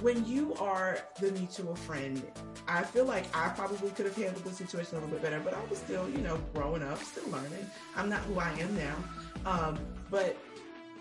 when 0.00 0.24
you 0.26 0.54
are 0.54 0.98
the 1.20 1.30
mutual 1.32 1.76
friend, 1.76 2.22
I 2.66 2.84
feel 2.84 3.04
like 3.04 3.24
I 3.36 3.50
probably 3.50 3.90
could 3.90 4.06
have 4.06 4.16
handled 4.16 4.44
the 4.44 4.52
situation 4.52 4.96
a 4.96 5.00
little 5.00 5.10
bit 5.10 5.22
better, 5.22 5.40
but 5.40 5.52
I 5.52 5.62
was 5.68 5.78
still, 5.78 6.08
you 6.08 6.18
know, 6.18 6.40
growing 6.54 6.82
up, 6.82 7.02
still 7.02 7.28
learning. 7.28 7.66
I'm 7.96 8.08
not 8.08 8.20
who 8.20 8.40
I 8.40 8.50
am 8.58 8.74
now. 8.74 8.96
Um, 9.44 9.78
but 10.10 10.36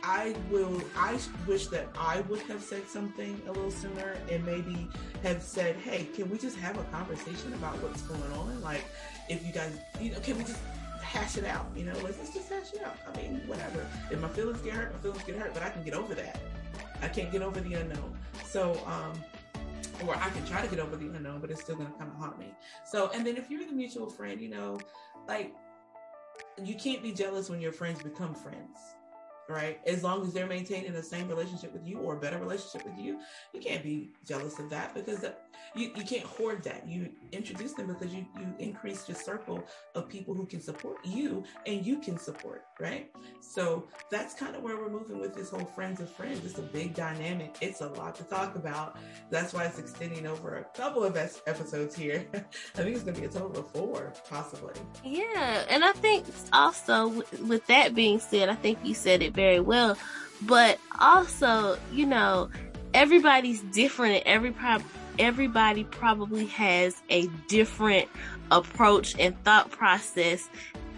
I 0.07 0.33
will, 0.49 0.81
I 0.95 1.19
wish 1.45 1.67
that 1.67 1.89
I 1.99 2.21
would 2.29 2.39
have 2.43 2.63
said 2.63 2.87
something 2.87 3.41
a 3.45 3.51
little 3.51 3.69
sooner 3.69 4.15
and 4.31 4.45
maybe 4.45 4.87
have 5.21 5.43
said, 5.43 5.75
hey, 5.75 6.05
can 6.15 6.29
we 6.29 6.37
just 6.37 6.55
have 6.59 6.77
a 6.77 6.83
conversation 6.85 7.51
about 7.55 7.75
what's 7.83 8.03
going 8.03 8.31
on? 8.31 8.61
Like, 8.61 8.85
if 9.27 9.45
you 9.45 9.51
guys, 9.51 9.77
you 9.99 10.11
know, 10.11 10.19
can 10.21 10.37
we 10.37 10.45
just 10.45 10.59
hash 11.03 11.37
it 11.37 11.43
out? 11.43 11.65
You 11.75 11.83
know, 11.83 11.93
let's, 12.03 12.19
let's 12.19 12.33
just 12.33 12.47
hash 12.47 12.71
it 12.71 12.85
out. 12.85 12.95
I 13.05 13.17
mean, 13.17 13.41
whatever. 13.47 13.85
If 14.09 14.21
my 14.21 14.29
feelings 14.29 14.61
get 14.61 14.75
hurt, 14.75 14.93
my 14.93 14.99
feelings 14.99 15.23
get 15.23 15.35
hurt, 15.35 15.53
but 15.53 15.61
I 15.61 15.71
can 15.71 15.83
get 15.83 15.93
over 15.93 16.15
that. 16.15 16.39
I 17.01 17.09
can't 17.09 17.29
get 17.29 17.41
over 17.41 17.59
the 17.59 17.73
unknown. 17.73 18.17
So, 18.45 18.81
um, 18.85 19.11
or 20.07 20.15
I 20.15 20.29
can 20.29 20.45
try 20.45 20.61
to 20.61 20.69
get 20.69 20.79
over 20.79 20.95
the 20.95 21.07
unknown, 21.07 21.41
but 21.41 21.51
it's 21.51 21.59
still 21.59 21.75
going 21.75 21.91
to 21.91 21.97
kind 21.97 22.09
of 22.09 22.15
haunt 22.15 22.39
me. 22.39 22.53
So, 22.85 23.11
and 23.13 23.27
then 23.27 23.35
if 23.35 23.49
you're 23.49 23.65
the 23.65 23.73
mutual 23.73 24.09
friend, 24.09 24.39
you 24.39 24.47
know, 24.47 24.79
like 25.27 25.53
you 26.63 26.75
can't 26.75 27.03
be 27.03 27.11
jealous 27.11 27.49
when 27.49 27.59
your 27.59 27.73
friends 27.73 28.01
become 28.01 28.33
friends 28.33 28.95
right? 29.49 29.79
As 29.85 30.03
long 30.03 30.23
as 30.25 30.33
they're 30.33 30.47
maintaining 30.47 30.93
the 30.93 31.03
same 31.03 31.27
relationship 31.27 31.73
with 31.73 31.85
you 31.85 31.99
or 31.99 32.15
a 32.15 32.19
better 32.19 32.37
relationship 32.37 32.85
with 32.85 32.97
you, 32.97 33.19
you 33.53 33.59
can't 33.59 33.83
be 33.83 34.11
jealous 34.27 34.59
of 34.59 34.69
that 34.69 34.93
because 34.93 35.25
you, 35.75 35.91
you 35.95 36.03
can't 36.03 36.23
hoard 36.23 36.63
that. 36.63 36.87
You 36.87 37.09
introduce 37.31 37.73
them 37.73 37.87
because 37.87 38.13
you, 38.13 38.25
you 38.39 38.53
increase 38.59 39.07
your 39.07 39.17
circle 39.17 39.63
of 39.95 40.09
people 40.09 40.33
who 40.33 40.45
can 40.45 40.61
support 40.61 40.97
you 41.05 41.43
and 41.65 41.85
you 41.85 41.99
can 41.99 42.17
support, 42.17 42.65
right? 42.79 43.11
So 43.41 43.87
that's 44.09 44.33
kind 44.33 44.55
of 44.55 44.63
where 44.63 44.77
we're 44.77 44.89
moving 44.89 45.19
with 45.19 45.33
this 45.35 45.49
whole 45.49 45.65
friends 45.65 45.99
of 46.01 46.09
friends. 46.09 46.43
It's 46.45 46.57
a 46.57 46.63
big 46.63 46.93
dynamic. 46.93 47.57
It's 47.61 47.81
a 47.81 47.87
lot 47.87 48.15
to 48.15 48.23
talk 48.23 48.55
about. 48.55 48.97
That's 49.29 49.53
why 49.53 49.65
it's 49.65 49.79
extending 49.79 50.25
over 50.25 50.57
a 50.57 50.63
couple 50.77 51.03
of 51.03 51.15
episodes 51.17 51.95
here. 51.95 52.25
I 52.33 52.39
think 52.39 52.95
it's 52.95 53.03
going 53.03 53.15
to 53.15 53.21
be 53.21 53.27
a 53.27 53.29
total 53.29 53.59
of 53.59 53.71
four, 53.71 54.13
possibly. 54.29 54.73
Yeah. 55.03 55.65
And 55.69 55.83
I 55.83 55.91
think 55.93 56.25
also 56.53 57.23
with 57.45 57.65
that 57.67 57.95
being 57.95 58.19
said, 58.19 58.49
I 58.49 58.55
think 58.55 58.79
you 58.83 58.93
said 58.93 59.21
it 59.21 59.33
very 59.37 59.61
well, 59.61 59.97
but 60.41 60.79
also, 60.99 61.77
you 61.93 62.05
know, 62.05 62.49
everybody's 62.93 63.61
different 63.61 64.15
and 64.15 64.23
every 64.25 64.51
pro- 64.51 64.83
everybody 65.19 65.83
probably 65.85 66.47
has 66.47 67.01
a 67.09 67.27
different 67.47 68.09
approach 68.51 69.15
and 69.19 69.41
thought 69.43 69.71
process 69.71 70.49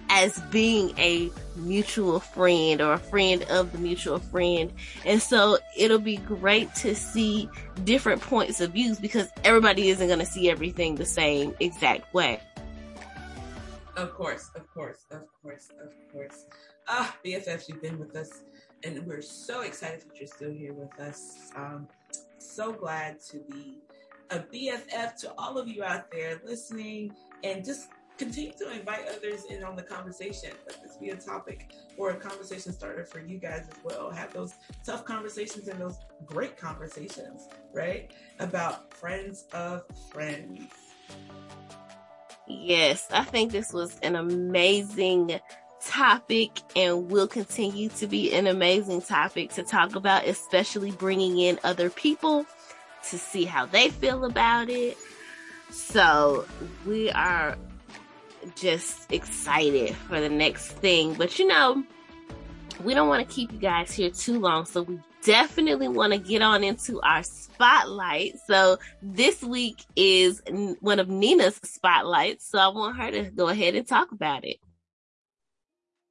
as 0.10 0.40
being 0.50 0.98
a 0.98 1.30
mutual 1.56 2.20
friend 2.20 2.82
or 2.82 2.94
a 2.94 2.98
friend 2.98 3.44
of 3.44 3.72
the 3.74 3.78
mutual 3.78 4.18
friend. 4.18 4.72
And 5.06 5.22
so 5.22 5.60
it'll 5.78 6.00
be 6.00 6.18
great 6.18 6.74
to 6.76 6.96
see 6.96 7.48
different 7.84 8.22
points 8.22 8.62
of 8.62 8.72
views 8.72 9.00
because 9.00 9.28
everybody 9.44 9.90
isn't 9.90 10.08
going 10.08 10.20
to 10.20 10.26
see 10.26 10.50
everything 10.50 10.96
the 10.96 11.06
same 11.06 11.54
exact 11.60 12.12
way. 12.14 12.40
Of 13.98 14.14
course, 14.14 14.50
of 14.56 14.66
course, 14.74 15.06
of 15.12 15.24
course, 15.44 15.70
of 15.84 15.92
course. 16.12 16.46
Ah, 16.92 17.16
BFF, 17.24 17.70
you've 17.70 17.84
been 17.84 18.00
with 18.00 18.16
us, 18.16 18.42
and 18.84 19.06
we're 19.06 19.22
so 19.22 19.62
excited 19.62 20.02
that 20.02 20.20
you're 20.20 20.26
still 20.26 20.52
here 20.52 20.74
with 20.74 21.00
us. 21.00 21.52
Um, 21.56 21.88
so 22.40 22.74
glad 22.74 23.20
to 23.30 23.38
be 23.52 23.78
a 24.32 24.40
BFF 24.40 25.14
to 25.18 25.32
all 25.38 25.60
of 25.60 25.68
you 25.68 25.84
out 25.84 26.10
there 26.12 26.42
listening, 26.44 27.14
and 27.44 27.64
just 27.64 27.90
continue 28.18 28.54
to 28.54 28.72
invite 28.72 29.08
others 29.08 29.46
in 29.52 29.64
on 29.64 29.76
the 29.76 29.84
conversation. 29.84 30.50
Let 30.66 30.82
this 30.82 30.98
be 30.98 31.12
a 31.12 31.16
topic 31.16 31.72
or 31.96 32.10
a 32.10 32.16
conversation 32.16 32.74
starter 32.74 33.06
for 33.06 33.20
you 33.20 33.38
guys 33.38 33.68
as 33.70 33.84
well. 33.84 34.10
Have 34.10 34.34
those 34.34 34.56
tough 34.84 35.06
conversations 35.06 35.68
and 35.68 35.80
those 35.80 36.00
great 36.26 36.58
conversations, 36.58 37.50
right? 37.72 38.12
About 38.40 38.92
friends 38.96 39.46
of 39.54 39.84
friends. 40.12 40.64
Yes, 42.48 43.08
I 43.12 43.26
think 43.26 43.52
this 43.52 43.74
was 43.74 44.00
an 44.00 44.16
amazing 44.16 45.40
topic 45.84 46.52
and 46.76 47.10
will 47.10 47.28
continue 47.28 47.90
to 47.90 48.08
be 48.08 48.34
an 48.34 48.48
amazing 48.48 49.02
topic 49.02 49.52
to 49.52 49.64
talk 49.64 49.96
about, 49.96 50.26
especially 50.26 50.92
bringing 50.92 51.40
in 51.40 51.60
other 51.64 51.90
people 51.90 52.46
to 53.10 53.18
see 53.18 53.46
how 53.46 53.66
they 53.66 53.90
feel 53.90 54.26
about 54.26 54.70
it. 54.70 54.98
So 55.72 56.46
we 56.86 57.12
are 57.12 57.58
just 58.56 59.12
excited 59.12 59.96
for 59.96 60.20
the 60.20 60.30
next 60.30 60.72
thing. 60.74 61.14
But 61.14 61.40
you 61.40 61.48
know, 61.48 61.84
we 62.84 62.94
don't 62.94 63.08
want 63.08 63.28
to 63.28 63.34
keep 63.34 63.52
you 63.52 63.60
guys 63.60 63.92
here 63.92 64.10
too 64.10 64.40
long. 64.40 64.66
So 64.66 64.84
we 64.84 65.00
definitely 65.24 65.88
want 65.88 66.14
to 66.14 66.20
get 66.20 66.42
on 66.42 66.64
into 66.64 67.02
our 67.02 67.24
spotlight. 67.24 68.36
So 68.48 68.78
this 69.02 69.42
week 69.42 69.84
is 69.96 70.42
one 70.80 71.00
of 71.00 71.10
Nina's 71.10 71.60
spotlights. 71.64 72.50
So 72.50 72.60
I 72.60 72.68
want 72.70 72.98
her 72.98 73.12
to 73.12 73.24
go 73.32 73.50
ahead 73.50 73.76
and 73.76 73.88
talk 73.88 74.12
about 74.12 74.46
it. 74.46 74.58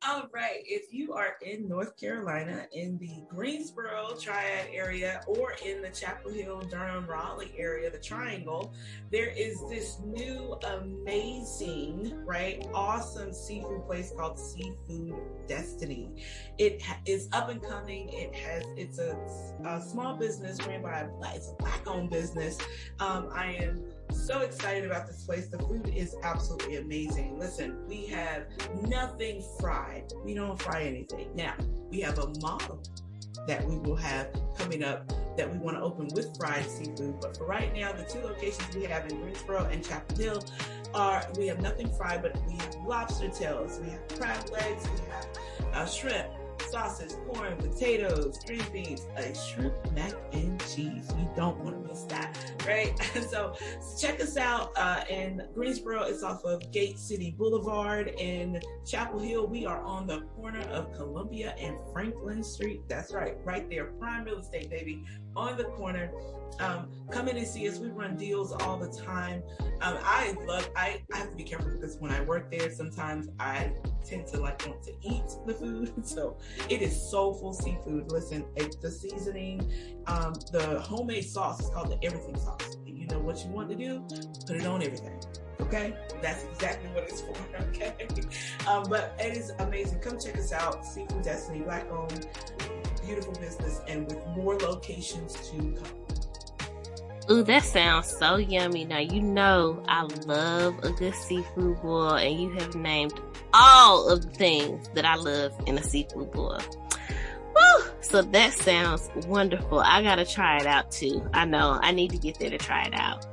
All 0.07 0.29
right. 0.33 0.63
If 0.65 0.95
you 0.95 1.13
are 1.15 1.35
in 1.43 1.69
North 1.69 1.97
Carolina, 1.97 2.67
in 2.73 2.99
the 2.99 3.25
Greensboro 3.29 4.15
Triad 4.21 4.69
area, 4.73 5.23
or 5.27 5.55
in 5.67 5.83
the 5.83 5.89
Chapel 5.89 6.31
Hill, 6.31 6.61
Durham, 6.71 7.05
Raleigh 7.05 7.53
area, 7.59 7.91
the 7.91 7.99
Triangle, 7.99 8.73
there 9.11 9.31
is 9.37 9.61
this 9.69 9.99
new 10.05 10.57
amazing, 10.65 12.25
right, 12.25 12.65
awesome 12.73 13.33
seafood 13.33 13.87
place 13.87 14.13
called 14.17 14.39
Seafood 14.39 15.17
Destiny. 15.49 16.11
It 16.59 16.81
is 17.05 17.29
up 17.33 17.49
and 17.49 17.61
coming. 17.61 18.09
It 18.11 18.33
has 18.37 18.63
it's 18.77 19.01
a, 19.01 19.19
a 19.67 19.83
small 19.83 20.17
business 20.17 20.65
ran 20.65 20.81
by 20.81 21.01
a 21.01 21.35
it's 21.35 21.51
a 21.51 21.55
black 21.55 21.85
owned 21.89 22.11
business. 22.11 22.57
Um, 23.01 23.31
I 23.35 23.55
am 23.55 23.83
so 24.11 24.41
excited 24.41 24.85
about 24.85 25.07
this 25.07 25.25
place. 25.25 25.49
The 25.49 25.59
food 25.59 25.93
is 25.95 26.15
absolutely 26.23 26.77
amazing. 26.77 27.39
Listen, 27.39 27.77
we 27.87 28.07
have 28.07 28.47
nothing 28.87 29.43
fried. 29.61 30.13
We 30.25 30.35
don't 30.35 30.61
fry 30.61 30.83
anything. 30.83 31.29
Now, 31.35 31.55
we 31.91 32.01
have 32.01 32.19
a 32.19 32.29
model 32.41 32.83
that 33.47 33.65
we 33.65 33.79
will 33.79 33.97
have 33.97 34.29
coming 34.59 34.85
up 34.85 35.11
that 35.37 35.51
we 35.51 35.59
want 35.59 35.77
to 35.77 35.83
open 35.83 36.09
with 36.15 36.37
fried 36.37 36.69
seafood. 36.69 37.21
But 37.21 37.37
for 37.37 37.47
right 37.47 37.75
now, 37.75 37.93
the 37.93 38.05
two 38.05 38.21
locations 38.21 38.75
we 38.75 38.85
have 38.85 39.07
in 39.09 39.21
Greensboro 39.21 39.65
and 39.67 39.85
Chapel 39.85 40.17
Hill 40.17 40.45
are 40.95 41.25
we 41.37 41.47
have 41.47 41.61
nothing 41.61 41.91
fried, 41.97 42.23
but 42.23 42.37
we 42.47 42.57
have 42.57 42.75
lobster 42.87 43.29
tails, 43.29 43.81
we 43.83 43.91
have 43.91 44.07
crab 44.09 44.51
legs, 44.51 44.85
we 44.85 45.01
have 45.11 45.27
uh, 45.75 45.87
shrimp, 45.87 46.29
sausage, 46.71 47.13
corn, 47.27 47.57
potatoes, 47.57 48.39
green 48.47 48.63
beans, 48.73 49.07
a 49.17 49.35
shrimp 49.35 49.75
mac 49.93 50.13
and 50.33 50.61
cheese. 50.67 51.09
You 51.19 51.29
don't 51.37 51.59
want 51.61 51.83
to 51.83 51.89
miss 51.89 52.03
that, 52.05 52.37
right? 52.67 52.99
so 53.31 53.55
check 53.99 54.21
us 54.21 54.37
out 54.37 54.73
uh, 54.77 55.05
in 55.09 55.43
Greensboro. 55.55 56.03
It's 56.03 56.23
off 56.23 56.45
of 56.45 56.71
Gate 56.73 56.99
City 56.99 57.35
Boulevard. 57.37 58.09
In 58.19 58.61
Chapel 58.87 59.19
Hill, 59.19 59.47
we 59.47 59.67
are 59.67 59.81
on 59.83 60.07
the 60.07 60.25
corner 60.39 60.61
of 60.71 60.93
Columbia 60.95 61.55
and 61.59 61.77
Franklin 61.93 62.43
Street. 62.43 62.83
That's 62.89 63.13
right, 63.13 63.37
right 63.45 63.69
there. 63.69 63.87
Prime 63.99 64.25
real 64.25 64.39
estate, 64.39 64.71
baby, 64.71 65.05
on 65.37 65.57
the 65.57 65.65
corner. 65.65 66.11
Um, 66.61 66.89
come 67.11 67.29
in 67.29 67.37
and 67.37 67.47
see 67.47 67.69
us. 67.69 67.79
We 67.79 67.89
run 67.89 68.17
deals 68.17 68.53
all 68.53 68.79
the 68.79 68.89
time. 68.89 69.43
Um, 69.81 69.99
I 70.03 70.35
love. 70.47 70.69
I, 70.77 71.03
I 71.13 71.19
have 71.19 71.31
to 71.31 71.37
be 71.37 71.45
careful 71.45 71.71
because 71.71 71.97
when 71.99 72.11
I 72.11 72.21
work 72.23 72.51
there, 72.51 72.71
sometimes 72.71 73.29
I 73.39 73.73
tend 74.05 74.27
to 74.29 74.41
like 74.41 74.67
want 74.67 74.83
to 74.85 74.93
eat 75.03 75.25
the 75.47 75.55
food. 75.55 75.93
So 76.09 76.39
it 76.71 76.81
is 76.81 77.11
soulful 77.11 77.53
seafood. 77.53 78.11
Listen, 78.11 78.45
the 78.81 78.91
seasoning, 78.91 79.71
um, 80.07 80.33
the 80.53 80.81
homemade 80.81 81.25
sauce 81.25 81.61
is 81.61 81.69
called 81.71 81.91
the 81.91 82.03
everything 82.05 82.39
sauce. 82.39 82.79
You 83.09 83.17
know 83.17 83.23
what 83.23 83.43
you 83.45 83.51
want 83.51 83.71
to 83.71 83.75
do? 83.75 84.05
Put 84.47 84.57
it 84.57 84.67
on 84.67 84.83
everything. 84.83 85.19
Okay, 85.61 85.95
that's 86.21 86.45
exactly 86.45 86.91
what 86.91 87.05
it's 87.05 87.21
for. 87.23 87.35
Okay, 87.69 87.95
um, 88.67 88.85
but 88.89 89.15
it 89.19 89.37
is 89.37 89.51
amazing. 89.59 90.01
Come 90.01 90.19
check 90.19 90.37
us 90.37 90.53
out. 90.53 90.85
Seafood 90.85 91.23
Destiny, 91.23 91.61
black 91.61 91.91
owned, 91.91 92.27
beautiful 93.05 93.33
business, 93.35 93.81
and 93.89 94.07
with 94.07 94.25
more 94.37 94.57
locations 94.57 95.35
to 95.51 95.57
come. 95.57 96.09
Ooh, 97.31 97.43
that 97.43 97.63
sounds 97.65 98.07
so 98.07 98.37
yummy. 98.37 98.85
Now, 98.85 99.01
you 99.01 99.21
know 99.21 99.83
I 99.89 100.03
love 100.27 100.79
a 100.83 100.91
good 100.93 101.15
seafood 101.15 101.81
boil, 101.81 102.15
and 102.15 102.41
you 102.41 102.51
have 102.59 102.75
named 102.75 103.15
all 103.55 104.09
of 104.09 104.23
the 104.23 104.31
things 104.31 104.89
that 104.95 105.05
I 105.05 105.17
love 105.17 105.53
in 105.67 105.79
a 105.79 105.83
seafood 105.83 106.31
boil. 106.33 106.61
Woo! 107.59 107.85
So 108.01 108.23
that 108.23 108.53
sounds 108.55 109.11
wonderful. 109.27 109.81
I 109.81 110.03
gotta 110.03 110.25
try 110.25 110.59
it 110.59 110.67
out 110.67 110.91
too. 110.91 111.29
I 111.33 111.45
know 111.45 111.79
I 111.83 111.93
need 111.93 112.11
to 112.11 112.19
get 112.19 112.39
there 112.39 112.51
to 112.51 112.59
try 112.59 112.85
it 112.85 112.95
out. 112.95 113.27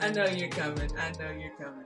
I 0.00 0.10
know 0.10 0.24
you're 0.26 0.48
coming. 0.48 0.90
I 0.98 1.10
know 1.18 1.30
you're 1.38 1.56
coming. 1.58 1.84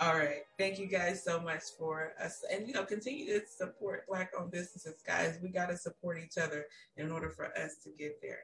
All 0.00 0.16
right. 0.16 0.42
Thank 0.56 0.78
you 0.78 0.86
guys 0.86 1.24
so 1.24 1.40
much 1.40 1.62
for 1.76 2.12
us. 2.22 2.44
And, 2.52 2.68
you 2.68 2.72
know, 2.72 2.84
continue 2.84 3.26
to 3.26 3.46
support 3.46 4.06
Black 4.06 4.32
owned 4.38 4.52
businesses, 4.52 5.02
guys. 5.04 5.38
We 5.42 5.48
got 5.48 5.70
to 5.70 5.76
support 5.76 6.18
each 6.24 6.38
other 6.38 6.66
in 6.96 7.10
order 7.10 7.30
for 7.30 7.46
us 7.58 7.78
to 7.82 7.90
get 7.98 8.22
there. 8.22 8.42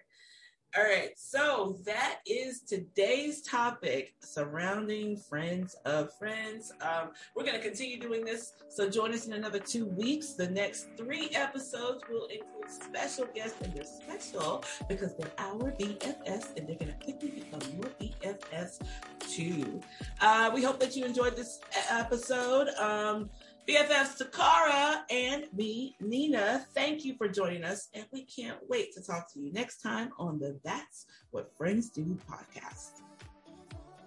All 0.76 0.82
right, 0.82 1.16
so 1.16 1.78
that 1.84 2.18
is 2.26 2.62
today's 2.62 3.42
topic 3.42 4.14
surrounding 4.18 5.16
friends 5.16 5.76
of 5.84 6.12
friends. 6.18 6.72
Um, 6.80 7.10
we're 7.36 7.44
going 7.44 7.54
to 7.54 7.62
continue 7.62 8.00
doing 8.00 8.24
this, 8.24 8.54
so 8.70 8.90
join 8.90 9.14
us 9.14 9.28
in 9.28 9.34
another 9.34 9.60
two 9.60 9.86
weeks. 9.86 10.32
The 10.32 10.50
next 10.50 10.88
three 10.96 11.28
episodes 11.32 12.02
will 12.10 12.26
include 12.26 12.68
special 12.68 13.26
guests, 13.32 13.62
and 13.62 13.72
they're 13.72 13.84
special 13.84 14.64
because 14.88 15.14
they're 15.14 15.30
our 15.38 15.70
BFFs, 15.78 16.56
and 16.56 16.68
they're 16.68 16.74
going 16.74 16.92
to 16.92 17.04
quickly 17.04 17.30
become 17.30 17.60
your 17.76 17.92
BFFs 18.00 18.80
too. 19.20 19.80
Uh, 20.20 20.50
we 20.52 20.64
hope 20.64 20.80
that 20.80 20.96
you 20.96 21.04
enjoyed 21.04 21.36
this 21.36 21.60
episode. 21.88 22.70
Um, 22.80 23.30
BFF 23.66 24.18
Takara 24.18 25.02
and 25.10 25.46
me, 25.54 25.96
Nina, 25.98 26.66
thank 26.74 27.02
you 27.04 27.14
for 27.16 27.28
joining 27.28 27.64
us. 27.64 27.88
And 27.94 28.04
we 28.12 28.24
can't 28.24 28.58
wait 28.68 28.92
to 28.94 29.02
talk 29.02 29.32
to 29.32 29.40
you 29.40 29.52
next 29.52 29.80
time 29.80 30.10
on 30.18 30.38
the 30.38 30.60
That's 30.62 31.06
What 31.30 31.50
Friends 31.56 31.88
Do 31.88 32.18
podcast. 32.30 33.00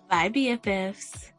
Bye, 0.09 0.29
BFFs. 0.29 1.31